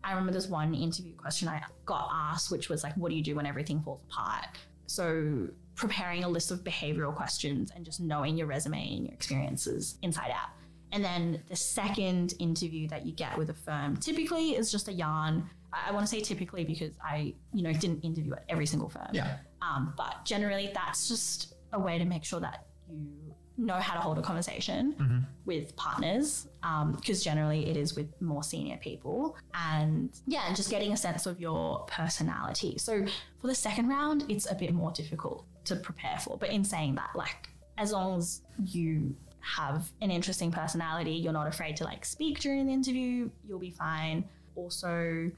I 0.05 0.11
remember 0.11 0.33
this 0.33 0.49
one 0.49 0.75
interview 0.75 1.15
question 1.15 1.49
I 1.49 1.63
got 1.87 2.09
asked, 2.13 2.51
which 2.51 2.69
was 2.69 2.85
like, 2.85 2.95
What 2.97 3.11
do 3.11 3.17
you 3.17 3.23
do 3.23 3.35
when 3.35 3.47
everything 3.47 3.81
falls 3.83 4.03
apart? 4.03 4.47
So, 4.87 5.49
preparing 5.75 6.23
a 6.25 6.29
list 6.29 6.51
of 6.51 6.63
behavioral 6.63 7.15
questions 7.15 7.73
and 7.75 7.85
just 7.85 7.99
knowing 8.01 8.37
your 8.37 8.47
resume 8.47 8.95
and 8.95 9.07
your 9.07 9.15
experiences 9.15 9.97
inside 10.03 10.31
out. 10.31 10.51
And 10.93 11.03
then 11.03 11.43
the 11.49 11.57
second 11.57 12.35
interview 12.39 12.87
that 12.89 13.07
you 13.07 13.13
get 13.13 13.39
with 13.39 13.49
a 13.49 13.55
firm 13.55 13.97
typically 13.97 14.51
is 14.51 14.71
just 14.71 14.89
a 14.89 14.93
yarn. 14.93 15.49
I, 15.73 15.89
I 15.89 15.93
want 15.93 16.05
to 16.07 16.11
say 16.11 16.21
typically 16.21 16.65
because 16.65 16.93
I, 17.03 17.35
you 17.55 17.63
know, 17.63 17.73
didn't 17.73 18.03
interview 18.03 18.35
at 18.35 18.45
every 18.51 18.67
single 18.67 18.91
firm. 18.91 19.09
Yeah. 19.13 19.39
Um, 19.63 19.95
but 19.97 20.25
generally, 20.25 20.71
that's 20.75 21.09
just 21.09 21.55
a 21.73 21.79
way 21.79 21.97
to 21.99 22.05
make 22.05 22.25
sure 22.25 22.41
that 22.41 22.67
you 22.91 23.67
know 23.67 23.75
how 23.75 23.95
to 23.95 24.01
hold 24.01 24.19
a 24.19 24.23
conversation 24.23 25.27
with 25.45 25.77
partners, 25.77 26.49
because 26.97 27.23
generally 27.23 27.71
it 27.71 27.77
is 27.77 27.95
with 27.95 28.09
more 28.21 28.43
senior 28.43 28.77
people. 28.79 29.37
And 29.55 30.11
yeah, 30.27 30.47
and 30.49 30.57
just 30.57 30.71
getting 30.71 30.93
a 30.93 30.97
sense 30.97 31.27
of 31.27 31.41
your 31.41 31.85
personality. 31.87 32.77
So 32.79 33.07
for 33.41 33.47
the 33.47 33.55
second 33.55 33.89
round, 33.89 34.25
it's 34.29 34.51
a 34.51 34.55
bit 34.55 34.73
more 34.73 34.91
difficult 34.91 35.47
to 35.67 35.77
prepare 35.77 36.19
for. 36.19 36.37
But 36.37 36.51
in 36.51 36.65
saying 36.65 36.97
that, 36.97 37.11
like, 37.15 37.51
as 37.79 37.93
long 37.93 38.19
as 38.19 38.43
you 38.65 39.15
have 39.41 39.91
an 40.01 40.11
interesting 40.11 40.51
personality, 40.51 41.13
you're 41.13 41.33
not 41.33 41.47
afraid 41.47 41.77
to 41.77 41.85
like 41.85 42.05
speak 42.05 42.41
during 42.41 42.67
the 42.67 42.73
interview, 42.73 43.31
you'll 43.47 43.59
be 43.59 43.71
fine. 43.71 44.25
Also, 44.57 45.31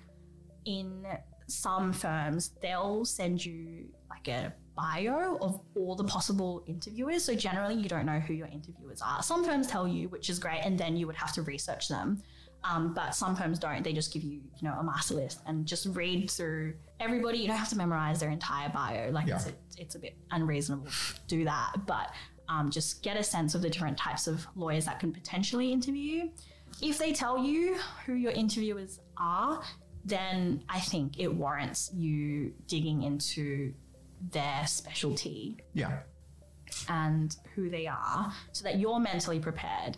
in 0.64 1.06
some 1.46 1.92
firms, 1.92 2.52
they'll 2.62 3.04
send 3.04 3.44
you 3.44 3.86
like 4.26 4.36
a 4.36 4.52
bio 4.76 5.36
of 5.40 5.60
all 5.76 5.94
the 5.94 6.04
possible 6.04 6.64
interviewers. 6.66 7.24
So 7.24 7.34
generally, 7.34 7.74
you 7.74 7.88
don't 7.88 8.06
know 8.06 8.20
who 8.20 8.34
your 8.34 8.48
interviewers 8.48 9.00
are. 9.02 9.22
Some 9.22 9.44
firms 9.44 9.66
tell 9.66 9.86
you, 9.86 10.08
which 10.08 10.28
is 10.30 10.38
great, 10.38 10.60
and 10.64 10.78
then 10.78 10.96
you 10.96 11.06
would 11.06 11.16
have 11.16 11.32
to 11.34 11.42
research 11.42 11.88
them. 11.88 12.22
Um, 12.64 12.94
but 12.94 13.14
some 13.14 13.36
firms 13.36 13.58
don't. 13.58 13.82
They 13.84 13.92
just 13.92 14.12
give 14.12 14.22
you, 14.24 14.40
you 14.58 14.68
know, 14.68 14.74
a 14.80 14.82
master 14.82 15.14
list 15.14 15.40
and 15.46 15.66
just 15.66 15.86
read 15.90 16.30
through 16.30 16.74
everybody. 16.98 17.38
You 17.38 17.48
don't 17.48 17.58
have 17.58 17.68
to 17.68 17.76
memorize 17.76 18.20
their 18.20 18.30
entire 18.30 18.70
bio. 18.70 19.10
Like 19.10 19.26
Yeah. 19.26 19.36
it's, 19.36 19.46
a, 19.48 19.52
it's 19.76 19.94
a 19.96 19.98
bit 19.98 20.16
unreasonable 20.30 20.86
to 20.86 21.20
do 21.28 21.44
that. 21.44 21.74
But 21.86 22.10
um, 22.48 22.70
just 22.70 23.02
get 23.02 23.18
a 23.18 23.22
sense 23.22 23.54
of 23.54 23.60
the 23.60 23.68
different 23.68 23.98
types 23.98 24.26
of 24.26 24.46
lawyers 24.56 24.86
that 24.86 24.98
can 24.98 25.12
potentially 25.12 25.72
interview 25.72 26.02
you. 26.22 26.30
If 26.80 26.96
they 26.98 27.12
tell 27.12 27.38
you 27.38 27.76
who 28.06 28.14
your 28.14 28.32
interviewers 28.32 28.98
are, 29.18 29.62
then 30.06 30.64
I 30.70 30.80
think 30.80 31.18
it 31.20 31.28
warrants 31.28 31.90
you 31.94 32.54
digging 32.66 33.02
into 33.02 33.74
their 34.30 34.66
specialty 34.66 35.56
Yeah. 35.74 36.00
and 36.88 37.36
who 37.54 37.68
they 37.70 37.86
are 37.86 38.32
so 38.52 38.64
that 38.64 38.78
you're 38.78 38.98
mentally 39.00 39.38
prepared. 39.40 39.96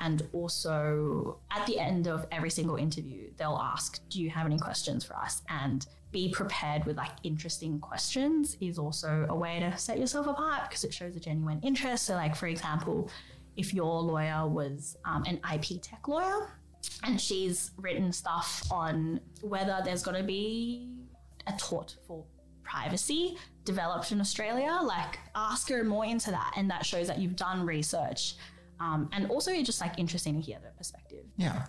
And 0.00 0.22
also, 0.32 1.40
at 1.50 1.66
the 1.66 1.78
end 1.80 2.06
of 2.06 2.24
every 2.30 2.50
single 2.50 2.76
interview, 2.76 3.30
they'll 3.36 3.58
ask, 3.60 4.00
Do 4.10 4.22
you 4.22 4.30
have 4.30 4.46
any 4.46 4.58
questions 4.58 5.04
for 5.04 5.14
us? 5.16 5.42
And 5.48 5.84
be 6.12 6.30
prepared 6.32 6.84
with 6.84 6.96
like 6.96 7.10
interesting 7.24 7.80
questions 7.80 8.56
is 8.60 8.78
also 8.78 9.26
a 9.28 9.34
way 9.34 9.58
to 9.60 9.76
set 9.76 9.98
yourself 9.98 10.26
apart 10.28 10.68
because 10.68 10.84
it 10.84 10.94
shows 10.94 11.16
a 11.16 11.20
genuine 11.20 11.60
interest. 11.62 12.04
So, 12.06 12.14
like, 12.14 12.36
for 12.36 12.46
example, 12.46 13.10
if 13.56 13.74
your 13.74 14.00
lawyer 14.00 14.46
was 14.48 14.96
um, 15.04 15.24
an 15.26 15.40
IP 15.52 15.82
tech 15.82 16.06
lawyer 16.06 16.48
and 17.02 17.20
she's 17.20 17.72
written 17.76 18.12
stuff 18.12 18.62
on 18.70 19.20
whether 19.42 19.80
there's 19.84 20.04
going 20.04 20.16
to 20.16 20.22
be 20.22 20.88
a 21.48 21.52
tort 21.58 21.96
for 22.06 22.24
privacy 22.68 23.36
developed 23.64 24.12
in 24.12 24.20
Australia. 24.20 24.78
Like, 24.82 25.18
ask 25.34 25.68
her 25.68 25.84
more 25.84 26.04
into 26.04 26.30
that. 26.30 26.52
And 26.56 26.70
that 26.70 26.84
shows 26.84 27.06
that 27.06 27.18
you've 27.18 27.36
done 27.36 27.64
research. 27.64 28.34
Um, 28.80 29.08
and 29.12 29.30
also, 29.30 29.52
it's 29.52 29.66
just 29.66 29.80
like 29.80 29.98
interesting 29.98 30.34
to 30.34 30.40
hear 30.40 30.58
the 30.62 30.70
perspective. 30.76 31.24
Yeah. 31.36 31.66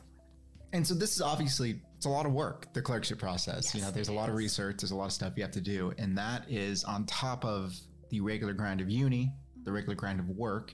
And 0.72 0.86
so 0.86 0.94
this 0.94 1.16
is 1.16 1.22
obviously 1.22 1.82
it's 1.98 2.06
a 2.06 2.10
lot 2.10 2.26
of 2.26 2.34
work, 2.34 2.72
the 2.74 2.82
clerkship 2.82 3.18
process. 3.18 3.74
you 3.74 3.82
know, 3.82 3.92
there's 3.92 4.10
a 4.10 4.14
lot 4.14 4.30
of 4.30 4.36
research, 4.36 4.78
there's 4.82 4.92
a 4.92 4.96
lot 4.96 5.06
of 5.06 5.12
stuff 5.12 5.34
you 5.36 5.44
have 5.44 5.52
to 5.52 5.62
do, 5.62 5.92
and 5.98 6.18
that 6.18 6.46
is 6.48 6.84
on 6.84 7.06
top 7.06 7.44
of 7.44 7.76
the 8.10 8.22
regular 8.22 8.54
grind 8.54 8.80
of 8.80 8.90
uni, 8.90 9.34
the 9.64 9.72
regular 9.72 9.96
grind 9.96 10.20
of 10.20 10.30
work. 10.30 10.74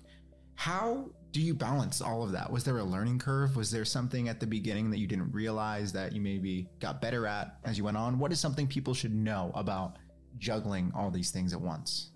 How 0.55 1.09
do 1.31 1.41
you 1.41 1.53
balance 1.53 2.01
all 2.01 2.23
of 2.23 2.31
that? 2.31 2.51
Was 2.51 2.63
there 2.63 2.77
a 2.77 2.83
learning 2.83 3.19
curve? 3.19 3.55
Was 3.55 3.71
there 3.71 3.85
something 3.85 4.29
at 4.29 4.39
the 4.39 4.47
beginning 4.47 4.89
that 4.91 4.99
you 4.99 5.07
didn't 5.07 5.31
realize 5.31 5.91
that 5.93 6.13
you 6.13 6.21
maybe 6.21 6.69
got 6.79 7.01
better 7.01 7.25
at 7.25 7.57
as 7.65 7.77
you 7.77 7.83
went 7.83 7.97
on? 7.97 8.19
What 8.19 8.31
is 8.31 8.39
something 8.39 8.67
people 8.67 8.93
should 8.93 9.13
know 9.13 9.51
about 9.55 9.97
juggling 10.37 10.91
all 10.95 11.09
these 11.11 11.31
things 11.31 11.53
at 11.53 11.61
once? 11.61 12.11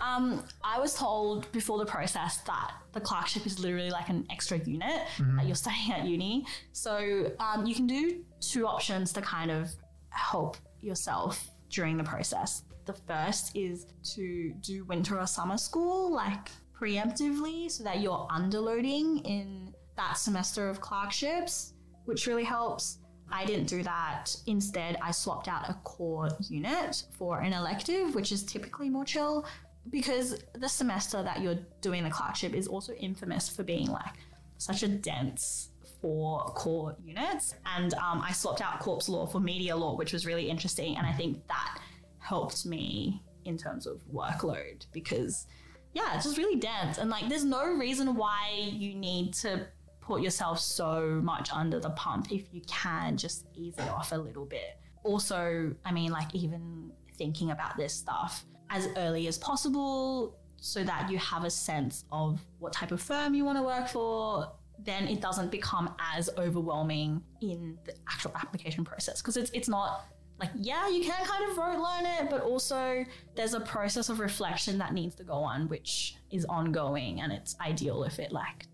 Um, 0.00 0.44
I 0.62 0.78
was 0.78 0.94
told 0.94 1.50
before 1.52 1.78
the 1.78 1.86
process 1.86 2.38
that 2.38 2.72
the 2.92 3.00
clerkship 3.00 3.46
is 3.46 3.58
literally 3.60 3.90
like 3.90 4.08
an 4.08 4.26
extra 4.30 4.58
unit 4.58 5.06
that 5.36 5.46
you're 5.46 5.54
studying 5.54 5.92
at 5.92 6.04
uni. 6.04 6.46
So 6.72 7.32
um, 7.38 7.66
you 7.66 7.74
can 7.74 7.86
do 7.86 8.24
two 8.40 8.66
options 8.66 9.12
to 9.14 9.22
kind 9.22 9.50
of 9.50 9.70
help 10.10 10.56
yourself 10.80 11.50
during 11.68 11.96
the 11.96 12.04
process. 12.04 12.64
The 12.86 12.94
first 12.94 13.56
is 13.56 13.86
to 14.14 14.52
do 14.60 14.84
winter 14.84 15.20
or 15.20 15.26
summer 15.26 15.58
school, 15.58 16.12
like 16.12 16.50
preemptively, 16.78 17.70
so 17.70 17.84
that 17.84 18.00
you're 18.00 18.26
underloading 18.30 19.24
in 19.24 19.72
that 19.96 20.16
semester 20.16 20.68
of 20.68 20.80
clerkships, 20.80 21.74
which 22.06 22.26
really 22.26 22.42
helps. 22.44 22.98
I 23.32 23.44
didn't 23.44 23.66
do 23.66 23.82
that. 23.82 24.34
Instead, 24.46 24.96
I 25.02 25.10
swapped 25.10 25.48
out 25.48 25.68
a 25.68 25.74
core 25.84 26.30
unit 26.48 27.04
for 27.10 27.40
an 27.40 27.52
elective, 27.52 28.14
which 28.14 28.32
is 28.32 28.42
typically 28.42 28.88
more 28.88 29.04
chill 29.04 29.46
because 29.88 30.44
the 30.54 30.68
semester 30.68 31.22
that 31.22 31.40
you're 31.40 31.58
doing 31.80 32.04
the 32.04 32.10
clerkship 32.10 32.54
is 32.54 32.68
also 32.68 32.92
infamous 32.94 33.48
for 33.48 33.62
being 33.62 33.86
like 33.88 34.14
such 34.58 34.82
a 34.82 34.88
dense 34.88 35.70
four 36.00 36.44
core 36.54 36.96
units. 37.02 37.54
And 37.76 37.94
um, 37.94 38.22
I 38.22 38.32
swapped 38.32 38.60
out 38.60 38.80
corps 38.80 39.08
law 39.08 39.26
for 39.26 39.40
media 39.40 39.76
law, 39.76 39.96
which 39.96 40.12
was 40.12 40.26
really 40.26 40.48
interesting. 40.48 40.96
And 40.96 41.06
I 41.06 41.12
think 41.12 41.46
that 41.48 41.78
helped 42.18 42.66
me 42.66 43.22
in 43.44 43.56
terms 43.56 43.86
of 43.86 44.00
workload 44.12 44.86
because, 44.92 45.46
yeah, 45.94 46.14
it's 46.14 46.24
just 46.24 46.38
really 46.38 46.58
dense. 46.58 46.98
And 46.98 47.10
like, 47.10 47.28
there's 47.28 47.44
no 47.44 47.64
reason 47.66 48.14
why 48.14 48.70
you 48.72 48.94
need 48.94 49.34
to 49.34 49.66
put 50.10 50.22
yourself 50.22 50.58
so 50.58 51.20
much 51.22 51.52
under 51.52 51.78
the 51.78 51.90
pump 51.90 52.32
if 52.32 52.42
you 52.52 52.60
can 52.66 53.16
just 53.16 53.46
ease 53.54 53.74
it 53.78 53.88
off 53.88 54.10
a 54.10 54.16
little 54.16 54.44
bit. 54.44 54.76
Also, 55.04 55.72
I 55.84 55.92
mean, 55.92 56.10
like, 56.10 56.34
even 56.34 56.90
thinking 57.16 57.52
about 57.52 57.76
this 57.76 57.94
stuff 57.94 58.44
as 58.70 58.88
early 58.96 59.28
as 59.28 59.38
possible 59.38 60.36
so 60.56 60.82
that 60.82 61.08
you 61.10 61.18
have 61.18 61.44
a 61.44 61.50
sense 61.50 62.04
of 62.10 62.40
what 62.58 62.72
type 62.72 62.90
of 62.90 63.00
firm 63.00 63.34
you 63.34 63.44
want 63.44 63.56
to 63.56 63.62
work 63.62 63.88
for 63.88 64.52
then 64.84 65.06
it 65.06 65.20
doesn't 65.20 65.50
become 65.50 65.94
as 66.14 66.30
overwhelming 66.38 67.22
in 67.42 67.78
the 67.84 67.94
actual 68.08 68.32
application 68.34 68.84
process 68.84 69.20
because 69.20 69.36
it's 69.36 69.50
it's 69.50 69.68
not 69.68 70.06
like 70.38 70.50
yeah 70.56 70.88
you 70.88 71.02
can 71.02 71.24
kind 71.24 71.50
of 71.50 71.58
rote 71.58 71.78
learn 71.78 72.06
it 72.06 72.30
but 72.30 72.40
also 72.40 73.04
there's 73.34 73.54
a 73.54 73.60
process 73.60 74.08
of 74.08 74.20
reflection 74.20 74.78
that 74.78 74.94
needs 74.94 75.14
to 75.14 75.24
go 75.24 75.34
on 75.34 75.68
which 75.68 76.16
is 76.30 76.44
ongoing 76.46 77.20
and 77.20 77.32
it's 77.32 77.56
ideal 77.60 78.04
if 78.04 78.18
it 78.18 78.32
like 78.32 78.66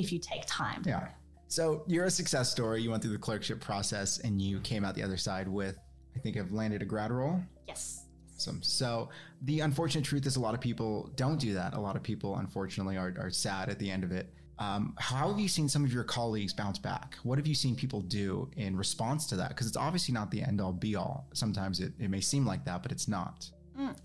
if 0.00 0.12
you 0.12 0.18
take 0.18 0.42
time 0.46 0.82
Yeah. 0.86 1.08
So 1.48 1.82
you're 1.88 2.04
a 2.04 2.10
success 2.10 2.50
story. 2.50 2.80
You 2.80 2.90
went 2.90 3.02
through 3.02 3.12
the 3.12 3.18
clerkship 3.18 3.60
process 3.60 4.18
and 4.18 4.40
you 4.40 4.60
came 4.60 4.84
out 4.84 4.94
the 4.94 5.02
other 5.02 5.16
side 5.16 5.48
with, 5.48 5.76
I 6.14 6.20
think, 6.20 6.36
I've 6.36 6.52
landed 6.52 6.80
a 6.80 6.84
grad 6.84 7.10
role. 7.10 7.40
yes 7.66 8.04
Awesome. 8.36 8.62
So 8.62 9.10
the 9.42 9.60
unfortunate 9.60 10.02
truth 10.02 10.24
is 10.24 10.36
a 10.36 10.40
lot 10.40 10.54
of 10.54 10.62
people 10.62 11.10
don't 11.14 11.38
do 11.38 11.52
that. 11.54 11.74
A 11.74 11.80
lot 11.80 11.94
of 11.94 12.02
people, 12.02 12.36
unfortunately, 12.36 12.96
are, 12.96 13.14
are 13.18 13.28
sad 13.28 13.68
at 13.68 13.78
the 13.78 13.90
end 13.90 14.02
of 14.02 14.12
it. 14.12 14.32
Um, 14.58 14.94
how 14.98 15.28
have 15.28 15.38
you 15.38 15.46
seen 15.48 15.68
some 15.68 15.84
of 15.84 15.92
your 15.92 16.04
colleagues 16.04 16.54
bounce 16.54 16.78
back? 16.78 17.16
What 17.22 17.36
have 17.36 17.46
you 17.46 17.54
seen 17.54 17.76
people 17.76 18.00
do 18.00 18.50
in 18.56 18.76
response 18.76 19.26
to 19.26 19.36
that? 19.36 19.50
Because 19.50 19.66
it's 19.66 19.76
obviously 19.76 20.14
not 20.14 20.30
the 20.30 20.42
end 20.42 20.58
all 20.62 20.72
be 20.72 20.96
all. 20.96 21.26
Sometimes 21.34 21.80
it, 21.80 21.92
it 21.98 22.08
may 22.08 22.22
seem 22.22 22.46
like 22.46 22.64
that, 22.64 22.82
but 22.82 22.92
it's 22.92 23.08
not. 23.08 23.50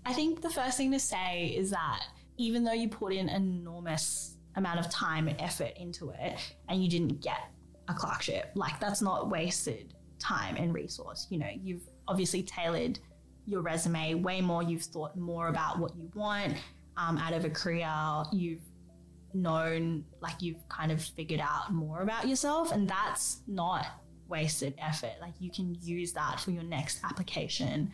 I 0.04 0.12
think 0.12 0.42
the 0.42 0.50
first 0.50 0.76
thing 0.76 0.92
to 0.92 1.00
say 1.00 1.54
is 1.56 1.70
that 1.70 2.04
even 2.36 2.64
though 2.64 2.72
you 2.72 2.88
put 2.88 3.12
in 3.12 3.28
enormous 3.28 4.35
amount 4.56 4.80
of 4.80 4.90
time 4.90 5.28
and 5.28 5.40
effort 5.40 5.72
into 5.76 6.10
it 6.10 6.38
and 6.68 6.82
you 6.82 6.90
didn't 6.90 7.20
get 7.20 7.50
a 7.88 7.94
clerkship, 7.94 8.50
like 8.54 8.80
that's 8.80 9.02
not 9.02 9.30
wasted 9.30 9.94
time 10.18 10.56
and 10.56 10.74
resource. 10.74 11.26
You 11.30 11.38
know, 11.38 11.50
you've 11.62 11.88
obviously 12.08 12.42
tailored 12.42 12.98
your 13.44 13.62
resume 13.62 14.14
way 14.14 14.40
more. 14.40 14.62
You've 14.62 14.82
thought 14.82 15.16
more 15.16 15.48
about 15.48 15.78
what 15.78 15.96
you 15.96 16.10
want 16.14 16.54
um, 16.96 17.18
out 17.18 17.32
of 17.32 17.44
a 17.44 17.50
career. 17.50 17.92
You've 18.32 18.64
known, 19.34 20.04
like 20.20 20.40
you've 20.40 20.66
kind 20.68 20.90
of 20.90 21.02
figured 21.02 21.40
out 21.40 21.72
more 21.72 22.02
about 22.02 22.26
yourself, 22.26 22.72
and 22.72 22.88
that's 22.88 23.42
not 23.46 23.86
wasted 24.28 24.74
effort. 24.78 25.12
Like 25.20 25.34
you 25.38 25.50
can 25.50 25.76
use 25.80 26.12
that 26.12 26.40
for 26.40 26.50
your 26.50 26.64
next 26.64 27.04
application 27.04 27.92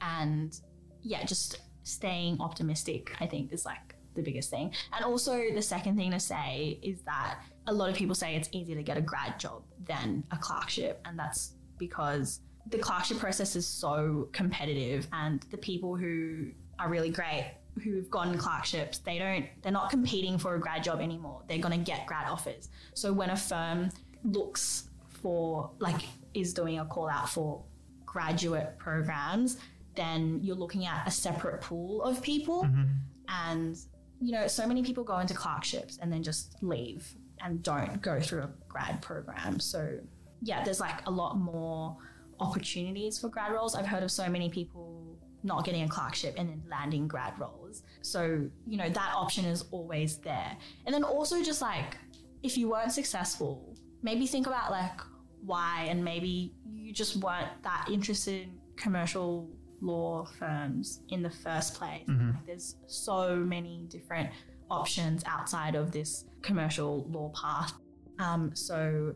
and 0.00 0.58
yeah, 1.02 1.24
just 1.24 1.60
staying 1.82 2.40
optimistic, 2.40 3.14
I 3.20 3.26
think, 3.26 3.52
is 3.52 3.64
like 3.64 3.87
the 4.18 4.22
biggest 4.22 4.50
thing. 4.50 4.72
And 4.92 5.04
also, 5.04 5.40
the 5.54 5.62
second 5.62 5.96
thing 5.96 6.10
to 6.10 6.20
say 6.20 6.78
is 6.82 7.00
that 7.02 7.40
a 7.66 7.72
lot 7.72 7.88
of 7.88 7.96
people 7.96 8.14
say 8.14 8.36
it's 8.36 8.48
easier 8.52 8.76
to 8.76 8.82
get 8.82 8.96
a 8.98 9.00
grad 9.00 9.38
job 9.40 9.62
than 9.86 10.24
a 10.30 10.36
clerkship, 10.36 11.00
and 11.06 11.18
that's 11.18 11.54
because 11.78 12.40
the 12.70 12.78
clerkship 12.78 13.18
process 13.18 13.56
is 13.56 13.66
so 13.66 14.28
competitive, 14.32 15.06
and 15.12 15.46
the 15.50 15.58
people 15.58 15.96
who 15.96 16.50
are 16.78 16.88
really 16.88 17.10
great 17.10 17.54
who've 17.82 18.10
gone 18.10 18.36
clerkships 18.36 18.98
they 18.98 19.18
don't 19.18 19.46
they're 19.62 19.70
not 19.70 19.88
competing 19.88 20.36
for 20.36 20.56
a 20.56 20.60
grad 20.60 20.82
job 20.82 21.00
anymore. 21.00 21.42
They're 21.48 21.58
going 21.58 21.78
to 21.78 21.84
get 21.84 22.06
grad 22.06 22.28
offers. 22.28 22.70
So 22.94 23.12
when 23.12 23.30
a 23.30 23.36
firm 23.36 23.90
looks 24.24 24.90
for 25.08 25.70
like 25.78 26.02
is 26.34 26.52
doing 26.52 26.80
a 26.80 26.84
call 26.84 27.08
out 27.08 27.28
for 27.28 27.62
graduate 28.04 28.78
programs 28.78 29.58
then 29.98 30.38
you're 30.42 30.56
looking 30.56 30.86
at 30.86 31.06
a 31.06 31.10
separate 31.10 31.60
pool 31.60 32.02
of 32.02 32.22
people. 32.22 32.62
Mm-hmm. 32.62 32.84
And 33.28 33.78
you 34.20 34.32
know 34.32 34.46
so 34.46 34.66
many 34.66 34.82
people 34.82 35.04
go 35.04 35.18
into 35.18 35.34
clerkships 35.34 35.98
and 36.00 36.12
then 36.12 36.22
just 36.22 36.56
leave 36.62 37.14
and 37.40 37.62
don't 37.62 38.02
go 38.02 38.20
through 38.20 38.42
a 38.42 38.50
grad 38.68 39.00
program. 39.02 39.60
So 39.60 39.98
yeah 40.42 40.62
there's 40.64 40.80
like 40.80 41.06
a 41.06 41.10
lot 41.10 41.36
more 41.36 41.96
opportunities 42.40 43.18
for 43.18 43.28
grad 43.28 43.52
roles. 43.52 43.74
I've 43.74 43.86
heard 43.86 44.02
of 44.02 44.10
so 44.10 44.28
many 44.28 44.48
people 44.48 45.16
not 45.44 45.64
getting 45.64 45.82
a 45.82 45.88
clerkship 45.88 46.34
and 46.36 46.48
then 46.48 46.62
landing 46.68 47.06
grad 47.06 47.38
roles. 47.38 47.82
So 48.02 48.48
you 48.66 48.76
know 48.76 48.88
that 48.88 49.12
option 49.14 49.44
is 49.44 49.64
always 49.70 50.16
there. 50.18 50.56
And 50.86 50.94
then 50.94 51.04
also 51.04 51.42
just 51.42 51.62
like 51.62 51.96
if 52.42 52.56
you 52.56 52.70
weren't 52.70 52.92
successful 52.92 53.76
maybe 54.02 54.26
think 54.26 54.46
about 54.46 54.70
like 54.70 55.00
why 55.44 55.86
and 55.88 56.04
maybe 56.04 56.52
you 56.64 56.92
just 56.92 57.16
weren't 57.16 57.48
that 57.62 57.88
interested 57.90 58.44
in 58.44 58.58
commercial 58.76 59.48
law 59.80 60.24
firms 60.38 61.00
in 61.08 61.22
the 61.22 61.30
first 61.30 61.74
place. 61.74 62.02
Like, 62.08 62.46
there's 62.46 62.76
so 62.86 63.36
many 63.36 63.86
different 63.88 64.30
options 64.70 65.22
outside 65.26 65.74
of 65.74 65.92
this 65.92 66.24
commercial 66.42 67.06
law 67.10 67.32
path. 67.34 67.72
Um, 68.18 68.50
so, 68.54 69.14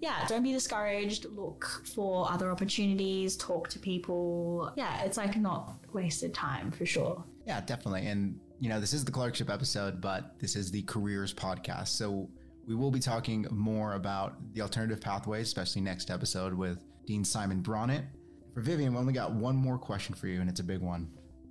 yeah, 0.00 0.26
don't 0.28 0.42
be 0.42 0.52
discouraged. 0.52 1.26
Look 1.30 1.82
for 1.94 2.30
other 2.30 2.50
opportunities, 2.50 3.36
talk 3.36 3.68
to 3.70 3.78
people. 3.78 4.72
Yeah, 4.76 5.02
it's 5.02 5.16
like 5.16 5.36
not 5.36 5.74
wasted 5.92 6.34
time 6.34 6.70
for 6.70 6.84
sure. 6.84 7.24
Yeah, 7.46 7.60
definitely. 7.62 8.06
And, 8.06 8.38
you 8.60 8.68
know, 8.68 8.80
this 8.80 8.92
is 8.92 9.04
the 9.04 9.12
clerkship 9.12 9.50
episode, 9.50 10.00
but 10.00 10.38
this 10.38 10.56
is 10.56 10.70
the 10.70 10.82
careers 10.82 11.32
podcast. 11.32 11.88
So 11.88 12.28
we 12.66 12.74
will 12.74 12.90
be 12.90 13.00
talking 13.00 13.46
more 13.50 13.94
about 13.94 14.36
the 14.52 14.60
alternative 14.60 15.00
pathways, 15.00 15.46
especially 15.46 15.82
next 15.82 16.10
episode 16.10 16.54
with 16.54 16.84
Dean 17.06 17.24
Simon 17.24 17.62
Bronitt. 17.62 18.04
For 18.54 18.60
Vivian, 18.60 18.92
we 18.92 18.98
only 19.00 19.12
got 19.12 19.32
one 19.32 19.56
more 19.56 19.76
question 19.76 20.14
for 20.14 20.28
you, 20.28 20.40
and 20.40 20.48
it's 20.48 20.60
a 20.60 20.64
big 20.64 20.80
one. 20.80 21.10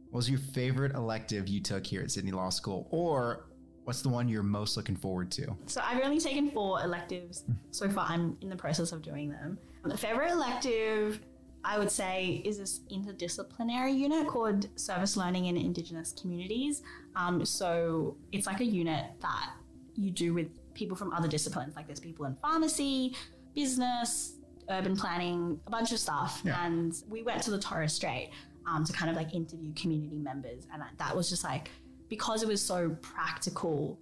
What 0.10 0.20
was 0.20 0.30
your 0.30 0.40
favorite 0.40 0.96
elective 0.96 1.50
you 1.50 1.60
took 1.60 1.86
here 1.86 2.02
at 2.02 2.12
Sydney 2.12 2.32
Law 2.32 2.50
School? 2.50 2.88
Or 2.92 3.48
what's 3.84 4.02
the 4.02 4.10
one 4.10 4.30
you're 4.30 4.42
most 4.42 4.78
looking 4.78 4.96
forward 4.96 5.30
to? 5.32 5.54
So 5.66 5.82
I've 5.84 6.02
only 6.02 6.20
taken 6.20 6.50
four 6.52 6.82
electives 6.82 7.44
so 7.72 7.90
far. 7.90 8.06
I'm 8.08 8.38
in 8.40 8.50
the 8.50 8.56
process 8.56 8.94
of 8.94 9.02
doing 9.02 9.30
them. 9.30 9.58
The 9.84 9.98
favorite 9.98 10.32
elective, 10.32 11.20
I 11.66 11.78
would 11.78 11.92
say, 11.92 12.42
is 12.46 12.58
this 12.58 12.80
interdisciplinary 12.90 13.98
unit 13.98 14.28
called 14.28 14.70
Service 14.80 15.18
Learning 15.18 15.48
in 15.48 15.58
Indigenous 15.58 16.14
Communities. 16.14 16.84
Um, 17.18 17.46
so 17.46 18.16
it's 18.32 18.48
like 18.48 18.62
a 18.62 18.66
unit 18.66 19.08
that 19.22 19.50
you 19.96 20.10
do 20.10 20.34
with 20.34 20.48
people 20.74 20.96
from 20.96 21.12
other 21.12 21.28
disciplines. 21.28 21.76
Like 21.76 21.86
there's 21.86 22.00
people 22.00 22.26
in 22.26 22.38
pharmacy, 22.42 23.16
business, 23.54 24.36
urban 24.70 24.96
planning, 24.96 25.60
a 25.68 25.70
bunch 25.70 25.92
of 25.92 26.00
stuff. 26.00 26.42
Yeah. 26.44 26.66
And 26.66 26.94
we 27.10 27.24
went 27.24 27.42
to 27.44 27.52
the 27.52 27.60
Torres 27.60 27.94
Strait 27.94 28.32
um, 28.68 28.84
to 28.86 28.94
kind 28.94 29.10
of 29.10 29.16
like 29.16 29.34
interview 29.34 29.74
community 29.74 30.18
members. 30.18 30.68
And 30.74 30.82
that 30.98 31.16
was 31.16 31.30
just 31.30 31.44
like, 31.44 31.70
because 32.10 32.44
it 32.44 32.48
was 32.48 32.62
so 32.62 32.96
practical 33.02 34.00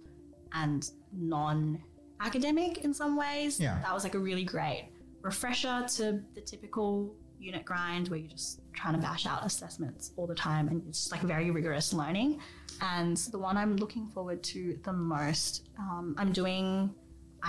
and 0.52 0.88
non 1.12 1.80
academic 2.20 2.78
in 2.78 2.92
some 2.94 3.16
ways, 3.16 3.58
Yeah. 3.58 3.78
that 3.82 3.92
was 3.92 4.04
like 4.04 4.14
a 4.14 4.18
really 4.18 4.44
great 4.44 4.88
refresher 5.22 5.84
to 5.96 6.20
the 6.34 6.40
typical 6.40 7.14
unit 7.38 7.64
grind 7.64 8.08
where 8.08 8.18
you're 8.20 8.30
just 8.30 8.60
trying 8.72 8.94
to 8.94 9.00
bash 9.00 9.26
out 9.26 9.44
assessments 9.44 10.12
all 10.16 10.26
the 10.26 10.34
time 10.34 10.68
and 10.68 10.82
it's 10.88 10.98
just 11.00 11.12
like 11.12 11.22
very 11.22 11.50
rigorous 11.50 11.92
learning. 11.92 12.38
And 12.80 13.16
the 13.16 13.38
one 13.38 13.56
I'm 13.56 13.76
looking 13.76 14.06
forward 14.08 14.42
to 14.44 14.78
the 14.84 14.92
most, 14.92 15.68
um, 15.78 16.14
I'm 16.18 16.32
doing 16.32 16.94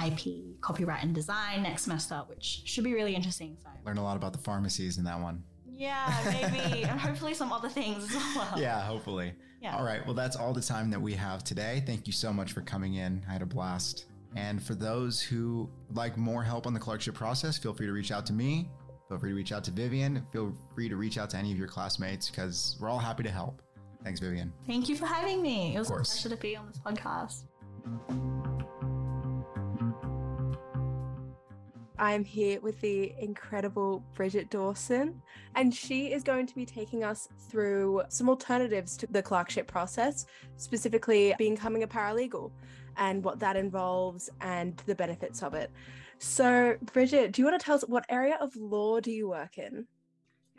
IP, 0.05 0.59
copyright 0.61 1.03
and 1.03 1.13
design 1.13 1.63
next 1.63 1.83
semester, 1.83 2.23
which 2.27 2.61
should 2.65 2.83
be 2.83 2.93
really 2.93 3.15
interesting. 3.15 3.57
So 3.63 3.69
Learn 3.85 3.97
a 3.97 4.03
lot 4.03 4.15
about 4.17 4.31
the 4.33 4.39
pharmacies 4.39 4.97
in 4.97 5.03
that 5.03 5.19
one. 5.19 5.43
yeah, 5.65 6.13
maybe, 6.25 6.83
and 6.89 6.99
hopefully 6.99 7.33
some 7.33 7.51
other 7.51 7.69
things 7.69 8.05
as 8.15 8.35
well. 8.35 8.53
Yeah, 8.57 8.81
hopefully. 8.81 9.33
Yeah. 9.61 9.77
All 9.77 9.83
right. 9.85 10.05
Well, 10.05 10.13
that's 10.15 10.35
all 10.35 10.53
the 10.53 10.61
time 10.61 10.89
that 10.89 11.01
we 11.01 11.13
have 11.13 11.43
today. 11.43 11.83
Thank 11.85 12.05
you 12.07 12.13
so 12.13 12.33
much 12.33 12.51
for 12.53 12.61
coming 12.61 12.95
in. 12.95 13.23
I 13.29 13.33
had 13.33 13.41
a 13.41 13.45
blast. 13.45 14.05
And 14.35 14.61
for 14.61 14.75
those 14.75 15.21
who 15.21 15.69
would 15.87 15.95
like 15.95 16.17
more 16.17 16.43
help 16.43 16.65
on 16.67 16.73
the 16.73 16.79
clerkship 16.79 17.13
process, 17.15 17.57
feel 17.57 17.73
free 17.73 17.85
to 17.85 17.93
reach 17.93 18.11
out 18.11 18.25
to 18.25 18.33
me. 18.33 18.69
Feel 19.07 19.19
free 19.19 19.29
to 19.29 19.35
reach 19.35 19.51
out 19.51 19.63
to 19.65 19.71
Vivian. 19.71 20.25
Feel 20.33 20.53
free 20.73 20.89
to 20.89 20.95
reach 20.95 21.17
out 21.17 21.29
to 21.29 21.37
any 21.37 21.51
of 21.51 21.57
your 21.57 21.67
classmates 21.67 22.29
because 22.29 22.75
we're 22.79 22.89
all 22.89 22.99
happy 22.99 23.23
to 23.23 23.29
help. 23.31 23.61
Thanks, 24.03 24.19
Vivian. 24.19 24.51
Thank 24.67 24.89
you 24.89 24.95
for 24.97 25.05
having 25.05 25.41
me. 25.41 25.75
It 25.75 25.79
was 25.79 25.89
a 25.89 25.93
pleasure 25.93 26.29
to 26.29 26.37
be 26.37 26.55
on 26.57 26.67
this 26.67 26.79
podcast. 26.79 27.43
I'm 32.03 32.25
here 32.25 32.59
with 32.59 32.81
the 32.81 33.13
incredible 33.17 34.03
Bridget 34.13 34.49
Dawson, 34.49 35.21
and 35.55 35.73
she 35.73 36.11
is 36.11 36.21
going 36.21 36.45
to 36.47 36.53
be 36.53 36.65
taking 36.65 37.05
us 37.05 37.29
through 37.47 38.03
some 38.09 38.27
alternatives 38.27 38.97
to 38.97 39.07
the 39.07 39.23
clerkship 39.23 39.67
process, 39.67 40.25
specifically 40.57 41.33
becoming 41.37 41.83
a 41.83 41.87
paralegal 41.87 42.51
and 42.97 43.23
what 43.23 43.39
that 43.39 43.55
involves 43.55 44.29
and 44.41 44.75
the 44.85 44.95
benefits 44.95 45.41
of 45.43 45.53
it. 45.53 45.71
So, 46.17 46.75
Bridget, 46.91 47.31
do 47.31 47.41
you 47.41 47.45
want 47.45 47.57
to 47.57 47.65
tell 47.65 47.75
us 47.75 47.83
what 47.87 48.03
area 48.09 48.37
of 48.41 48.53
law 48.57 48.99
do 48.99 49.09
you 49.09 49.29
work 49.29 49.57
in? 49.57 49.87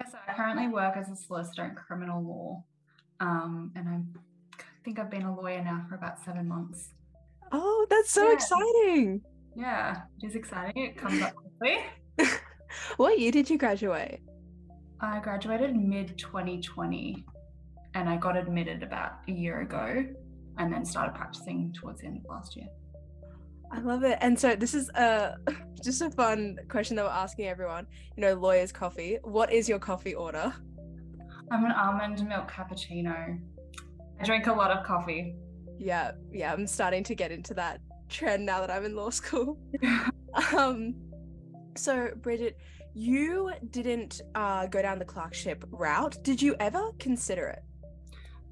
Yes, 0.00 0.12
I 0.26 0.32
currently 0.32 0.68
work 0.68 0.96
as 0.96 1.10
a 1.10 1.16
solicitor 1.16 1.66
in 1.66 1.74
criminal 1.74 2.22
law, 2.22 2.64
um, 3.20 3.70
and 3.76 3.86
I'm, 3.86 4.14
I 4.58 4.62
think 4.82 4.98
I've 4.98 5.10
been 5.10 5.24
a 5.24 5.36
lawyer 5.38 5.62
now 5.62 5.84
for 5.90 5.94
about 5.94 6.24
seven 6.24 6.48
months. 6.48 6.94
Oh, 7.52 7.86
that's 7.90 8.10
so 8.10 8.26
Yeah. 8.26 8.32
exciting. 8.32 9.22
Yeah, 9.56 10.02
it 10.20 10.26
is 10.26 10.34
exciting. 10.34 10.84
It 10.84 10.96
comes 10.96 11.22
up 11.22 11.34
quickly. 11.58 11.84
what 12.96 13.18
year 13.18 13.32
did 13.32 13.48
you 13.48 13.58
graduate? 13.58 14.20
I 15.00 15.20
graduated 15.20 15.76
mid 15.76 16.16
2020, 16.18 17.24
and 17.94 18.08
I 18.08 18.16
got 18.16 18.36
admitted 18.36 18.82
about 18.82 19.12
a 19.28 19.32
year 19.32 19.60
ago, 19.60 20.04
and 20.58 20.72
then 20.72 20.84
started 20.84 21.14
practicing 21.14 21.72
towards 21.72 22.00
the 22.00 22.06
end 22.06 22.18
of 22.18 22.24
last 22.28 22.56
year. 22.56 22.68
I 23.70 23.80
love 23.80 24.04
it. 24.04 24.18
And 24.20 24.38
so 24.38 24.54
this 24.54 24.74
is 24.74 24.88
a 24.90 25.36
just 25.82 26.00
a 26.00 26.10
fun 26.10 26.58
question 26.68 26.96
that 26.96 27.04
we're 27.04 27.10
asking 27.10 27.46
everyone. 27.46 27.86
You 28.16 28.22
know, 28.22 28.34
lawyers 28.34 28.72
coffee. 28.72 29.18
What 29.22 29.52
is 29.52 29.68
your 29.68 29.78
coffee 29.78 30.14
order? 30.14 30.54
I'm 31.50 31.64
an 31.64 31.72
almond 31.72 32.26
milk 32.26 32.50
cappuccino. 32.50 33.38
I 34.20 34.24
drink 34.24 34.46
a 34.46 34.52
lot 34.52 34.70
of 34.70 34.84
coffee. 34.84 35.34
Yeah, 35.78 36.12
yeah, 36.32 36.52
I'm 36.52 36.66
starting 36.66 37.02
to 37.04 37.14
get 37.14 37.32
into 37.32 37.52
that 37.54 37.80
trend 38.14 38.46
now 38.46 38.60
that 38.60 38.70
I'm 38.70 38.84
in 38.84 38.94
law 38.94 39.10
school. 39.20 39.58
um 40.56 40.94
so 41.76 42.10
Bridget, 42.22 42.56
you 42.94 43.52
didn't 43.70 44.22
uh 44.34 44.66
go 44.66 44.80
down 44.80 44.98
the 44.98 45.04
clerkship 45.04 45.64
route. 45.70 46.16
Did 46.22 46.40
you 46.40 46.56
ever 46.60 46.92
consider 46.98 47.48
it? 47.48 47.62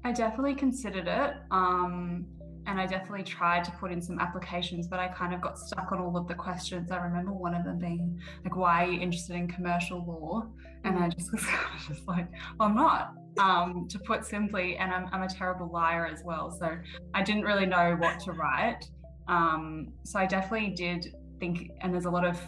I 0.05 0.11
definitely 0.11 0.55
considered 0.55 1.07
it. 1.07 1.33
Um, 1.51 2.25
and 2.65 2.79
I 2.79 2.85
definitely 2.85 3.23
tried 3.23 3.63
to 3.65 3.71
put 3.71 3.91
in 3.91 4.01
some 4.01 4.19
applications, 4.19 4.87
but 4.87 4.99
I 4.99 5.07
kind 5.09 5.33
of 5.33 5.41
got 5.41 5.59
stuck 5.59 5.91
on 5.91 5.99
all 5.99 6.15
of 6.17 6.27
the 6.27 6.33
questions. 6.33 6.91
I 6.91 6.97
remember 6.97 7.33
one 7.33 7.53
of 7.53 7.65
them 7.65 7.77
being 7.77 8.19
like, 8.43 8.55
"Why 8.55 8.85
are 8.85 8.91
you 8.91 9.01
interested 9.01 9.35
in 9.35 9.47
commercial 9.47 10.03
law?" 10.05 10.47
And 10.83 10.97
I 10.97 11.09
just 11.09 11.31
was 11.33 11.45
kind 11.45 11.75
of 11.75 11.87
just 11.87 12.07
like, 12.07 12.27
well, 12.59 12.69
"I'm 12.69 12.75
not." 12.75 13.15
Um, 13.39 13.87
to 13.89 13.97
put 13.99 14.23
simply, 14.23 14.77
and 14.77 14.93
I'm, 14.93 15.07
I'm 15.11 15.23
a 15.23 15.27
terrible 15.27 15.67
liar 15.71 16.05
as 16.05 16.21
well, 16.23 16.51
so 16.51 16.77
I 17.15 17.23
didn't 17.23 17.43
really 17.43 17.65
know 17.65 17.95
what 17.99 18.19
to 18.21 18.31
write. 18.31 18.85
Um, 19.27 19.93
so 20.03 20.19
I 20.19 20.25
definitely 20.25 20.71
did 20.71 21.13
think, 21.39 21.71
and 21.81 21.93
there's 21.93 22.05
a 22.05 22.11
lot 22.11 22.25
of, 22.25 22.39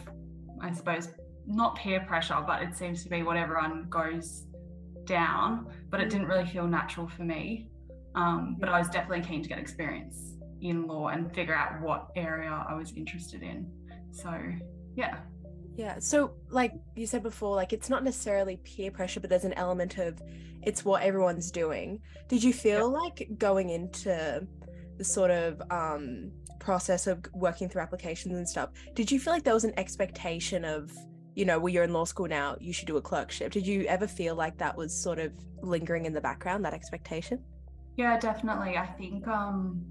I 0.60 0.72
suppose, 0.72 1.08
not 1.46 1.76
peer 1.76 2.00
pressure, 2.00 2.42
but 2.46 2.62
it 2.62 2.76
seems 2.76 3.02
to 3.04 3.08
be 3.08 3.22
what 3.22 3.36
everyone 3.36 3.86
goes 3.88 4.44
down. 5.04 5.68
But 5.90 6.00
it 6.00 6.10
didn't 6.10 6.26
really 6.26 6.46
feel 6.46 6.66
natural 6.66 7.08
for 7.08 7.22
me. 7.22 7.68
Um, 8.14 8.56
but 8.58 8.68
I 8.68 8.78
was 8.78 8.88
definitely 8.88 9.26
keen 9.26 9.42
to 9.42 9.48
get 9.48 9.58
experience 9.58 10.36
in 10.62 10.86
law 10.86 11.08
and 11.08 11.32
figure 11.34 11.54
out 11.54 11.80
what 11.82 12.08
area 12.16 12.64
I 12.68 12.74
was 12.74 12.92
interested 12.96 13.42
in. 13.42 13.70
So, 14.10 14.32
yeah. 14.94 15.18
Yeah. 15.76 15.98
So 15.98 16.32
like 16.48 16.72
you 16.94 17.06
said 17.06 17.22
before, 17.22 17.54
like 17.54 17.74
it's 17.74 17.90
not 17.90 18.02
necessarily 18.02 18.56
peer 18.56 18.90
pressure, 18.90 19.20
but 19.20 19.28
there's 19.28 19.44
an 19.44 19.52
element 19.52 19.98
of 19.98 20.20
it's 20.62 20.84
what 20.84 21.02
everyone's 21.02 21.50
doing. 21.50 22.00
Did 22.28 22.42
you 22.42 22.52
feel 22.54 22.90
like 22.90 23.28
going 23.36 23.68
into 23.68 24.46
the 24.96 25.04
sort 25.04 25.30
of 25.30 25.60
um 25.70 26.32
process 26.66 27.06
of 27.06 27.24
working 27.32 27.68
through 27.68 27.80
applications 27.80 28.34
and 28.34 28.48
stuff, 28.48 28.70
did 28.94 29.10
you 29.12 29.20
feel 29.20 29.32
like 29.32 29.44
there 29.44 29.54
was 29.54 29.64
an 29.64 29.72
expectation 29.78 30.64
of, 30.64 30.90
you 31.36 31.44
know, 31.44 31.60
well, 31.60 31.72
you're 31.72 31.84
in 31.84 31.92
law 31.92 32.04
school 32.04 32.26
now, 32.26 32.56
you 32.60 32.72
should 32.72 32.88
do 32.88 32.96
a 32.96 33.00
clerkship? 33.00 33.52
Did 33.52 33.64
you 33.64 33.84
ever 33.84 34.08
feel 34.08 34.34
like 34.34 34.58
that 34.58 34.76
was 34.76 34.92
sort 34.92 35.20
of 35.20 35.32
lingering 35.62 36.06
in 36.06 36.12
the 36.12 36.20
background, 36.20 36.64
that 36.64 36.74
expectation? 36.74 37.38
Yeah, 37.96 38.18
definitely. 38.18 38.76
I 38.76 38.86
think 38.98 39.28
um, 39.28 39.86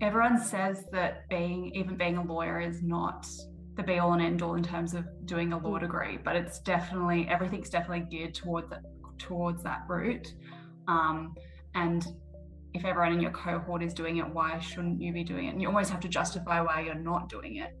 everyone 0.00 0.42
says 0.42 0.86
that 0.92 1.28
being, 1.28 1.74
even 1.74 1.96
being 1.98 2.16
a 2.16 2.24
lawyer, 2.24 2.58
is 2.58 2.82
not 2.82 3.28
the 3.76 3.82
be 3.82 3.98
all 3.98 4.14
and 4.14 4.22
end 4.22 4.40
all 4.40 4.54
in 4.54 4.62
terms 4.62 4.94
of 4.94 5.04
doing 5.26 5.52
a 5.52 5.58
law 5.58 5.78
degree, 5.78 6.18
but 6.24 6.34
it's 6.36 6.58
definitely, 6.60 7.28
everything's 7.28 7.68
definitely 7.68 8.06
geared 8.10 8.34
towards 8.34 8.70
that, 8.70 8.82
towards 9.18 9.62
that 9.62 9.82
route. 9.86 10.32
Um, 10.88 11.34
and 11.74 12.06
if 12.74 12.84
everyone 12.84 13.12
in 13.12 13.20
your 13.20 13.30
cohort 13.30 13.82
is 13.82 13.94
doing 13.94 14.18
it, 14.18 14.28
why 14.28 14.58
shouldn't 14.58 15.00
you 15.00 15.12
be 15.12 15.24
doing 15.24 15.46
it? 15.46 15.50
And 15.50 15.62
you 15.62 15.68
almost 15.68 15.90
have 15.90 16.00
to 16.00 16.08
justify 16.08 16.60
why 16.60 16.80
you're 16.80 16.94
not 16.94 17.28
doing 17.28 17.56
it. 17.56 17.76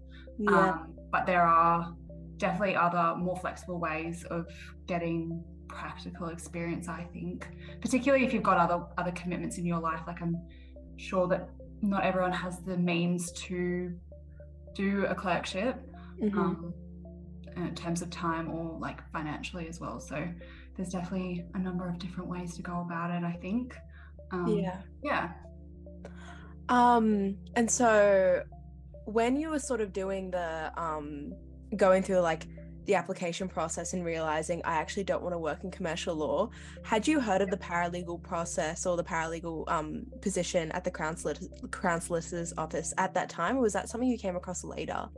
Um, 0.48 0.94
but 1.10 1.26
there 1.26 1.42
are 1.42 1.94
definitely 2.38 2.76
other 2.76 3.16
more 3.16 3.36
flexible 3.36 3.78
ways 3.80 4.24
of 4.24 4.46
getting 4.86 5.42
practical 5.68 6.28
experience, 6.28 6.88
I 6.88 7.06
think, 7.12 7.48
particularly 7.80 8.24
if 8.24 8.32
you've 8.32 8.42
got 8.42 8.56
other 8.56 8.84
other 8.96 9.12
commitments 9.12 9.58
in 9.58 9.66
your 9.66 9.80
life. 9.80 10.00
Like 10.06 10.22
I'm 10.22 10.36
sure 10.96 11.28
that 11.28 11.50
not 11.82 12.04
everyone 12.04 12.32
has 12.32 12.60
the 12.60 12.76
means 12.76 13.30
to 13.32 13.92
do 14.74 15.06
a 15.06 15.14
clerkship 15.14 15.76
Mhm. 16.20 16.36
um, 16.36 16.74
in 17.56 17.74
terms 17.74 18.02
of 18.02 18.10
time 18.10 18.50
or 18.50 18.78
like 18.78 19.02
financially 19.10 19.68
as 19.68 19.80
well. 19.80 20.00
So 20.00 20.26
there's 20.76 20.90
definitely 20.90 21.44
a 21.54 21.58
number 21.58 21.88
of 21.88 21.98
different 21.98 22.30
ways 22.30 22.54
to 22.56 22.62
go 22.62 22.80
about 22.80 23.10
it. 23.10 23.24
I 23.24 23.32
think. 23.32 23.76
Um, 24.30 24.58
yeah. 24.58 24.78
Yeah. 25.02 25.32
Um, 26.68 27.36
and 27.56 27.70
so 27.70 28.42
when 29.04 29.36
you 29.36 29.50
were 29.50 29.58
sort 29.58 29.80
of 29.80 29.92
doing 29.92 30.30
the 30.30 30.70
um 30.76 31.32
going 31.76 32.02
through 32.02 32.18
like 32.20 32.46
the 32.84 32.94
application 32.94 33.48
process 33.48 33.92
and 33.92 34.02
realizing 34.04 34.62
I 34.64 34.76
actually 34.76 35.04
don't 35.04 35.22
want 35.22 35.34
to 35.34 35.38
work 35.38 35.62
in 35.62 35.70
commercial 35.70 36.14
law, 36.14 36.50
had 36.82 37.06
you 37.06 37.20
heard 37.20 37.42
of 37.42 37.50
the 37.50 37.56
paralegal 37.56 38.22
process 38.22 38.86
or 38.86 38.96
the 38.96 39.04
paralegal 39.04 39.64
um 39.68 40.06
position 40.20 40.70
at 40.72 40.84
the 40.84 40.90
Crown, 40.90 41.14
Solic- 41.14 41.70
Crown 41.70 42.00
Solicitor's 42.00 42.52
office 42.56 42.92
at 42.98 43.14
that 43.14 43.28
time, 43.28 43.56
or 43.56 43.62
was 43.62 43.72
that 43.72 43.88
something 43.88 44.08
you 44.08 44.18
came 44.18 44.36
across 44.36 44.64
later? 44.64 45.08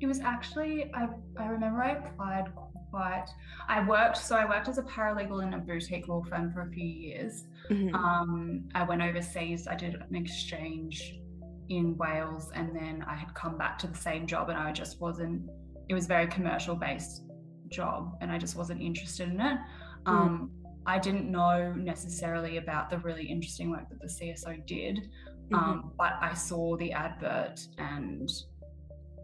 It 0.00 0.06
was 0.06 0.20
actually 0.20 0.92
I 0.94 1.08
I 1.36 1.46
remember 1.46 1.82
I 1.82 1.92
applied 1.96 2.46
quite 2.90 3.26
I 3.68 3.86
worked 3.86 4.18
so 4.18 4.36
I 4.36 4.48
worked 4.48 4.68
as 4.68 4.78
a 4.78 4.82
paralegal 4.82 5.42
in 5.42 5.54
a 5.54 5.58
boutique 5.58 6.08
law 6.08 6.22
firm 6.22 6.52
for 6.52 6.62
a 6.62 6.70
few 6.70 6.86
years. 6.86 7.46
Mhm. 7.70 7.94
Um, 7.94 8.68
I 8.74 8.82
went 8.82 9.02
overseas. 9.02 9.66
I 9.66 9.74
did 9.74 9.94
an 9.94 10.14
exchange 10.14 11.20
in 11.68 11.96
Wales, 11.96 12.50
and 12.54 12.74
then 12.74 13.04
I 13.06 13.14
had 13.14 13.34
come 13.34 13.58
back 13.58 13.78
to 13.78 13.86
the 13.86 13.96
same 13.96 14.26
job, 14.26 14.48
and 14.48 14.58
I 14.58 14.72
just 14.72 15.00
wasn't. 15.00 15.48
It 15.88 15.94
was 15.94 16.06
a 16.06 16.08
very 16.08 16.26
commercial 16.26 16.74
based 16.74 17.24
job, 17.68 18.16
and 18.20 18.32
I 18.32 18.38
just 18.38 18.56
wasn't 18.56 18.80
interested 18.80 19.28
in 19.28 19.40
it. 19.40 19.58
Um, 20.06 20.50
I 20.86 20.98
didn't 20.98 21.30
know 21.30 21.74
necessarily 21.74 22.56
about 22.56 22.88
the 22.88 22.98
really 22.98 23.26
interesting 23.26 23.70
work 23.70 23.90
that 23.90 24.00
the 24.00 24.08
CSO 24.08 24.64
did, 24.66 25.10
um, 25.52 25.92
but 25.98 26.14
I 26.20 26.32
saw 26.32 26.76
the 26.78 26.92
advert, 26.92 27.60
and 27.76 28.30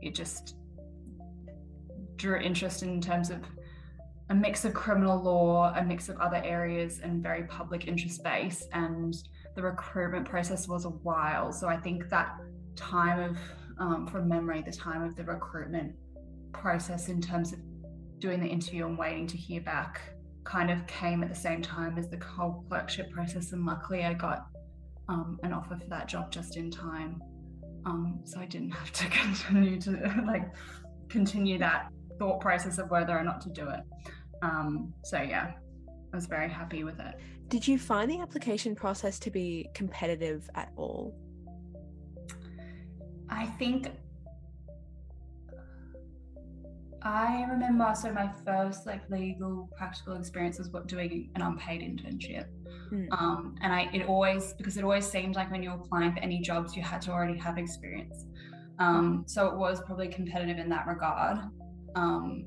it 0.02 0.14
just 0.14 0.56
drew 2.16 2.38
interest 2.38 2.82
in 2.82 3.00
terms 3.00 3.30
of 3.30 3.40
a 4.30 4.34
mix 4.34 4.64
of 4.64 4.72
criminal 4.72 5.22
law, 5.22 5.72
a 5.76 5.84
mix 5.84 6.08
of 6.08 6.18
other 6.18 6.40
areas, 6.44 7.00
and 7.02 7.22
very 7.22 7.44
public 7.44 7.86
interest 7.86 8.22
base. 8.24 8.66
And 8.72 9.14
the 9.54 9.62
recruitment 9.62 10.26
process 10.26 10.66
was 10.66 10.84
a 10.84 10.90
while. 10.90 11.52
So 11.52 11.68
I 11.68 11.76
think 11.76 12.08
that 12.08 12.36
time 12.74 13.20
of, 13.20 13.38
um, 13.78 14.06
from 14.06 14.28
memory, 14.28 14.62
the 14.62 14.72
time 14.72 15.02
of 15.02 15.14
the 15.14 15.24
recruitment 15.24 15.94
process 16.52 17.08
in 17.08 17.20
terms 17.20 17.52
of 17.52 17.58
doing 18.18 18.40
the 18.40 18.46
interview 18.46 18.86
and 18.86 18.96
waiting 18.96 19.26
to 19.26 19.36
hear 19.36 19.60
back 19.60 20.00
kind 20.44 20.70
of 20.70 20.86
came 20.86 21.22
at 21.22 21.28
the 21.28 21.34
same 21.34 21.60
time 21.60 21.98
as 21.98 22.08
the 22.08 22.18
whole 22.24 22.64
clerkship 22.68 23.10
process. 23.10 23.52
And 23.52 23.66
luckily, 23.66 24.04
I 24.04 24.14
got 24.14 24.46
um, 25.08 25.38
an 25.42 25.52
offer 25.52 25.76
for 25.76 25.88
that 25.88 26.08
job 26.08 26.30
just 26.30 26.56
in 26.56 26.70
time. 26.70 27.20
Um, 27.84 28.20
so 28.24 28.40
I 28.40 28.46
didn't 28.46 28.70
have 28.70 28.90
to 28.92 29.06
continue 29.10 29.80
to 29.82 30.24
like 30.26 30.48
continue 31.08 31.58
that 31.58 31.90
thought 32.18 32.40
process 32.40 32.78
of 32.78 32.90
whether 32.90 33.16
or 33.16 33.24
not 33.24 33.40
to 33.42 33.50
do 33.50 33.68
it. 33.68 33.80
Um, 34.42 34.92
so 35.04 35.20
yeah, 35.20 35.52
I 35.88 36.16
was 36.16 36.26
very 36.26 36.48
happy 36.48 36.84
with 36.84 36.98
it. 37.00 37.14
Did 37.48 37.66
you 37.66 37.78
find 37.78 38.10
the 38.10 38.20
application 38.20 38.74
process 38.74 39.18
to 39.20 39.30
be 39.30 39.68
competitive 39.74 40.48
at 40.54 40.72
all? 40.76 41.14
I 43.28 43.46
think 43.46 43.88
I 47.04 47.44
remember 47.50 47.92
so 47.94 48.10
my 48.12 48.30
first 48.46 48.86
like 48.86 49.08
legal 49.10 49.68
practical 49.76 50.16
experience 50.16 50.58
was 50.58 50.70
what 50.70 50.86
doing 50.88 51.30
an 51.34 51.42
unpaid 51.42 51.82
internship. 51.82 52.46
Mm. 52.90 53.08
Um, 53.10 53.56
and 53.60 53.72
I 53.72 53.90
it 53.92 54.06
always 54.06 54.54
because 54.54 54.78
it 54.78 54.84
always 54.84 55.06
seemed 55.06 55.34
like 55.34 55.50
when 55.50 55.62
you're 55.62 55.74
applying 55.74 56.12
for 56.12 56.20
any 56.20 56.40
jobs 56.40 56.74
you 56.74 56.82
had 56.82 57.02
to 57.02 57.12
already 57.12 57.38
have 57.38 57.58
experience. 57.58 58.24
Um, 58.78 59.24
so 59.26 59.46
it 59.48 59.56
was 59.56 59.82
probably 59.82 60.08
competitive 60.08 60.58
in 60.58 60.68
that 60.70 60.86
regard. 60.86 61.38
Um, 61.94 62.46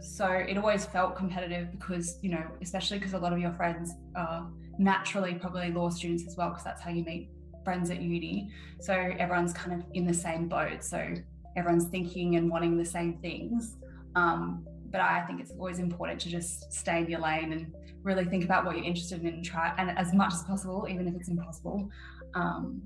so 0.00 0.26
it 0.26 0.56
always 0.56 0.84
felt 0.84 1.16
competitive 1.16 1.72
because 1.72 2.18
you 2.22 2.30
know 2.30 2.44
especially 2.62 2.98
because 2.98 3.14
a 3.14 3.18
lot 3.18 3.32
of 3.32 3.38
your 3.38 3.52
friends 3.52 3.92
are 4.14 4.46
naturally 4.78 5.34
probably 5.34 5.72
law 5.72 5.88
students 5.88 6.24
as 6.26 6.36
well 6.36 6.50
because 6.50 6.64
that's 6.64 6.82
how 6.82 6.90
you 6.90 7.04
meet 7.04 7.30
friends 7.64 7.90
at 7.90 8.00
uni. 8.00 8.52
So 8.80 8.92
everyone's 8.94 9.52
kind 9.52 9.80
of 9.80 9.86
in 9.94 10.06
the 10.06 10.14
same 10.14 10.48
boat. 10.48 10.84
So 10.84 11.14
everyone's 11.56 11.86
thinking 11.86 12.36
and 12.36 12.48
wanting 12.48 12.78
the 12.78 12.84
same 12.84 13.18
things. 13.18 13.76
Um, 14.14 14.64
but 14.90 15.00
I 15.00 15.22
think 15.26 15.40
it's 15.40 15.50
always 15.50 15.80
important 15.80 16.20
to 16.20 16.28
just 16.28 16.72
stay 16.72 17.00
in 17.00 17.10
your 17.10 17.20
lane 17.20 17.52
and 17.52 17.74
really 18.04 18.24
think 18.24 18.44
about 18.44 18.64
what 18.64 18.76
you're 18.76 18.84
interested 18.84 19.20
in 19.20 19.26
and 19.26 19.44
try, 19.44 19.74
and 19.78 19.98
as 19.98 20.14
much 20.14 20.32
as 20.32 20.44
possible, 20.44 20.86
even 20.88 21.08
if 21.08 21.14
it's 21.16 21.28
impossible, 21.28 21.88
um, 22.34 22.82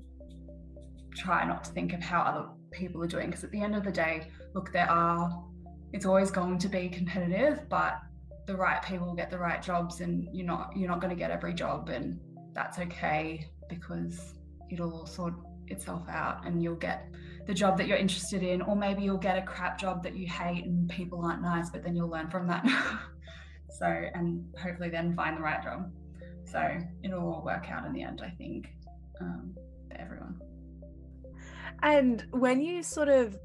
try 1.15 1.45
not 1.45 1.63
to 1.65 1.71
think 1.71 1.93
of 1.93 2.01
how 2.01 2.21
other 2.21 2.47
people 2.71 3.03
are 3.03 3.07
doing. 3.07 3.27
Because 3.27 3.43
at 3.43 3.51
the 3.51 3.61
end 3.61 3.75
of 3.75 3.83
the 3.83 3.91
day, 3.91 4.29
look, 4.53 4.71
there 4.71 4.89
are, 4.89 5.43
it's 5.93 6.05
always 6.05 6.31
going 6.31 6.57
to 6.59 6.67
be 6.67 6.89
competitive, 6.89 7.67
but 7.69 7.99
the 8.47 8.55
right 8.55 8.81
people 8.81 9.13
get 9.13 9.29
the 9.29 9.37
right 9.37 9.61
jobs, 9.61 10.01
and 10.01 10.27
you're 10.33 10.45
not, 10.45 10.75
you're 10.75 10.89
not 10.89 11.01
going 11.01 11.11
to 11.11 11.19
get 11.19 11.31
every 11.31 11.53
job, 11.53 11.89
and 11.89 12.19
that's 12.53 12.79
okay 12.79 13.47
because 13.69 14.33
it'll 14.69 15.05
sort 15.05 15.33
itself 15.67 16.03
out, 16.09 16.45
and 16.45 16.61
you'll 16.61 16.75
get 16.75 17.07
the 17.47 17.53
job 17.53 17.77
that 17.77 17.87
you're 17.87 17.97
interested 17.97 18.43
in, 18.43 18.61
or 18.61 18.75
maybe 18.75 19.03
you'll 19.03 19.17
get 19.17 19.37
a 19.37 19.41
crap 19.41 19.79
job 19.79 20.03
that 20.03 20.15
you 20.15 20.27
hate 20.27 20.65
and 20.65 20.89
people 20.89 21.23
aren't 21.23 21.41
nice, 21.41 21.69
but 21.69 21.83
then 21.83 21.95
you'll 21.95 22.09
learn 22.09 22.29
from 22.29 22.47
that. 22.47 22.65
so, 23.79 23.85
and 23.85 24.43
hopefully 24.57 24.89
then 24.89 25.15
find 25.15 25.37
the 25.37 25.41
right 25.41 25.63
job. 25.63 25.91
So 26.45 26.77
it'll 27.03 27.19
all 27.19 27.43
work 27.43 27.69
out 27.69 27.85
in 27.85 27.93
the 27.93 28.03
end, 28.03 28.21
I 28.23 28.29
think, 28.31 28.67
um, 29.19 29.55
for 29.89 29.97
everyone. 29.97 30.39
And 31.81 32.25
when 32.31 32.61
you 32.61 32.83
sort 32.83 33.09
of, 33.09 33.37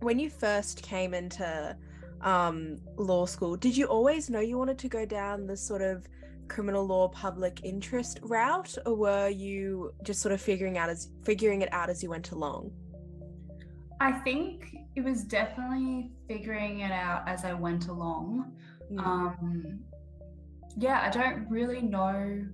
when 0.00 0.18
you 0.18 0.30
first 0.30 0.82
came 0.82 1.14
into 1.14 1.76
um, 2.20 2.78
law 2.96 3.26
school, 3.26 3.56
did 3.56 3.76
you 3.76 3.86
always 3.86 4.30
know 4.30 4.40
you 4.40 4.58
wanted 4.58 4.78
to 4.78 4.88
go 4.88 5.04
down 5.04 5.46
the 5.46 5.56
sort 5.56 5.82
of 5.82 6.06
criminal 6.48 6.86
law 6.86 7.08
public 7.08 7.60
interest 7.64 8.20
route, 8.22 8.76
or 8.86 8.94
were 8.94 9.28
you 9.28 9.92
just 10.02 10.20
sort 10.20 10.32
of 10.32 10.40
figuring 10.40 10.78
out 10.78 10.88
as 10.88 11.08
figuring 11.24 11.62
it 11.62 11.72
out 11.72 11.90
as 11.90 12.02
you 12.02 12.10
went 12.10 12.30
along? 12.30 12.70
I 14.00 14.12
think 14.12 14.76
it 14.94 15.02
was 15.02 15.24
definitely 15.24 16.10
figuring 16.28 16.80
it 16.80 16.92
out 16.92 17.26
as 17.26 17.44
I 17.44 17.54
went 17.54 17.88
along. 17.88 18.52
Mm. 18.92 19.06
Um, 19.06 19.80
yeah, 20.76 21.00
I 21.02 21.10
don't 21.10 21.48
really 21.48 21.80
know 21.80 22.46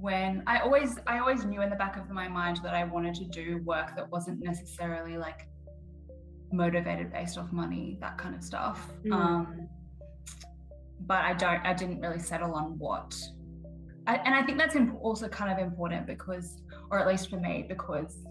when 0.00 0.42
I 0.46 0.60
always 0.60 0.98
I 1.06 1.18
always 1.18 1.44
knew 1.44 1.62
in 1.62 1.70
the 1.70 1.76
back 1.76 1.96
of 1.96 2.08
my 2.10 2.26
mind 2.26 2.60
that 2.62 2.74
I 2.74 2.84
wanted 2.84 3.14
to 3.16 3.24
do 3.24 3.58
work 3.64 3.94
that 3.96 4.10
wasn't 4.10 4.42
necessarily 4.42 5.18
like 5.18 5.48
motivated 6.52 7.12
based 7.12 7.38
off 7.38 7.52
money, 7.52 7.98
that 8.00 8.16
kind 8.16 8.34
of 8.34 8.42
stuff. 8.42 8.90
Mm. 9.04 9.12
Um, 9.12 9.68
but 11.06 11.24
I 11.24 11.34
don't 11.34 11.64
I 11.66 11.74
didn't 11.74 12.00
really 12.00 12.18
settle 12.18 12.54
on 12.54 12.78
what. 12.78 13.14
I, 14.06 14.16
and 14.16 14.34
I 14.34 14.42
think 14.42 14.58
that's 14.58 14.74
imp- 14.74 14.98
also 15.02 15.28
kind 15.28 15.52
of 15.52 15.58
important 15.58 16.06
because, 16.06 16.62
or 16.90 16.98
at 16.98 17.06
least 17.06 17.28
for 17.28 17.36
me, 17.36 17.66
because 17.68 18.26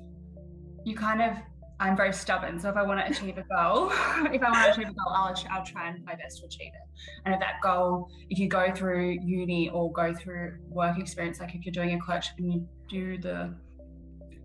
you 0.84 0.96
kind 0.96 1.22
of 1.22 1.38
I'm 1.82 1.96
very 1.96 2.12
stubborn. 2.12 2.60
So 2.60 2.70
if 2.70 2.76
I 2.76 2.84
want 2.84 3.00
to 3.00 3.10
achieve 3.10 3.38
a 3.38 3.44
goal, 3.44 3.90
if 4.34 4.44
I 4.44 4.52
want 4.52 4.66
to 4.66 4.72
achieve 4.72 4.90
a 4.90 4.94
goal, 4.94 5.14
I'll, 5.14 5.36
I'll 5.50 5.66
try 5.66 5.90
and 5.90 6.04
my 6.04 6.16
best 6.16 6.40
to 6.40 6.46
achieve 6.46 6.72
it. 6.74 7.00
And 7.26 7.34
if 7.34 7.40
that 7.40 7.62
goal, 7.64 8.10
if 8.30 8.38
you 8.38 8.50
go 8.50 8.74
through 8.74 9.20
uni 9.22 9.70
or 9.70 9.92
go 9.94 10.14
through 10.14 10.58
work 10.68 11.00
experience, 11.00 11.40
like 11.40 11.56
if 11.56 11.66
you're 11.66 11.72
doing 11.72 11.94
a 11.94 12.00
clerkship 12.00 12.34
and 12.38 12.54
you 12.54 12.68
do 12.90 13.18
the 13.18 13.56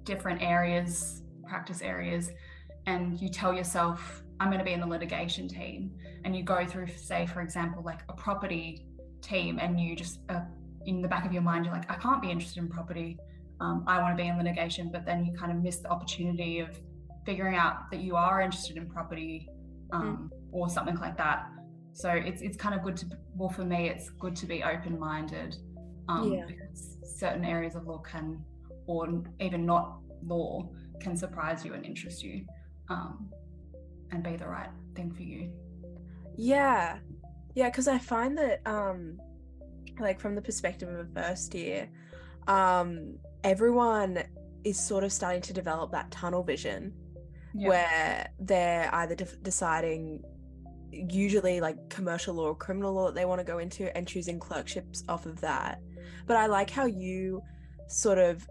different 0.04 0.42
areas, 0.42 1.22
practice 1.48 1.82
areas, 1.82 2.30
and 2.86 3.20
you 3.20 3.28
tell 3.28 3.52
yourself, 3.52 4.22
I'm 4.38 4.48
going 4.48 4.58
to 4.58 4.64
be 4.64 4.72
in 4.72 4.80
the 4.80 4.86
litigation 4.86 5.48
team, 5.48 5.92
and 6.24 6.36
you 6.36 6.44
go 6.44 6.64
through, 6.64 6.88
say, 6.96 7.26
for 7.26 7.40
example, 7.40 7.82
like 7.82 8.02
a 8.08 8.12
property 8.12 8.86
team, 9.22 9.58
and 9.60 9.80
you 9.80 9.96
just, 9.96 10.20
uh, 10.28 10.40
in 10.86 11.00
the 11.00 11.08
back 11.08 11.24
of 11.24 11.32
your 11.32 11.42
mind, 11.42 11.64
you're 11.64 11.74
like, 11.74 11.90
I 11.90 11.96
can't 11.96 12.22
be 12.22 12.30
interested 12.30 12.60
in 12.60 12.68
property. 12.68 13.18
Um, 13.60 13.84
I 13.86 14.00
want 14.00 14.16
to 14.16 14.22
be 14.22 14.28
in 14.28 14.36
litigation, 14.36 14.90
but 14.92 15.04
then 15.04 15.24
you 15.24 15.32
kind 15.32 15.50
of 15.50 15.58
miss 15.62 15.78
the 15.78 15.88
opportunity 15.88 16.58
of 16.58 16.78
figuring 17.24 17.56
out 17.56 17.90
that 17.90 18.00
you 18.00 18.16
are 18.16 18.40
interested 18.40 18.76
in 18.76 18.86
property 18.88 19.48
um, 19.92 20.30
mm. 20.32 20.36
or 20.52 20.68
something 20.68 20.96
like 20.96 21.16
that. 21.16 21.46
So 21.92 22.10
it's 22.10 22.42
it's 22.42 22.56
kind 22.56 22.74
of 22.74 22.82
good 22.82 22.96
to 22.98 23.06
well 23.36 23.48
for 23.48 23.64
me 23.64 23.88
it's 23.88 24.10
good 24.10 24.34
to 24.36 24.46
be 24.46 24.62
open 24.64 24.98
minded 24.98 25.56
um, 26.08 26.32
yeah. 26.32 26.44
because 26.46 26.96
certain 27.04 27.44
areas 27.44 27.76
of 27.76 27.86
law 27.86 27.98
can 27.98 28.44
or 28.86 29.22
even 29.40 29.64
not 29.64 29.98
law 30.26 30.68
can 31.00 31.16
surprise 31.16 31.64
you 31.64 31.74
and 31.74 31.84
interest 31.84 32.22
you 32.22 32.44
um, 32.88 33.30
and 34.10 34.22
be 34.22 34.36
the 34.36 34.46
right 34.46 34.70
thing 34.94 35.12
for 35.12 35.22
you. 35.22 35.52
Yeah, 36.36 36.98
yeah, 37.54 37.70
because 37.70 37.86
I 37.88 37.98
find 37.98 38.36
that 38.38 38.60
um, 38.66 39.20
like 40.00 40.18
from 40.18 40.34
the 40.34 40.42
perspective 40.42 40.88
of 40.88 40.96
a 40.96 41.06
first 41.14 41.54
year, 41.54 41.88
um, 42.48 43.14
everyone 43.44 44.24
is 44.64 44.78
sort 44.78 45.04
of 45.04 45.12
starting 45.12 45.42
to 45.42 45.52
develop 45.52 45.92
that 45.92 46.10
tunnel 46.10 46.42
vision 46.42 46.92
yeah. 47.54 47.68
where 47.68 48.28
they're 48.40 48.94
either 48.94 49.14
de- 49.14 49.36
deciding 49.42 50.22
usually 50.90 51.60
like 51.60 51.76
commercial 51.88 52.34
law 52.34 52.48
or 52.48 52.54
criminal 52.54 52.92
law 52.92 53.06
that 53.06 53.14
they 53.14 53.24
want 53.24 53.40
to 53.40 53.44
go 53.44 53.58
into 53.58 53.94
and 53.96 54.06
choosing 54.06 54.38
clerkships 54.38 55.02
off 55.08 55.26
of 55.26 55.40
that. 55.40 55.80
But 56.26 56.36
I 56.36 56.46
like 56.46 56.70
how 56.70 56.86
you 56.86 57.42
sort 57.88 58.18
of 58.18 58.48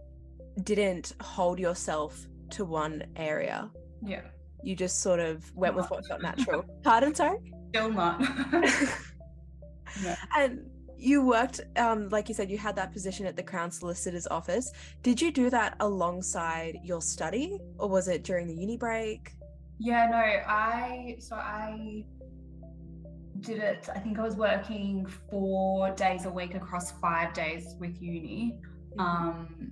didn't 0.63 1.13
hold 1.21 1.59
yourself 1.59 2.27
to 2.51 2.65
one 2.65 3.03
area. 3.15 3.71
Yeah. 4.01 4.21
You 4.61 4.75
just 4.75 5.01
sort 5.01 5.19
of 5.19 5.51
went 5.55 5.75
not. 5.75 5.83
with 5.83 5.91
what 5.91 6.07
felt 6.07 6.21
natural. 6.21 6.65
Pardon, 6.83 7.15
sorry? 7.15 7.37
Still 7.69 7.91
not. 7.91 8.21
yeah. 10.03 10.15
And 10.37 10.69
you 11.03 11.21
worked 11.21 11.61
um, 11.77 12.09
like 12.09 12.29
you 12.29 12.35
said 12.35 12.49
you 12.49 12.57
had 12.57 12.75
that 12.75 12.91
position 12.91 13.25
at 13.25 13.35
the 13.35 13.43
crown 13.43 13.69
solicitor's 13.69 14.27
office 14.27 14.71
did 15.01 15.21
you 15.21 15.31
do 15.31 15.49
that 15.49 15.75
alongside 15.79 16.79
your 16.83 17.01
study 17.01 17.59
or 17.77 17.89
was 17.89 18.07
it 18.07 18.23
during 18.23 18.47
the 18.47 18.53
uni 18.53 18.77
break 18.77 19.33
yeah 19.79 20.07
no 20.07 20.17
i 20.17 21.15
so 21.19 21.35
i 21.35 22.03
did 23.41 23.59
it 23.59 23.89
i 23.93 23.99
think 23.99 24.17
i 24.17 24.23
was 24.23 24.35
working 24.35 25.05
four 25.29 25.91
days 25.91 26.25
a 26.25 26.29
week 26.29 26.55
across 26.55 26.91
five 26.99 27.33
days 27.33 27.75
with 27.79 28.01
uni 28.01 28.55
mm-hmm. 28.97 28.99
um 28.99 29.71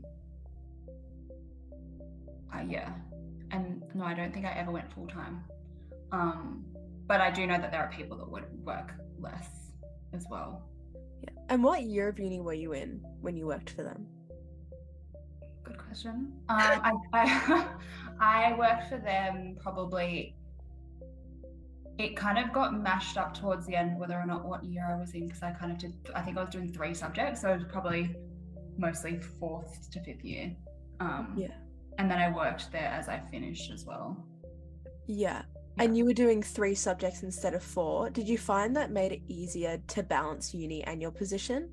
uh, 2.53 2.61
yeah 2.67 2.91
and 3.51 3.81
no 3.93 4.03
i 4.03 4.13
don't 4.13 4.33
think 4.33 4.45
i 4.45 4.51
ever 4.51 4.71
went 4.71 4.91
full 4.93 5.07
time 5.07 5.43
um 6.11 6.65
but 7.07 7.21
i 7.21 7.31
do 7.31 7.47
know 7.47 7.57
that 7.57 7.71
there 7.71 7.81
are 7.81 7.91
people 7.91 8.17
that 8.17 8.29
would 8.29 8.45
work 8.65 8.93
less 9.19 9.61
as 10.13 10.25
well. 10.29 10.67
And 11.51 11.61
what 11.61 11.83
year 11.83 12.07
of 12.07 12.17
uni 12.17 12.39
were 12.39 12.53
you 12.53 12.71
in 12.71 13.01
when 13.19 13.35
you 13.35 13.45
worked 13.45 13.71
for 13.71 13.83
them? 13.83 14.07
Good 15.65 15.77
question. 15.77 16.31
Um, 16.47 16.57
I, 16.57 16.93
I, 17.11 17.65
I 18.21 18.53
worked 18.57 18.87
for 18.87 18.97
them 18.97 19.57
probably. 19.61 20.33
It 21.97 22.15
kind 22.15 22.39
of 22.39 22.53
got 22.53 22.73
mashed 22.81 23.17
up 23.17 23.33
towards 23.33 23.67
the 23.67 23.75
end, 23.75 23.99
whether 23.99 24.17
or 24.17 24.25
not 24.25 24.45
what 24.45 24.63
year 24.63 24.87
I 24.89 24.97
was 24.97 25.13
in, 25.13 25.27
because 25.27 25.43
I 25.43 25.51
kind 25.51 25.73
of 25.73 25.77
did. 25.77 25.93
I 26.15 26.21
think 26.21 26.37
I 26.37 26.39
was 26.39 26.51
doing 26.51 26.71
three 26.71 26.93
subjects, 26.93 27.41
so 27.41 27.49
it 27.51 27.55
was 27.55 27.65
probably 27.69 28.15
mostly 28.77 29.19
fourth 29.19 29.91
to 29.91 29.99
fifth 29.99 30.23
year. 30.23 30.55
Um, 31.01 31.33
yeah. 31.35 31.51
And 31.97 32.09
then 32.09 32.17
I 32.17 32.33
worked 32.33 32.71
there 32.71 32.87
as 32.97 33.09
I 33.09 33.19
finished 33.29 33.71
as 33.71 33.83
well. 33.83 34.25
Yeah. 35.05 35.41
And 35.77 35.97
you 35.97 36.05
were 36.05 36.13
doing 36.13 36.43
three 36.43 36.75
subjects 36.75 37.23
instead 37.23 37.53
of 37.53 37.63
four. 37.63 38.09
Did 38.09 38.27
you 38.27 38.37
find 38.37 38.75
that 38.75 38.91
made 38.91 39.11
it 39.11 39.21
easier 39.27 39.81
to 39.87 40.03
balance 40.03 40.53
uni 40.53 40.83
and 40.83 41.01
your 41.01 41.11
position? 41.11 41.69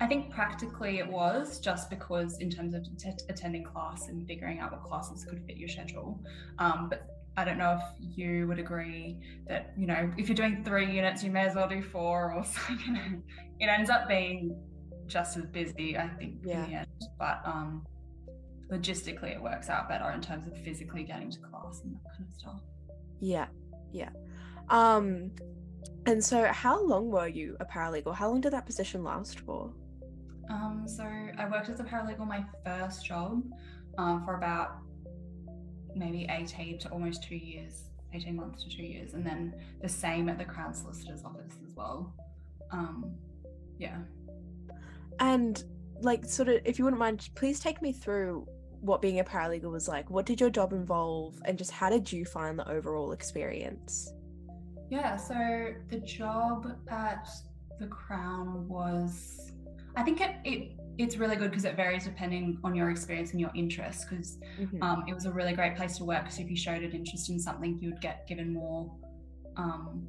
I 0.00 0.06
think 0.06 0.30
practically 0.30 0.98
it 0.98 1.06
was 1.06 1.60
just 1.60 1.90
because, 1.90 2.38
in 2.38 2.48
terms 2.48 2.72
of 2.72 2.84
t- 2.96 3.10
attending 3.28 3.64
class 3.64 4.08
and 4.08 4.26
figuring 4.26 4.58
out 4.58 4.72
what 4.72 4.82
classes 4.82 5.26
could 5.26 5.44
fit 5.46 5.58
your 5.58 5.68
schedule. 5.68 6.18
Um, 6.58 6.88
but 6.88 7.06
I 7.36 7.44
don't 7.44 7.58
know 7.58 7.78
if 7.78 8.18
you 8.18 8.46
would 8.48 8.58
agree 8.58 9.18
that, 9.46 9.72
you 9.76 9.86
know, 9.86 10.10
if 10.16 10.28
you're 10.28 10.34
doing 10.34 10.64
three 10.64 10.90
units, 10.90 11.22
you 11.22 11.30
may 11.30 11.42
as 11.42 11.54
well 11.54 11.68
do 11.68 11.82
four 11.82 12.32
or 12.32 12.44
so, 12.44 12.60
you 12.86 12.92
know, 12.92 13.22
it 13.58 13.66
ends 13.66 13.90
up 13.90 14.08
being 14.08 14.56
just 15.06 15.36
as 15.36 15.44
busy, 15.44 15.98
I 15.98 16.08
think, 16.08 16.36
yeah. 16.44 16.64
in 16.64 16.70
the 16.70 16.76
end. 16.78 16.88
But 17.18 17.42
um, 17.44 17.84
logistically 18.70 19.32
it 19.32 19.42
works 19.42 19.68
out 19.68 19.88
better 19.88 20.10
in 20.10 20.20
terms 20.20 20.46
of 20.46 20.56
physically 20.58 21.02
getting 21.02 21.30
to 21.30 21.38
class 21.38 21.80
and 21.84 21.94
that 21.94 22.16
kind 22.16 22.28
of 22.28 22.40
stuff. 22.40 22.60
Yeah, 23.20 23.46
yeah. 23.92 24.10
Um, 24.68 25.32
and 26.06 26.24
so 26.24 26.44
how 26.46 26.82
long 26.84 27.10
were 27.10 27.28
you 27.28 27.56
a 27.60 27.64
paralegal? 27.64 28.14
How 28.14 28.30
long 28.30 28.40
did 28.40 28.52
that 28.52 28.66
position 28.66 29.02
last 29.04 29.40
for? 29.40 29.72
Um, 30.48 30.84
so 30.86 31.04
I 31.04 31.48
worked 31.50 31.68
as 31.68 31.80
a 31.80 31.84
paralegal 31.84 32.26
my 32.26 32.44
first 32.64 33.04
job 33.04 33.42
um, 33.98 34.24
for 34.24 34.36
about 34.36 34.78
maybe 35.94 36.26
18 36.30 36.78
to 36.80 36.88
almost 36.88 37.22
two 37.24 37.36
years, 37.36 37.84
18 38.14 38.36
months 38.36 38.64
to 38.64 38.70
two 38.70 38.82
years, 38.82 39.14
and 39.14 39.24
then 39.24 39.54
the 39.82 39.88
same 39.88 40.28
at 40.28 40.38
the 40.38 40.44
Crown 40.44 40.74
Solicitor's 40.74 41.24
office 41.24 41.54
as 41.66 41.74
well. 41.76 42.14
Um, 42.70 43.14
yeah. 43.78 43.98
And 45.18 45.62
like, 46.00 46.24
sort 46.24 46.48
of, 46.48 46.60
if 46.64 46.78
you 46.78 46.84
wouldn't 46.84 47.00
mind, 47.00 47.28
please 47.34 47.60
take 47.60 47.82
me 47.82 47.92
through 47.92 48.46
what 48.80 49.02
being 49.02 49.20
a 49.20 49.24
paralegal 49.24 49.70
was 49.70 49.88
like. 49.88 50.10
What 50.10 50.26
did 50.26 50.40
your 50.40 50.50
job 50.50 50.72
involve, 50.72 51.40
and 51.44 51.58
just 51.58 51.70
how 51.70 51.90
did 51.90 52.10
you 52.10 52.24
find 52.24 52.58
the 52.58 52.68
overall 52.68 53.12
experience? 53.12 54.12
Yeah, 54.90 55.16
so 55.16 55.74
the 55.88 56.00
job 56.00 56.66
at 56.88 57.28
the 57.78 57.86
Crown 57.86 58.66
was, 58.68 59.52
I 59.96 60.02
think 60.02 60.20
it, 60.20 60.36
it 60.44 60.72
it's 60.98 61.16
really 61.16 61.36
good 61.36 61.50
because 61.50 61.64
it 61.64 61.76
varies 61.76 62.04
depending 62.04 62.58
on 62.62 62.74
your 62.74 62.90
experience 62.90 63.30
and 63.30 63.40
your 63.40 63.52
interests. 63.54 64.04
Because 64.04 64.38
Mhm. 64.58 64.82
um, 64.82 65.04
it 65.08 65.14
was 65.14 65.24
a 65.24 65.32
really 65.32 65.54
great 65.54 65.76
place 65.76 65.96
to 65.98 66.04
work. 66.04 66.24
Because 66.24 66.40
if 66.40 66.50
you 66.50 66.56
showed 66.56 66.82
an 66.82 66.92
interest 66.92 67.30
in 67.30 67.38
something, 67.38 67.78
you 67.80 67.90
would 67.90 68.00
get 68.02 68.26
given 68.26 68.52
more 68.52 68.92
um, 69.56 70.06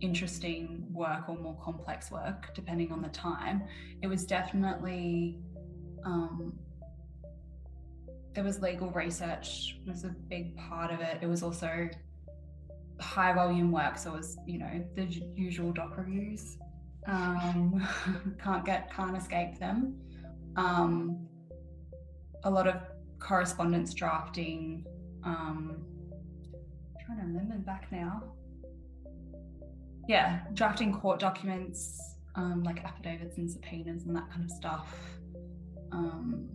interesting 0.00 0.86
work 0.92 1.28
or 1.28 1.36
more 1.36 1.58
complex 1.62 2.10
work, 2.10 2.54
depending 2.54 2.90
on 2.90 3.02
the 3.02 3.08
time. 3.08 3.62
It 4.02 4.06
was 4.06 4.24
definitely 4.24 5.38
um, 6.04 6.58
there 8.34 8.44
was 8.44 8.60
legal 8.60 8.90
research 8.90 9.78
was 9.86 10.04
a 10.04 10.14
big 10.28 10.56
part 10.56 10.92
of 10.92 11.00
it. 11.00 11.18
It 11.20 11.26
was 11.26 11.42
also 11.42 11.88
high 13.00 13.32
volume 13.32 13.72
work, 13.72 13.98
so 13.98 14.14
it 14.14 14.18
was 14.18 14.38
you 14.46 14.58
know 14.58 14.84
the 14.94 15.04
usual 15.34 15.72
doc 15.72 15.96
reviews. 15.96 16.56
Um, 17.06 17.86
can't 18.42 18.64
get 18.64 18.92
can't 18.94 19.16
escape 19.16 19.58
them. 19.58 19.96
Um, 20.56 21.26
a 22.44 22.50
lot 22.50 22.66
of 22.66 22.76
correspondence 23.18 23.94
drafting. 23.94 24.84
Um, 25.24 25.84
trying 27.04 27.18
to 27.18 27.24
remember 27.24 27.56
back 27.58 27.90
now. 27.90 28.22
Yeah, 30.08 30.40
drafting 30.54 30.92
court 30.92 31.20
documents, 31.20 32.00
um, 32.34 32.62
like 32.64 32.82
affidavits 32.84 33.38
and 33.38 33.50
subpoenas 33.50 34.04
and 34.04 34.16
that 34.16 34.30
kind 34.30 34.44
of 34.44 34.50
stuff. 34.50 34.94
Um, 35.92 36.48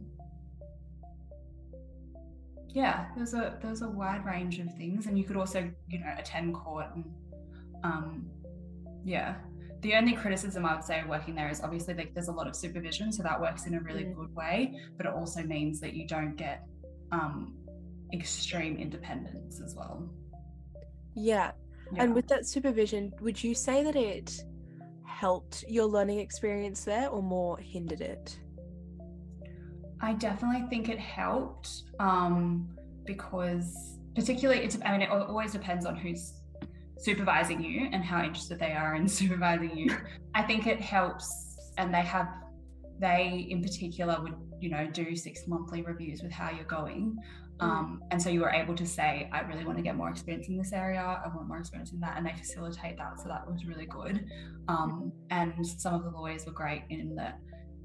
yeah, 2.75 3.05
there's 3.15 3.33
a 3.33 3.57
there's 3.61 3.81
a 3.81 3.87
wide 3.87 4.25
range 4.25 4.59
of 4.59 4.67
things, 4.75 5.05
and 5.07 5.17
you 5.17 5.23
could 5.23 5.37
also 5.37 5.71
you 5.87 5.99
know 5.99 6.13
attend 6.17 6.53
court 6.53 6.87
and 6.93 7.05
um, 7.83 8.27
yeah. 9.05 9.35
The 9.81 9.93
only 9.93 10.13
criticism 10.13 10.65
I 10.65 10.75
would 10.75 10.83
say 10.83 10.99
of 10.99 11.07
working 11.07 11.35
there 11.35 11.49
is 11.49 11.61
obviously 11.61 11.93
like 11.93 12.13
there's 12.13 12.27
a 12.27 12.33
lot 12.33 12.47
of 12.47 12.55
supervision, 12.55 13.13
so 13.13 13.23
that 13.23 13.39
works 13.39 13.65
in 13.65 13.75
a 13.75 13.79
really 13.79 14.03
Mm. 14.03 14.15
good 14.15 14.35
way, 14.35 14.77
but 14.97 15.05
it 15.05 15.13
also 15.13 15.41
means 15.43 15.79
that 15.79 15.93
you 15.93 16.05
don't 16.05 16.35
get 16.35 16.67
um, 17.11 17.53
extreme 18.11 18.77
independence 18.77 19.61
as 19.61 19.73
well. 19.75 20.09
Yeah. 21.15 21.51
Yeah. 21.93 22.03
And 22.03 22.15
with 22.15 22.27
that 22.27 22.45
supervision, 22.45 23.13
would 23.21 23.41
you 23.41 23.53
say 23.53 23.83
that 23.83 23.95
it 23.95 24.43
helped 25.05 25.63
your 25.67 25.85
learning 25.85 26.19
experience 26.19 26.83
there 26.83 27.07
or 27.09 27.21
more 27.21 27.57
hindered 27.57 28.01
it? 28.01 28.39
I 30.01 30.13
definitely 30.13 30.67
think 30.69 30.89
it 30.89 30.99
helped 30.99 31.83
um, 31.99 32.67
because, 33.05 33.97
particularly, 34.15 34.61
it's, 34.61 34.77
I 34.85 34.91
mean, 34.91 35.01
it 35.01 35.09
always 35.09 35.51
depends 35.51 35.85
on 35.85 35.95
who's 35.95 36.41
supervising 36.97 37.63
you 37.63 37.89
and 37.91 38.03
how 38.03 38.23
interested 38.23 38.59
they 38.59 38.73
are 38.73 38.95
in 38.95 39.07
supervising 39.19 39.75
you. 39.77 39.95
I 40.33 40.43
think 40.43 40.67
it 40.67 40.81
helps, 40.81 41.71
and 41.77 41.93
they 41.93 42.01
have, 42.01 42.27
they 42.99 43.47
in 43.49 43.61
particular 43.61 44.21
would, 44.21 44.35
you 44.59 44.69
know, 44.69 44.87
do 44.87 45.15
six 45.15 45.47
monthly 45.47 45.81
reviews 45.81 46.21
with 46.21 46.31
how 46.31 46.51
you're 46.51 46.65
going. 46.65 47.17
Um, 47.61 48.01
and 48.11 48.21
so 48.21 48.29
you 48.29 48.41
were 48.41 48.49
able 48.49 48.75
to 48.75 48.85
say, 48.85 49.29
I 49.31 49.41
really 49.41 49.63
want 49.63 49.77
to 49.77 49.83
get 49.83 49.95
more 49.95 50.09
experience 50.09 50.49
in 50.49 50.57
this 50.57 50.73
area. 50.73 50.99
I 51.01 51.27
want 51.33 51.47
more 51.47 51.59
experience 51.59 51.93
in 51.93 52.01
that. 52.01 52.17
And 52.17 52.25
they 52.25 52.33
facilitate 52.33 52.97
that. 52.97 53.19
So 53.21 53.29
that 53.29 53.49
was 53.49 53.65
really 53.65 53.85
good. 53.85 54.25
Um, 54.67 55.13
and 55.29 55.65
some 55.65 55.93
of 55.93 56.03
the 56.03 56.09
lawyers 56.09 56.45
were 56.45 56.51
great 56.51 56.83
in 56.89 57.15
that 57.15 57.39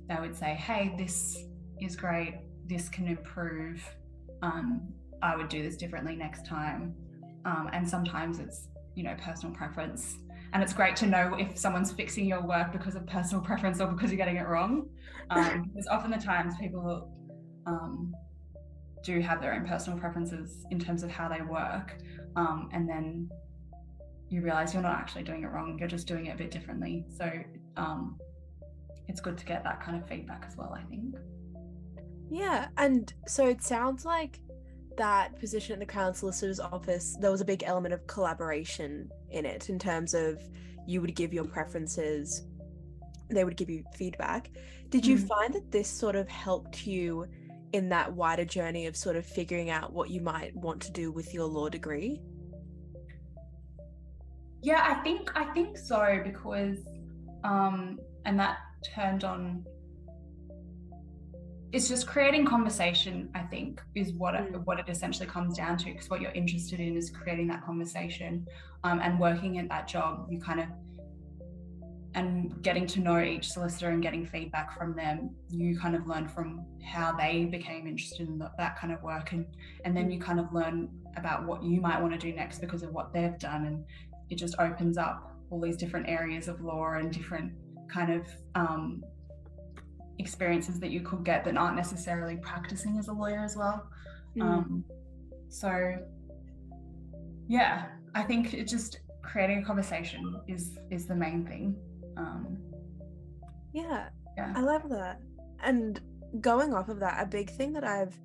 they 0.08 0.16
would 0.20 0.36
say, 0.36 0.54
hey, 0.54 0.92
this 0.98 1.38
is 1.82 1.96
great. 1.96 2.34
This 2.66 2.88
can 2.88 3.06
improve. 3.06 3.82
Um, 4.42 4.92
I 5.22 5.36
would 5.36 5.48
do 5.48 5.62
this 5.62 5.76
differently 5.76 6.16
next 6.16 6.46
time. 6.46 6.94
Um, 7.44 7.70
and 7.72 7.88
sometimes 7.88 8.38
it's, 8.38 8.68
you 8.94 9.02
know, 9.02 9.14
personal 9.22 9.54
preference. 9.54 10.18
And 10.52 10.62
it's 10.62 10.72
great 10.72 10.96
to 10.96 11.06
know 11.06 11.36
if 11.38 11.56
someone's 11.58 11.92
fixing 11.92 12.26
your 12.26 12.42
work 12.46 12.72
because 12.72 12.94
of 12.96 13.06
personal 13.06 13.42
preference 13.50 13.80
or 13.80 13.86
because 13.88 14.10
you're 14.10 14.18
getting 14.18 14.36
it 14.36 14.46
wrong. 14.46 14.88
Um, 15.30 15.70
because 15.74 15.86
often 15.86 16.10
the 16.10 16.18
times 16.18 16.54
people 16.60 17.10
um, 17.66 18.14
do 19.04 19.20
have 19.20 19.40
their 19.40 19.54
own 19.54 19.66
personal 19.66 19.98
preferences 19.98 20.64
in 20.70 20.78
terms 20.78 21.02
of 21.02 21.10
how 21.10 21.28
they 21.28 21.42
work. 21.42 21.98
Um, 22.36 22.68
and 22.72 22.88
then 22.88 23.28
you 24.28 24.42
realize 24.42 24.72
you're 24.72 24.82
not 24.82 24.94
actually 24.94 25.24
doing 25.24 25.42
it 25.42 25.48
wrong, 25.48 25.76
you're 25.78 25.88
just 25.88 26.06
doing 26.06 26.26
it 26.26 26.34
a 26.34 26.36
bit 26.36 26.50
differently. 26.50 27.04
So 27.16 27.30
um, 27.76 28.18
it's 29.08 29.20
good 29.20 29.36
to 29.38 29.44
get 29.44 29.64
that 29.64 29.82
kind 29.82 30.00
of 30.00 30.08
feedback 30.08 30.44
as 30.46 30.56
well, 30.56 30.72
I 30.76 30.82
think. 30.88 31.16
Yeah, 32.30 32.68
and 32.76 33.12
so 33.26 33.46
it 33.48 33.62
sounds 33.62 34.04
like 34.04 34.40
that 34.96 35.38
position 35.40 35.72
at 35.74 35.80
the 35.80 35.86
Crown 35.86 36.14
Solicitor's 36.14 36.60
office, 36.60 37.16
there 37.20 37.30
was 37.30 37.40
a 37.40 37.44
big 37.44 37.64
element 37.64 37.92
of 37.94 38.06
collaboration 38.06 39.10
in 39.30 39.44
it 39.44 39.68
in 39.68 39.78
terms 39.78 40.14
of 40.14 40.40
you 40.86 41.00
would 41.00 41.14
give 41.14 41.32
your 41.32 41.44
preferences, 41.44 42.44
they 43.28 43.44
would 43.44 43.56
give 43.56 43.68
you 43.70 43.82
feedback. 43.94 44.50
Did 44.90 45.06
you 45.06 45.16
Mm. 45.16 45.28
find 45.28 45.54
that 45.54 45.70
this 45.70 45.88
sort 45.88 46.16
of 46.16 46.28
helped 46.28 46.86
you 46.86 47.26
in 47.72 47.88
that 47.90 48.12
wider 48.12 48.44
journey 48.44 48.86
of 48.86 48.96
sort 48.96 49.16
of 49.16 49.24
figuring 49.24 49.70
out 49.70 49.92
what 49.92 50.10
you 50.10 50.20
might 50.20 50.54
want 50.56 50.80
to 50.82 50.92
do 50.92 51.12
with 51.12 51.32
your 51.34 51.46
law 51.46 51.68
degree? 51.68 52.20
Yeah, 54.62 54.82
I 54.84 55.02
think 55.02 55.30
I 55.36 55.44
think 55.54 55.78
so 55.78 56.20
because 56.24 56.78
um 57.44 57.98
and 58.26 58.38
that 58.38 58.58
turned 58.94 59.24
on 59.24 59.64
it's 61.72 61.88
just 61.88 62.06
creating 62.06 62.44
conversation 62.44 63.28
i 63.34 63.40
think 63.40 63.80
is 63.94 64.12
what 64.12 64.34
it, 64.34 64.52
Mm. 64.52 64.64
what 64.64 64.78
it 64.78 64.88
essentially 64.88 65.26
comes 65.26 65.56
down 65.56 65.76
to 65.78 65.86
because 65.86 66.10
what 66.10 66.20
you're 66.20 66.32
interested 66.32 66.80
in 66.80 66.96
is 66.96 67.10
creating 67.10 67.46
that 67.48 67.64
conversation 67.64 68.46
um, 68.84 69.00
and 69.00 69.18
working 69.20 69.58
at 69.58 69.68
that 69.68 69.86
job 69.86 70.26
you 70.30 70.40
kind 70.40 70.60
of 70.60 70.66
and 72.16 72.60
getting 72.62 72.88
to 72.88 72.98
know 72.98 73.20
each 73.20 73.48
solicitor 73.50 73.90
and 73.90 74.02
getting 74.02 74.26
feedback 74.26 74.76
from 74.76 74.96
them 74.96 75.30
you 75.48 75.78
kind 75.78 75.94
of 75.94 76.06
learn 76.08 76.26
from 76.26 76.64
how 76.84 77.12
they 77.12 77.44
became 77.44 77.86
interested 77.86 78.28
in 78.28 78.38
th- 78.38 78.50
that 78.58 78.76
kind 78.76 78.92
of 78.92 79.00
work 79.02 79.30
and 79.32 79.46
and 79.84 79.96
then 79.96 80.10
you 80.10 80.18
kind 80.18 80.40
of 80.40 80.52
learn 80.52 80.88
about 81.16 81.46
what 81.46 81.62
you 81.62 81.80
might 81.80 82.00
want 82.00 82.12
to 82.12 82.18
do 82.18 82.32
next 82.34 82.58
because 82.60 82.82
of 82.82 82.90
what 82.90 83.12
they've 83.12 83.38
done 83.38 83.66
and 83.66 83.84
it 84.28 84.36
just 84.36 84.56
opens 84.58 84.98
up 84.98 85.36
all 85.50 85.60
these 85.60 85.76
different 85.76 86.08
areas 86.08 86.48
of 86.48 86.60
law 86.60 86.94
and 86.94 87.12
different 87.12 87.52
kind 87.88 88.12
of 88.12 88.26
um, 88.54 89.02
experiences 90.20 90.78
that 90.80 90.90
you 90.90 91.00
could 91.00 91.24
get 91.24 91.44
that 91.44 91.56
aren't 91.56 91.76
necessarily 91.76 92.36
practicing 92.36 92.98
as 92.98 93.08
a 93.08 93.12
lawyer 93.12 93.40
as 93.40 93.56
well. 93.56 93.88
Mm. 94.36 94.42
Um, 94.42 94.84
so, 95.48 95.96
yeah, 97.48 97.86
I 98.14 98.22
think 98.22 98.54
it 98.54 98.68
just 98.68 99.00
creating 99.22 99.58
a 99.62 99.64
conversation 99.64 100.40
is 100.46 100.78
is 100.90 101.06
the 101.06 101.14
main 101.14 101.44
thing. 101.46 101.76
Um, 102.16 102.58
Yeah, 103.72 104.08
yeah. 104.36 104.52
I 104.56 104.60
love 104.60 104.88
that. 104.90 105.20
And 105.62 106.00
going 106.40 106.72
off 106.74 106.88
of 106.88 107.00
that, 107.00 107.22
a 107.22 107.26
big 107.26 107.50
thing 107.50 107.72
that 107.72 107.84
I've 107.84 108.16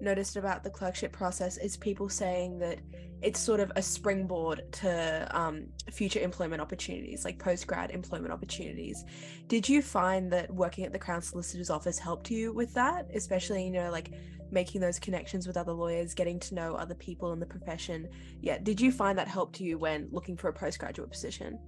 noticed 0.00 0.36
about 0.36 0.62
the 0.62 0.70
clerkship 0.70 1.12
process 1.12 1.56
is 1.56 1.76
people 1.76 2.08
saying 2.08 2.58
that 2.58 2.78
it's 3.22 3.40
sort 3.40 3.60
of 3.60 3.72
a 3.76 3.82
springboard 3.82 4.70
to 4.72 5.28
um, 5.30 5.66
future 5.90 6.20
employment 6.20 6.60
opportunities, 6.60 7.24
like 7.24 7.38
post 7.38 7.66
grad 7.66 7.90
employment 7.90 8.32
opportunities. 8.32 9.04
Did 9.48 9.68
you 9.68 9.82
find 9.82 10.30
that 10.32 10.52
working 10.52 10.84
at 10.84 10.92
the 10.92 10.98
Crown 10.98 11.22
Solicitor's 11.22 11.70
office 11.70 11.98
helped 11.98 12.30
you 12.30 12.52
with 12.52 12.72
that, 12.74 13.08
especially, 13.14 13.64
you 13.64 13.70
know, 13.70 13.90
like 13.90 14.12
making 14.50 14.80
those 14.80 14.98
connections 14.98 15.46
with 15.46 15.56
other 15.56 15.72
lawyers, 15.72 16.14
getting 16.14 16.38
to 16.40 16.54
know 16.54 16.74
other 16.74 16.94
people 16.94 17.32
in 17.32 17.40
the 17.40 17.46
profession? 17.46 18.08
Yeah, 18.40 18.58
did 18.58 18.80
you 18.80 18.92
find 18.92 19.18
that 19.18 19.28
helped 19.28 19.60
you 19.60 19.78
when 19.78 20.08
looking 20.12 20.36
for 20.36 20.48
a 20.48 20.52
postgraduate 20.52 21.10
position? 21.10 21.58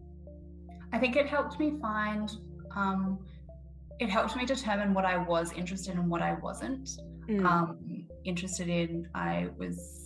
I 0.92 0.98
think 0.98 1.16
it 1.16 1.26
helped 1.26 1.58
me 1.58 1.74
find, 1.80 2.30
um, 2.76 3.18
it 3.98 4.08
helped 4.10 4.36
me 4.36 4.46
determine 4.46 4.94
what 4.94 5.04
I 5.04 5.16
was 5.16 5.52
interested 5.52 5.94
in 5.94 6.00
and 6.00 6.10
what 6.10 6.22
I 6.22 6.34
wasn't. 6.34 6.88
Mm. 7.28 7.44
um, 7.44 8.06
interested 8.24 8.68
in. 8.68 9.06
I 9.14 9.48
was 9.58 9.97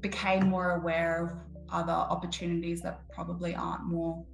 became 0.00 0.48
more 0.48 0.72
aware 0.72 1.24
of 1.24 1.32
other 1.70 1.92
opportunities 1.92 2.80
that 2.82 3.00
probably 3.10 3.54
aren't 3.54 3.84
more 3.84 4.24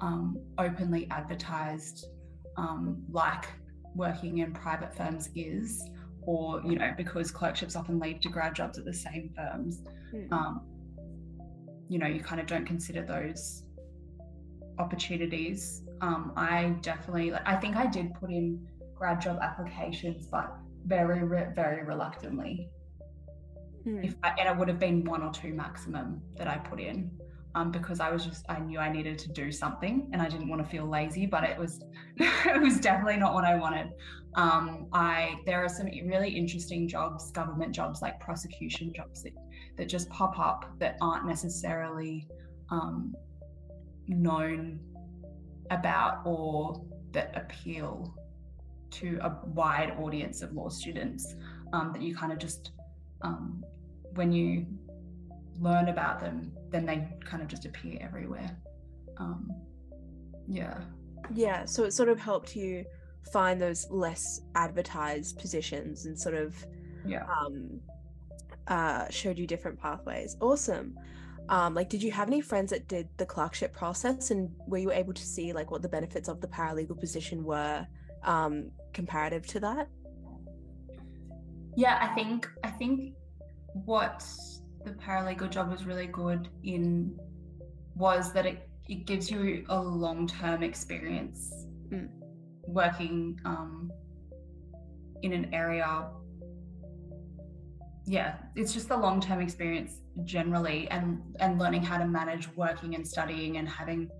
um, 0.00 0.38
openly 0.58 1.06
advertised, 1.10 2.06
um, 2.56 3.02
like 3.10 3.46
working 3.94 4.38
in 4.38 4.52
private 4.52 4.94
firms 4.96 5.30
is, 5.34 5.88
or 6.22 6.60
you 6.62 6.76
know, 6.76 6.92
because 6.96 7.30
clerkships 7.30 7.76
often 7.76 7.98
lead 7.98 8.20
to 8.22 8.28
grad 8.28 8.54
jobs 8.54 8.78
at 8.78 8.84
the 8.84 8.92
same 8.92 9.30
firms. 9.36 9.82
Mm. 10.12 10.32
Um, 10.32 10.60
you 11.88 11.98
know, 11.98 12.06
you 12.06 12.20
kind 12.20 12.40
of 12.40 12.46
don't 12.46 12.66
consider 12.66 13.02
those 13.02 13.64
opportunities. 14.78 15.82
Um, 16.00 16.32
I 16.36 16.76
definitely, 16.80 17.30
like, 17.30 17.46
I 17.46 17.56
think 17.56 17.76
I 17.76 17.86
did 17.86 18.14
put 18.14 18.30
in 18.30 18.66
grad 18.94 19.20
job 19.20 19.38
applications, 19.40 20.26
but 20.26 20.52
very, 20.86 21.22
re- 21.22 21.48
very 21.54 21.84
reluctantly. 21.84 22.68
Mm. 23.86 24.04
If 24.04 24.14
I, 24.22 24.30
and 24.38 24.48
it 24.48 24.56
would 24.56 24.68
have 24.68 24.78
been 24.78 25.04
one 25.04 25.22
or 25.22 25.32
two 25.32 25.52
maximum 25.52 26.22
that 26.36 26.48
I 26.48 26.56
put 26.56 26.80
in, 26.80 27.10
um, 27.54 27.70
because 27.70 28.00
I 28.00 28.10
was 28.10 28.24
just 28.24 28.44
I 28.48 28.58
knew 28.58 28.78
I 28.78 28.90
needed 28.90 29.18
to 29.18 29.28
do 29.32 29.52
something, 29.52 30.08
and 30.12 30.20
I 30.20 30.28
didn't 30.28 30.48
want 30.48 30.62
to 30.62 30.68
feel 30.68 30.86
lazy. 30.86 31.26
But 31.26 31.44
it 31.44 31.58
was, 31.58 31.80
it 32.16 32.60
was 32.60 32.80
definitely 32.80 33.16
not 33.16 33.34
what 33.34 33.44
I 33.44 33.56
wanted. 33.56 33.92
Um, 34.34 34.88
I 34.92 35.36
there 35.46 35.64
are 35.64 35.68
some 35.68 35.86
really 35.86 36.30
interesting 36.30 36.88
jobs, 36.88 37.30
government 37.30 37.72
jobs 37.72 38.02
like 38.02 38.18
prosecution 38.18 38.92
jobs 38.94 39.22
that, 39.22 39.32
that 39.76 39.88
just 39.88 40.08
pop 40.10 40.38
up 40.38 40.64
that 40.80 40.96
aren't 41.00 41.26
necessarily 41.26 42.26
um, 42.70 43.14
known 44.08 44.80
about 45.70 46.22
or 46.24 46.84
that 47.12 47.32
appeal 47.36 48.14
to 48.90 49.18
a 49.22 49.38
wide 49.46 49.92
audience 49.98 50.42
of 50.42 50.52
law 50.52 50.68
students 50.68 51.34
um, 51.72 51.92
that 51.92 52.02
you 52.02 52.14
kind 52.14 52.32
of 52.32 52.38
just 52.38 52.72
um, 53.22 53.64
when 54.14 54.32
you 54.32 54.66
learn 55.60 55.88
about 55.88 56.20
them 56.20 56.52
then 56.70 56.84
they 56.84 57.06
kind 57.24 57.42
of 57.42 57.48
just 57.48 57.64
appear 57.64 57.98
everywhere 58.00 58.50
um, 59.18 59.50
yeah 60.48 60.80
Yeah, 61.32 61.64
so 61.64 61.84
it 61.84 61.92
sort 61.92 62.08
of 62.08 62.18
helped 62.18 62.54
you 62.56 62.84
find 63.32 63.60
those 63.60 63.86
less 63.90 64.40
advertised 64.54 65.38
positions 65.38 66.06
and 66.06 66.18
sort 66.18 66.34
of 66.34 66.54
yeah 67.06 67.24
um, 67.24 67.80
uh, 68.68 69.08
showed 69.10 69.38
you 69.38 69.46
different 69.46 69.78
pathways. 69.78 70.36
Awesome. 70.40 70.98
Um, 71.50 71.74
like, 71.74 71.90
did 71.90 72.02
you 72.02 72.10
have 72.10 72.28
any 72.28 72.40
friends 72.40 72.70
that 72.70 72.88
did 72.88 73.08
the 73.18 73.26
clerkship 73.26 73.74
process, 73.74 74.30
and 74.30 74.50
were 74.66 74.78
you 74.78 74.90
able 74.90 75.12
to 75.12 75.22
see 75.22 75.52
like 75.52 75.70
what 75.70 75.82
the 75.82 75.88
benefits 75.88 76.28
of 76.28 76.40
the 76.40 76.48
paralegal 76.48 76.98
position 76.98 77.44
were 77.44 77.86
um, 78.22 78.70
comparative 78.92 79.46
to 79.48 79.60
that? 79.60 79.88
yeah 81.76 81.98
i 82.00 82.14
think 82.14 82.48
i 82.62 82.70
think 82.70 83.14
what 83.74 84.24
the 84.84 84.92
paralegal 84.92 85.50
job 85.50 85.70
was 85.70 85.84
really 85.84 86.06
good 86.06 86.48
in 86.62 87.18
was 87.94 88.32
that 88.32 88.46
it, 88.46 88.68
it 88.88 89.06
gives 89.06 89.30
you 89.30 89.64
a 89.68 89.80
long-term 89.80 90.62
experience 90.62 91.52
Mm. 91.92 92.08
working 92.66 93.38
um, 93.44 93.92
in 95.22 95.34
an 95.34 95.52
area 95.52 96.06
yeah 98.06 98.36
it's 98.56 98.72
just 98.72 98.88
the 98.88 98.96
long-term 98.96 99.40
experience 99.40 100.00
generally 100.24 100.88
and 100.90 101.20
and 101.40 101.58
learning 101.58 101.82
how 101.82 101.98
to 101.98 102.06
manage 102.06 102.48
working 102.56 102.94
and 102.94 103.06
studying 103.06 103.56
and 103.58 103.68
having 103.68 104.10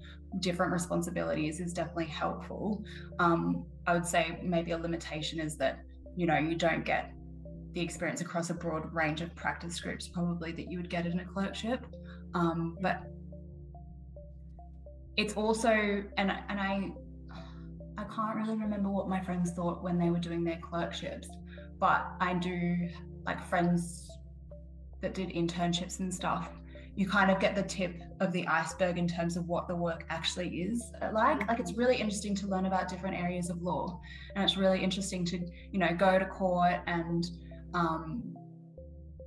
different 0.41 0.73
responsibilities 0.73 1.61
is 1.61 1.73
definitely 1.73 2.07
helpful 2.07 2.83
um, 3.19 3.65
i 3.87 3.93
would 3.93 4.07
say 4.07 4.39
maybe 4.43 4.73
a 4.73 4.79
limitation 4.79 5.41
is 5.41 5.57
that 5.57 5.81
you 6.17 6.27
know 6.27 6.37
you 6.39 6.55
don't 6.55 6.85
get 6.85 7.13
the 7.75 7.81
experience 7.81 8.21
across 8.21 8.51
a 8.51 8.55
broad 8.55 8.93
range 8.95 9.21
of 9.21 9.35
practice 9.35 9.81
groups 9.81 10.09
probably 10.09 10.53
that 10.53 10.71
you 10.71 10.79
would 10.79 10.89
get 10.89 11.07
in 11.07 11.21
a 11.21 11.25
clerkship. 11.25 11.85
Um, 12.35 12.79
but 12.81 13.03
it's 15.17 15.35
also 15.35 15.71
and 16.17 16.31
and 16.49 16.61
i 16.61 16.91
i 17.99 18.05
can't 18.15 18.37
really 18.37 18.57
remember 18.57 18.89
what 18.89 19.09
my 19.09 19.21
friends 19.21 19.53
thought 19.53 19.83
when 19.83 19.99
they 19.99 20.11
were 20.11 20.19
doing 20.19 20.43
their 20.43 20.59
clerkships 20.59 21.29
but 21.79 22.07
i 22.21 22.35
do 22.35 22.89
like 23.25 23.45
friends 23.45 24.11
that 25.01 25.15
did 25.15 25.29
internships 25.31 26.01
and 26.01 26.13
stuff 26.13 26.51
you 26.97 27.09
kind 27.09 27.31
of 27.31 27.41
get 27.41 27.57
the 27.57 27.63
tip 27.63 28.03
of 28.21 28.33
the 28.33 28.47
iceberg 28.47 28.99
in 28.99 29.09
terms 29.09 29.37
of 29.37 29.49
what 29.49 29.67
the 29.67 29.75
work 29.75 30.05
actually 30.11 30.49
is 30.63 30.93
like. 31.13 31.45
Like 31.49 31.59
it's 31.59 31.73
really 31.73 31.97
interesting 31.97 32.37
to 32.37 32.47
learn 32.47 32.67
about 32.67 32.89
different 32.89 33.17
areas 33.17 33.51
of 33.51 33.61
law 33.63 34.01
and 34.37 34.45
it's 34.45 34.57
really 34.57 34.81
interesting 34.81 35.25
to 35.25 35.39
you 35.73 35.81
know 35.81 35.93
go 35.93 36.21
to 36.21 36.25
court 36.25 36.77
and 36.87 37.29
um, 37.75 38.35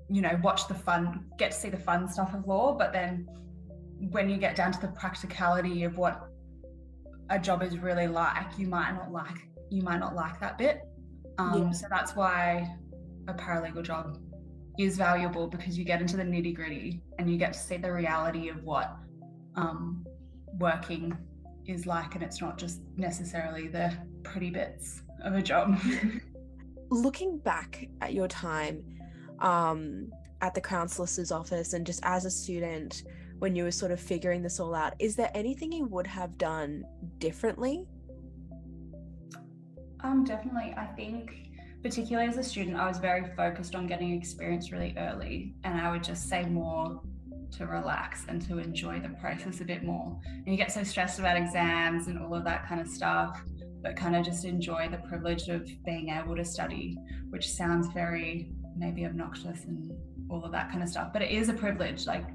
you 0.10 0.22
know 0.22 0.40
watch 0.42 0.68
the 0.68 0.74
fun 0.74 1.26
get 1.38 1.52
to 1.52 1.58
see 1.58 1.70
the 1.70 1.78
fun 1.78 2.08
stuff 2.08 2.34
of 2.34 2.48
law 2.48 2.74
but 2.74 2.94
then 2.94 3.28
when 4.12 4.30
you 4.30 4.38
get 4.38 4.56
down 4.56 4.72
to 4.72 4.80
the 4.80 4.88
practicality 4.90 5.84
of 5.84 5.98
what 5.98 6.30
a 7.30 7.38
job 7.38 7.62
is 7.62 7.78
really 7.78 8.08
like 8.08 8.46
you 8.58 8.68
might 8.68 8.92
not 8.94 9.12
like 9.12 9.50
you 9.70 9.82
might 9.82 10.00
not 10.00 10.16
like 10.16 10.40
that 10.40 10.58
bit 10.58 10.84
um, 11.38 11.64
Yeah. 11.64 11.72
so 11.72 11.88
that's 11.90 12.16
why 12.16 12.74
a 13.28 13.34
paralegal 13.34 13.84
job 13.84 14.18
is 14.80 14.96
valuable 14.98 15.48
because 15.48 15.78
you 15.78 15.84
get 15.84 16.00
into 16.02 16.16
the 16.16 16.24
nitty 16.24 16.56
gritty 16.56 17.02
and 17.20 17.30
you 17.30 17.38
get 17.38 17.54
to 17.54 17.60
see 17.60 17.78
the 17.78 17.92
reality 17.92 18.48
of 18.50 18.64
what 18.64 18.96
um, 19.56 20.06
working 20.60 21.18
is 21.66 21.86
like 21.86 22.16
and 22.16 22.24
it's 22.24 22.40
not 22.40 22.58
just 22.58 22.82
necessarily 22.96 23.68
the 23.68 23.92
pretty 24.24 24.50
bits 24.50 25.02
of 25.24 25.34
a 25.34 25.42
job 25.42 25.78
Looking 26.90 27.38
back 27.40 27.90
at 28.02 28.14
your 28.14 28.28
time 28.28 28.84
um, 29.40 30.12
at 30.42 30.54
the 30.54 30.62
Crown 30.62 30.88
Solicitor's 30.88 31.32
office 31.32 31.74
and 31.74 31.86
just 31.86 32.00
as 32.04 32.26
a 32.26 32.32
student 32.32 33.04
when 33.40 33.56
you 33.56 33.64
were 33.64 33.72
sort 33.72 33.92
of 33.92 34.00
figuring 34.00 34.42
this 34.42 34.60
all 34.60 34.74
out, 34.74 34.94
is 35.00 35.16
there 35.16 35.30
anything 35.34 35.72
you 35.72 35.86
would 35.86 36.08
have 36.08 36.38
done 36.38 36.84
differently? 37.20 37.88
Um, 40.04 40.24
definitely. 40.24 40.74
I 40.78 40.86
think, 40.96 41.52
particularly 41.84 42.30
as 42.30 42.38
a 42.38 42.44
student, 42.44 42.78
I 42.78 42.88
was 42.88 42.98
very 42.98 43.26
focused 43.36 43.76
on 43.76 43.88
getting 43.88 44.14
experience 44.14 44.72
really 44.72 44.94
early, 44.98 45.56
and 45.64 45.80
I 45.80 45.92
would 45.92 46.04
just 46.04 46.30
say 46.30 46.46
more 46.46 47.02
to 47.52 47.66
relax 47.66 48.26
and 48.28 48.42
to 48.48 48.60
enjoy 48.60 49.00
the 49.00 49.10
process 49.10 49.62
a 49.62 49.66
bit 49.66 49.84
more. 49.84 50.20
And 50.26 50.48
you 50.48 50.58
get 50.58 50.72
so 50.72 50.84
stressed 50.84 51.20
about 51.20 51.38
exams 51.38 52.08
and 52.08 52.20
all 52.20 52.34
of 52.34 52.44
that 52.44 52.68
kind 52.68 52.82
of 52.82 52.88
stuff, 52.88 53.42
but 53.82 53.96
kind 53.96 54.16
of 54.16 54.26
just 54.26 54.46
enjoy 54.46 54.90
the 54.90 54.98
privilege 54.98 55.48
of 55.50 55.70
being 55.86 56.10
able 56.10 56.36
to 56.36 56.46
study, 56.46 56.98
which 57.30 57.50
sounds 57.50 57.88
very 57.94 58.50
maybe 58.78 59.06
obnoxious 59.06 59.64
and 59.66 59.92
all 60.30 60.44
of 60.44 60.52
that 60.52 60.70
kind 60.70 60.84
of 60.84 60.90
stuff, 60.90 61.12
but 61.14 61.22
it 61.22 61.32
is 61.32 61.50
a 61.50 61.54
privilege. 61.54 62.06
Like 62.06 62.26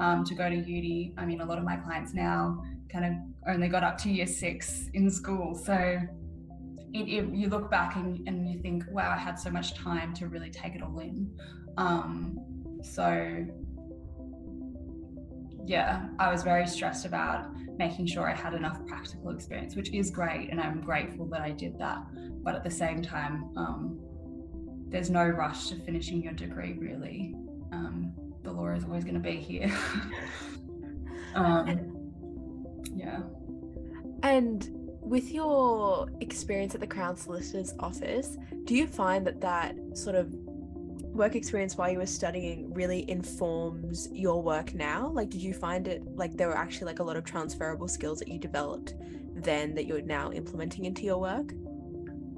um, 0.00 0.24
to 0.24 0.34
go 0.34 0.48
to 0.48 0.56
uni. 0.56 1.12
I 1.16 1.24
mean, 1.24 1.40
a 1.40 1.44
lot 1.44 1.58
of 1.58 1.64
my 1.64 1.76
clients 1.76 2.12
now 2.12 2.64
kind 2.90 3.04
of 3.04 3.12
only 3.52 3.68
got 3.68 3.84
up 3.84 3.98
to 3.98 4.10
year 4.10 4.26
six 4.26 4.88
in 4.94 5.10
school, 5.10 5.54
so 5.54 6.00
it, 6.92 6.98
it, 6.98 7.32
you 7.32 7.48
look 7.48 7.70
back 7.70 7.94
and, 7.94 8.26
and 8.26 8.50
you 8.50 8.58
think, 8.60 8.84
wow, 8.90 9.10
I 9.10 9.16
had 9.16 9.38
so 9.38 9.50
much 9.50 9.74
time 9.74 10.12
to 10.14 10.26
really 10.26 10.50
take 10.50 10.74
it 10.74 10.82
all 10.82 10.98
in. 10.98 11.30
Um, 11.76 12.40
so, 12.82 13.46
yeah, 15.66 16.06
I 16.18 16.30
was 16.30 16.42
very 16.42 16.66
stressed 16.66 17.06
about 17.06 17.54
making 17.78 18.06
sure 18.06 18.28
I 18.28 18.34
had 18.34 18.54
enough 18.54 18.84
practical 18.86 19.30
experience, 19.30 19.76
which 19.76 19.90
is 19.92 20.10
great. 20.10 20.50
And 20.50 20.60
I'm 20.60 20.80
grateful 20.80 21.26
that 21.26 21.40
I 21.40 21.50
did 21.50 21.78
that. 21.78 21.98
But 22.42 22.54
at 22.54 22.64
the 22.64 22.70
same 22.70 23.02
time, 23.02 23.50
um, 23.56 23.98
there's 24.88 25.10
no 25.10 25.24
rush 25.24 25.68
to 25.68 25.76
finishing 25.76 26.22
your 26.22 26.32
degree, 26.32 26.74
really. 26.74 27.34
Um, 27.72 28.12
the 28.42 28.52
law 28.52 28.68
is 28.68 28.84
always 28.84 29.04
going 29.04 29.14
to 29.14 29.20
be 29.20 29.36
here. 29.36 29.72
um, 31.34 32.10
yeah. 32.94 33.20
And 34.22 34.68
with 35.00 35.32
your 35.32 36.08
experience 36.20 36.74
at 36.74 36.80
the 36.80 36.86
Crown 36.86 37.16
Solicitor's 37.16 37.74
office, 37.78 38.36
do 38.64 38.74
you 38.74 38.86
find 38.86 39.26
that 39.26 39.40
that 39.40 39.76
sort 39.94 40.16
of 40.16 40.34
work 41.02 41.36
experience 41.36 41.76
while 41.76 41.90
you 41.90 41.98
were 41.98 42.06
studying 42.06 42.72
really 42.72 43.08
informs 43.10 44.08
your 44.12 44.42
work 44.42 44.74
now? 44.74 45.08
Like, 45.08 45.30
did 45.30 45.42
you 45.42 45.54
find 45.54 45.88
it 45.88 46.02
like 46.16 46.36
there 46.36 46.48
were 46.48 46.56
actually 46.56 46.86
like 46.86 46.98
a 46.98 47.02
lot 47.02 47.16
of 47.16 47.24
transferable 47.24 47.88
skills 47.88 48.18
that 48.18 48.28
you 48.28 48.38
developed 48.38 48.94
then 49.34 49.74
that 49.74 49.86
you're 49.86 50.02
now 50.02 50.30
implementing 50.32 50.84
into 50.84 51.02
your 51.02 51.18
work? 51.18 51.52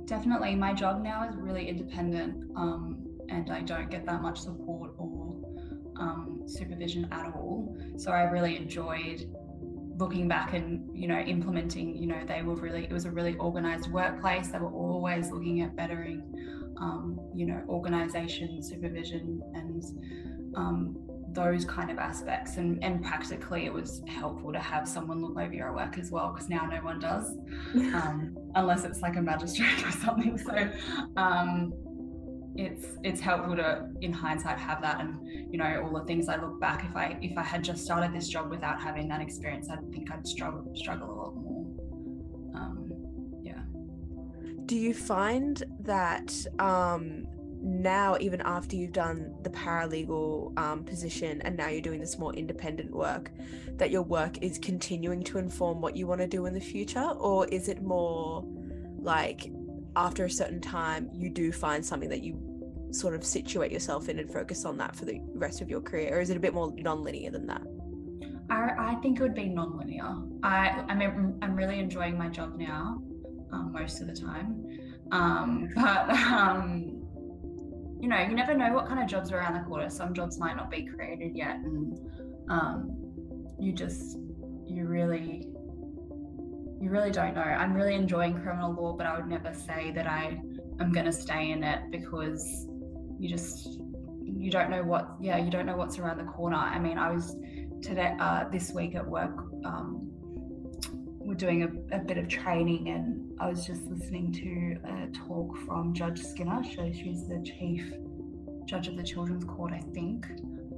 Definitely. 0.06 0.54
My 0.54 0.72
job 0.72 1.02
now 1.02 1.28
is 1.28 1.36
really 1.36 1.68
independent 1.68 2.50
um, 2.56 3.06
and 3.28 3.50
I 3.50 3.62
don't 3.62 3.90
get 3.90 4.04
that 4.06 4.20
much 4.20 4.40
support 4.40 4.92
or 4.98 5.36
um, 5.96 6.42
supervision 6.46 7.08
at 7.12 7.34
all. 7.34 7.76
So 7.96 8.10
I 8.10 8.22
really 8.24 8.56
enjoyed 8.56 9.26
looking 9.98 10.26
back 10.26 10.54
and 10.54 10.88
you 10.96 11.06
know 11.06 11.18
implementing 11.18 11.94
you 11.94 12.06
know 12.06 12.20
they 12.26 12.42
were 12.42 12.54
really 12.56 12.84
it 12.84 12.92
was 12.92 13.04
a 13.04 13.10
really 13.10 13.36
organized 13.36 13.90
workplace 13.92 14.48
they 14.48 14.58
were 14.58 14.72
always 14.72 15.30
looking 15.30 15.60
at 15.60 15.76
bettering 15.76 16.22
um, 16.78 17.18
you 17.34 17.46
know 17.46 17.62
organization 17.68 18.62
supervision 18.62 19.40
and 19.54 19.84
um, 20.56 20.96
those 21.34 21.64
kind 21.64 21.90
of 21.90 21.98
aspects. 21.98 22.56
And, 22.56 22.82
and 22.84 23.02
practically 23.02 23.64
it 23.64 23.72
was 23.72 24.02
helpful 24.06 24.52
to 24.52 24.58
have 24.58 24.86
someone 24.86 25.22
look 25.22 25.38
over 25.38 25.52
your 25.52 25.74
work 25.74 25.98
as 25.98 26.10
well 26.10 26.32
because 26.32 26.48
now 26.48 26.66
no 26.66 26.78
one 26.78 26.98
does 26.98 27.36
um, 27.74 28.36
unless 28.54 28.84
it's 28.84 29.00
like 29.00 29.16
a 29.16 29.22
magistrate 29.22 29.82
or 29.86 29.90
something. 29.90 30.36
So 30.38 30.70
um, 31.16 31.72
it's 32.54 32.98
it's 33.02 33.20
helpful 33.20 33.56
to 33.56 33.88
in 34.02 34.12
hindsight 34.12 34.58
have 34.58 34.82
that. 34.82 35.00
And 35.00 35.18
you 35.52 35.58
know 35.58 35.82
all 35.84 35.98
the 35.98 36.04
things 36.06 36.28
i 36.28 36.36
look 36.40 36.58
back 36.58 36.82
if 36.88 36.96
i 36.96 37.18
if 37.20 37.36
i 37.36 37.42
had 37.42 37.62
just 37.62 37.84
started 37.84 38.12
this 38.14 38.26
job 38.26 38.50
without 38.50 38.80
having 38.80 39.06
that 39.06 39.20
experience 39.20 39.68
i 39.68 39.76
think 39.92 40.10
i'd 40.10 40.26
struggle 40.26 40.66
struggle 40.74 41.10
a 41.10 41.12
lot 41.12 41.34
more 41.36 41.51
Do 44.72 44.78
you 44.78 44.94
find 44.94 45.62
that 45.80 46.34
um, 46.58 47.26
now, 47.60 48.16
even 48.18 48.40
after 48.40 48.74
you've 48.74 48.94
done 48.94 49.34
the 49.42 49.50
paralegal 49.50 50.58
um, 50.58 50.82
position 50.82 51.42
and 51.42 51.58
now 51.58 51.68
you're 51.68 51.82
doing 51.82 52.00
this 52.00 52.18
more 52.18 52.32
independent 52.32 52.90
work, 52.90 53.32
that 53.76 53.90
your 53.90 54.00
work 54.00 54.42
is 54.42 54.56
continuing 54.56 55.24
to 55.24 55.36
inform 55.36 55.82
what 55.82 55.94
you 55.94 56.06
want 56.06 56.22
to 56.22 56.26
do 56.26 56.46
in 56.46 56.54
the 56.54 56.60
future? 56.60 57.04
Or 57.04 57.46
is 57.48 57.68
it 57.68 57.82
more 57.82 58.46
like 58.96 59.52
after 59.94 60.24
a 60.24 60.30
certain 60.30 60.62
time, 60.62 61.10
you 61.12 61.28
do 61.28 61.52
find 61.52 61.84
something 61.84 62.08
that 62.08 62.22
you 62.22 62.88
sort 62.92 63.14
of 63.14 63.26
situate 63.26 63.72
yourself 63.72 64.08
in 64.08 64.20
and 64.20 64.32
focus 64.32 64.64
on 64.64 64.78
that 64.78 64.96
for 64.96 65.04
the 65.04 65.20
rest 65.34 65.60
of 65.60 65.68
your 65.68 65.82
career? 65.82 66.16
Or 66.16 66.22
is 66.22 66.30
it 66.30 66.38
a 66.38 66.40
bit 66.40 66.54
more 66.54 66.72
non-linear 66.74 67.30
than 67.30 67.46
that? 67.48 67.60
I, 68.48 68.92
I 68.92 68.94
think 69.02 69.20
it 69.20 69.22
would 69.22 69.34
be 69.34 69.50
non-linear. 69.50 70.16
I, 70.42 70.82
I 70.88 70.94
mean, 70.94 71.38
I'm 71.42 71.56
really 71.56 71.78
enjoying 71.78 72.16
my 72.16 72.30
job 72.30 72.56
now, 72.56 73.02
um, 73.52 73.72
most 73.72 74.00
of 74.00 74.06
the 74.06 74.14
time. 74.14 74.66
Um, 75.10 75.68
but 75.76 76.10
um, 76.10 77.02
you 78.00 78.08
know, 78.08 78.18
you 78.18 78.34
never 78.34 78.54
know 78.54 78.72
what 78.72 78.88
kind 78.88 79.00
of 79.00 79.06
jobs 79.06 79.30
are 79.30 79.38
around 79.38 79.54
the 79.54 79.60
corner. 79.60 79.88
Some 79.88 80.12
jobs 80.12 80.38
might 80.38 80.56
not 80.56 80.70
be 80.70 80.84
created 80.84 81.36
yet, 81.36 81.56
and 81.56 81.96
um, 82.50 83.02
you 83.60 83.72
just, 83.72 84.18
you 84.66 84.86
really, 84.86 85.46
you 86.80 86.90
really 86.90 87.12
don't 87.12 87.34
know. 87.34 87.42
I'm 87.42 87.74
really 87.74 87.94
enjoying 87.94 88.40
criminal 88.42 88.72
law, 88.72 88.94
but 88.94 89.06
I 89.06 89.16
would 89.16 89.28
never 89.28 89.54
say 89.54 89.92
that 89.92 90.08
I 90.08 90.40
am 90.80 90.90
going 90.90 91.06
to 91.06 91.12
stay 91.12 91.52
in 91.52 91.62
it 91.62 91.92
because 91.92 92.66
you 93.20 93.28
just, 93.28 93.78
you 94.20 94.50
don't 94.50 94.68
know 94.68 94.82
what, 94.82 95.08
yeah, 95.20 95.36
you 95.36 95.50
don't 95.50 95.66
know 95.66 95.76
what's 95.76 96.00
around 96.00 96.18
the 96.18 96.24
corner. 96.24 96.56
I 96.56 96.80
mean, 96.80 96.98
I 96.98 97.12
was 97.12 97.36
today, 97.82 98.16
uh, 98.18 98.48
this 98.48 98.72
week 98.72 98.96
at 98.96 99.06
work. 99.06 99.38
Um, 99.64 100.10
we're 101.24 101.34
doing 101.34 101.62
a, 101.62 101.96
a, 101.96 101.98
bit 101.98 102.18
of 102.18 102.28
training 102.28 102.88
and 102.88 103.32
I 103.40 103.48
was 103.48 103.66
just 103.66 103.82
listening 103.84 104.32
to 104.32 104.76
a 104.90 105.06
talk 105.26 105.56
from 105.66 105.94
Judge 105.94 106.20
Skinner. 106.20 106.62
So 106.64 106.90
she's 106.92 107.28
the 107.28 107.42
chief 107.42 107.92
judge 108.66 108.88
of 108.88 108.96
the 108.96 109.02
Children's 109.02 109.44
Court, 109.44 109.72
I 109.72 109.80
think. 109.94 110.26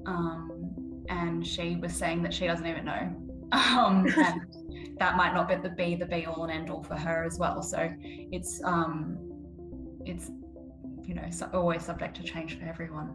Um, 0.07 1.05
and 1.09 1.47
she 1.47 1.77
was 1.77 1.95
saying 1.95 2.23
that 2.23 2.35
she 2.35 2.47
doesn't 2.47 2.67
even 2.67 2.85
know. 2.85 3.15
Um, 3.53 4.07
and 4.17 4.99
that 4.99 5.17
might 5.17 5.33
not 5.33 5.49
be 5.49 5.55
the 5.55 5.69
be 5.69 5.95
the 5.95 6.07
be 6.07 6.27
all 6.27 6.43
and 6.43 6.51
end 6.53 6.71
all 6.71 6.83
for 6.83 6.97
her 6.97 7.23
as 7.23 7.39
well. 7.39 7.63
So 7.63 7.89
it's 8.03 8.61
um, 8.65 9.17
it's 10.05 10.31
you 11.05 11.15
know 11.15 11.23
always 11.53 11.85
subject 11.85 12.17
to 12.17 12.25
change 12.25 12.59
for 12.59 12.65
everyone. 12.65 13.15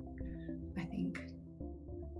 I 0.77 0.83
think. 0.83 1.21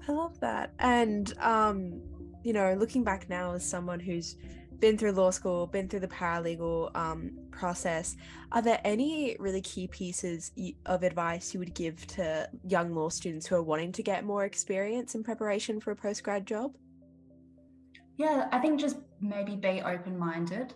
I 0.06 0.12
love 0.12 0.38
that, 0.42 0.74
and 0.80 1.34
um, 1.40 2.02
you 2.44 2.54
know, 2.54 2.74
looking 2.78 3.04
back 3.04 3.30
now 3.30 3.54
as 3.54 3.64
someone 3.64 4.00
who's 4.00 4.36
been 4.80 4.98
through 4.98 5.12
law 5.12 5.32
school, 5.32 5.68
been 5.68 5.88
through 5.88 6.00
the 6.00 6.08
paralegal 6.08 6.96
um, 6.96 7.32
process. 7.52 8.16
Are 8.52 8.62
there 8.62 8.80
any 8.84 9.36
really 9.40 9.62
key 9.62 9.88
pieces 9.88 10.52
of 10.86 11.04
advice 11.04 11.54
you 11.54 11.60
would 11.60 11.74
give 11.74 12.06
to 12.08 12.50
young 12.68 12.94
law 12.94 13.10
students 13.10 13.46
who 13.48 13.56
are 13.56 13.64
wanting 13.64 13.92
to 13.94 14.04
get 14.04 14.24
more 14.24 14.46
experience 14.46 15.16
in 15.16 15.24
preparation 15.24 15.80
for 15.80 15.92
a 15.92 15.96
postgrad 15.96 16.46
job? 16.46 16.76
Yeah, 18.18 18.48
I 18.52 18.60
think 18.60 18.80
just 18.80 18.98
maybe 19.22 19.56
be 19.56 19.82
open 19.82 20.18
minded 20.18 20.74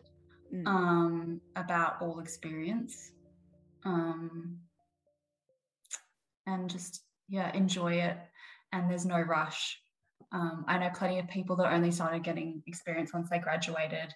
mm. 0.54 0.66
um, 0.66 1.42
about 1.56 2.02
all 2.02 2.20
experience 2.20 3.12
um, 3.86 4.60
and 6.48 6.70
just, 6.70 7.04
yeah, 7.28 7.54
enjoy 7.54 7.94
it. 7.94 8.18
And 8.72 8.90
there's 8.90 9.06
no 9.06 9.20
rush 9.20 9.83
um, 10.34 10.66
I 10.68 10.80
know 10.80 10.90
plenty 10.94 11.20
of 11.20 11.28
people 11.28 11.56
that 11.58 11.72
only 11.72 11.92
started 11.92 12.24
getting 12.24 12.64
experience 12.66 13.14
once 13.14 13.30
they 13.30 13.40
graduated. 13.40 14.14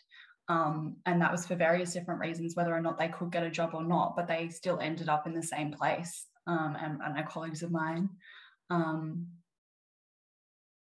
Um, 0.50 0.98
and 1.06 1.22
that 1.22 1.32
was 1.32 1.46
for 1.46 1.56
various 1.56 1.94
different 1.94 2.20
reasons, 2.20 2.56
whether 2.56 2.74
or 2.74 2.82
not 2.82 2.98
they 2.98 3.10
could 3.10 3.32
get 3.32 3.44
a 3.44 3.50
job 3.50 3.72
or 3.74 3.84
not, 3.84 4.16
but 4.16 4.28
they 4.28 4.50
still 4.50 4.80
ended 4.80 5.10
up 5.10 5.28
in 5.28 5.34
the 5.34 5.44
same 5.44 5.72
place. 5.72 6.26
Um, 6.48 6.76
and, 6.82 7.02
I 7.04 7.10
know 7.10 7.28
colleagues 7.28 7.62
of 7.62 7.72
mine. 7.72 8.10
Um, 8.70 9.28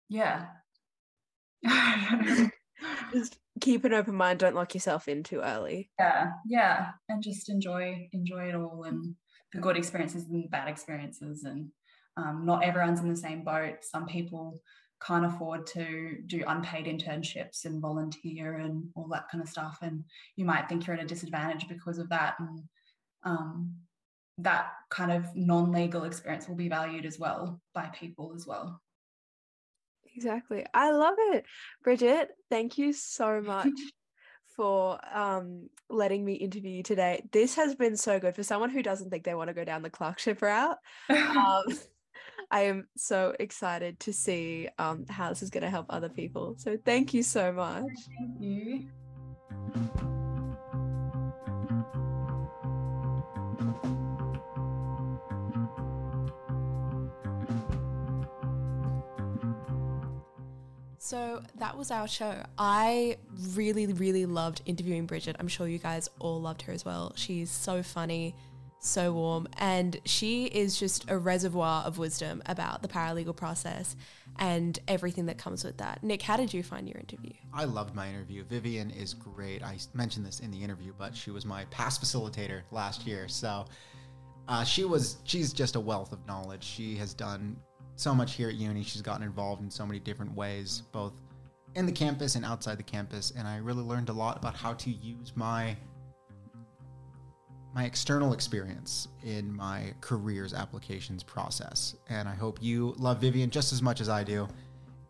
yeah. 0.07 0.47
just 3.13 3.37
keep 3.59 3.83
an 3.85 3.93
open 3.93 4.15
mind. 4.15 4.39
Don't 4.39 4.55
lock 4.55 4.73
yourself 4.73 5.07
in 5.07 5.23
too 5.23 5.41
early. 5.41 5.89
Yeah, 5.99 6.31
yeah, 6.47 6.91
and 7.09 7.21
just 7.21 7.49
enjoy 7.49 8.07
enjoy 8.13 8.47
it 8.47 8.55
all, 8.55 8.85
and 8.85 9.15
the 9.53 9.59
good 9.59 9.75
experiences 9.75 10.23
and 10.23 10.43
the 10.43 10.47
bad 10.47 10.69
experiences, 10.69 11.43
and 11.43 11.69
um, 12.15 12.45
not 12.45 12.63
everyone's 12.63 13.01
in 13.01 13.09
the 13.09 13.17
same 13.17 13.43
boat. 13.43 13.77
Some 13.81 14.05
people 14.05 14.61
can't 15.05 15.25
afford 15.25 15.65
to 15.67 16.17
do 16.27 16.43
unpaid 16.47 16.85
internships 16.85 17.65
and 17.65 17.81
volunteer 17.81 18.57
and 18.57 18.89
all 18.95 19.07
that 19.07 19.29
kind 19.31 19.41
of 19.41 19.49
stuff. 19.49 19.79
And 19.81 20.03
you 20.35 20.45
might 20.45 20.67
think 20.67 20.85
you're 20.85 20.95
at 20.95 21.03
a 21.03 21.07
disadvantage 21.07 21.67
because 21.67 21.99
of 21.99 22.09
that. 22.09 22.35
And 22.39 22.63
um, 23.23 23.75
that 24.39 24.71
kind 24.89 25.11
of 25.11 25.35
non 25.35 25.71
legal 25.71 26.03
experience 26.03 26.47
will 26.47 26.55
be 26.55 26.69
valued 26.69 27.05
as 27.05 27.17
well 27.19 27.61
by 27.73 27.87
people 27.87 28.33
as 28.35 28.45
well. 28.45 28.81
Exactly. 30.15 30.65
I 30.73 30.91
love 30.91 31.15
it. 31.17 31.45
Bridget, 31.83 32.29
thank 32.49 32.77
you 32.77 32.93
so 32.93 33.41
much. 33.41 33.69
for 34.59 34.99
um, 35.15 35.69
letting 35.89 36.25
me 36.25 36.33
interview 36.33 36.71
you 36.71 36.83
today. 36.83 37.23
This 37.31 37.55
has 37.55 37.75
been 37.75 37.95
so 37.95 38.19
good 38.19 38.35
for 38.35 38.43
someone 38.43 38.69
who 38.69 38.83
doesn't 38.83 39.09
think 39.09 39.23
they 39.23 39.33
want 39.33 39.47
to 39.47 39.53
go 39.53 39.63
down 39.63 39.83
the 39.83 39.89
clerkship 39.89 40.41
route. 40.41 40.77
Um, 41.09 41.63
I 42.51 42.61
am 42.61 42.87
so 42.97 43.35
excited 43.39 43.99
to 44.01 44.13
see 44.13 44.69
um, 44.79 45.05
how 45.07 45.29
this 45.29 45.43
is 45.43 45.49
going 45.49 45.63
to 45.63 45.69
help 45.69 45.85
other 45.89 46.09
people. 46.09 46.55
So 46.57 46.77
thank 46.83 47.13
you 47.13 47.21
so 47.21 47.51
much. 47.51 47.83
Thank 47.83 48.41
you. 48.41 48.87
So 60.97 61.41
that 61.55 61.75
was 61.75 61.89
our 61.89 62.07
show. 62.07 62.43
I 62.57 63.17
really, 63.55 63.87
really 63.87 64.27
loved 64.27 64.61
interviewing 64.67 65.07
Bridget. 65.07 65.35
I'm 65.39 65.47
sure 65.47 65.67
you 65.67 65.79
guys 65.79 66.07
all 66.19 66.39
loved 66.39 66.61
her 66.63 66.73
as 66.73 66.85
well. 66.85 67.13
She's 67.15 67.49
so 67.49 67.81
funny 67.81 68.35
so 68.79 69.13
warm. 69.13 69.47
And 69.57 69.99
she 70.05 70.45
is 70.45 70.79
just 70.79 71.09
a 71.09 71.17
reservoir 71.17 71.83
of 71.83 71.97
wisdom 71.97 72.41
about 72.45 72.81
the 72.81 72.87
paralegal 72.87 73.35
process 73.35 73.95
and 74.37 74.79
everything 74.87 75.25
that 75.27 75.37
comes 75.37 75.63
with 75.63 75.77
that. 75.77 76.03
Nick, 76.03 76.21
how 76.21 76.37
did 76.37 76.53
you 76.53 76.63
find 76.63 76.87
your 76.87 76.97
interview? 76.97 77.33
I 77.53 77.65
loved 77.65 77.93
my 77.93 78.09
interview. 78.09 78.43
Vivian 78.43 78.89
is 78.91 79.13
great. 79.13 79.63
I 79.63 79.77
mentioned 79.93 80.25
this 80.25 80.39
in 80.39 80.51
the 80.51 80.61
interview, 80.63 80.93
but 80.97 81.15
she 81.15 81.31
was 81.31 81.45
my 81.45 81.65
PASS 81.65 81.99
facilitator 81.99 82.61
last 82.71 83.05
year. 83.05 83.27
So 83.27 83.65
uh, 84.47 84.63
she 84.63 84.85
was, 84.85 85.17
she's 85.25 85.53
just 85.53 85.75
a 85.75 85.79
wealth 85.79 86.13
of 86.13 86.25
knowledge. 86.25 86.63
She 86.63 86.95
has 86.95 87.13
done 87.13 87.57
so 87.97 88.15
much 88.15 88.35
here 88.35 88.49
at 88.49 88.55
uni. 88.55 88.83
She's 88.83 89.01
gotten 89.01 89.23
involved 89.23 89.61
in 89.61 89.69
so 89.69 89.85
many 89.85 89.99
different 89.99 90.33
ways, 90.33 90.83
both 90.93 91.13
in 91.75 91.85
the 91.85 91.91
campus 91.91 92.35
and 92.35 92.45
outside 92.45 92.79
the 92.79 92.83
campus. 92.83 93.33
And 93.37 93.47
I 93.47 93.57
really 93.57 93.83
learned 93.83 94.09
a 94.09 94.13
lot 94.13 94.37
about 94.37 94.55
how 94.55 94.73
to 94.73 94.89
use 94.89 95.33
my 95.35 95.75
my 97.79 97.85
external 97.85 98.33
experience 98.33 99.07
in 99.23 99.55
my 99.55 99.93
career's 100.01 100.53
applications 100.53 101.23
process. 101.23 101.95
And 102.09 102.27
I 102.27 102.35
hope 102.35 102.61
you 102.61 102.93
love 102.97 103.21
Vivian 103.21 103.49
just 103.49 103.71
as 103.71 103.81
much 103.81 104.01
as 104.01 104.09
I 104.09 104.21
do. 104.25 104.49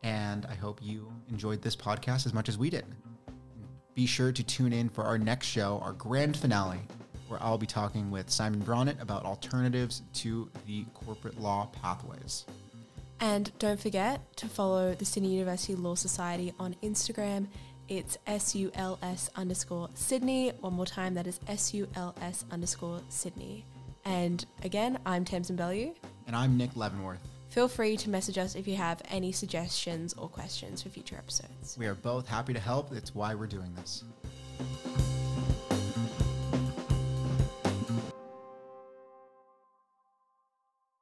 And 0.03 0.45
I 0.45 0.53
hope 0.53 0.77
you 0.79 1.11
enjoyed 1.31 1.63
this 1.63 1.75
podcast 1.75 2.27
as 2.27 2.33
much 2.35 2.47
as 2.47 2.59
we 2.59 2.69
did. 2.69 2.85
Be 3.95 4.05
sure 4.05 4.31
to 4.31 4.43
tune 4.43 4.71
in 4.71 4.87
for 4.87 5.03
our 5.03 5.17
next 5.17 5.47
show, 5.47 5.81
our 5.83 5.93
grand 5.93 6.37
finale, 6.37 6.81
where 7.27 7.41
I'll 7.41 7.57
be 7.57 7.65
talking 7.65 8.11
with 8.11 8.29
Simon 8.29 8.61
Bronitt 8.61 9.01
about 9.01 9.25
alternatives 9.25 10.03
to 10.21 10.47
the 10.67 10.85
corporate 10.93 11.41
law 11.41 11.71
pathways. 11.81 12.45
And 13.19 13.51
don't 13.57 13.79
forget 13.79 14.21
to 14.37 14.47
follow 14.47 14.93
the 14.93 15.05
Sydney 15.05 15.33
University 15.33 15.73
Law 15.73 15.95
Society 15.95 16.53
on 16.59 16.75
Instagram 16.83 17.47
it's 17.89 18.17
SULS 18.27 19.29
underscore 19.35 19.89
Sydney. 19.95 20.49
One 20.61 20.73
more 20.73 20.85
time, 20.85 21.15
that 21.15 21.27
is 21.27 21.39
SULS 21.47 22.45
underscore 22.51 23.01
Sydney. 23.09 23.65
And 24.05 24.45
again, 24.63 24.99
I'm 25.05 25.25
Tamsin 25.25 25.55
Bellew. 25.55 25.93
And 26.27 26.35
I'm 26.35 26.55
Nick 26.55 26.75
Leavenworth. 26.75 27.19
Feel 27.49 27.67
free 27.67 27.97
to 27.97 28.09
message 28.09 28.37
us 28.37 28.55
if 28.55 28.67
you 28.67 28.75
have 28.75 29.01
any 29.09 29.31
suggestions 29.31 30.13
or 30.13 30.29
questions 30.29 30.83
for 30.83 30.89
future 30.89 31.15
episodes. 31.17 31.75
We 31.77 31.87
are 31.87 31.95
both 31.95 32.27
happy 32.27 32.53
to 32.53 32.59
help. 32.59 32.91
It's 32.93 33.15
why 33.15 33.33
we're 33.33 33.47
doing 33.47 33.73
this. 33.75 34.03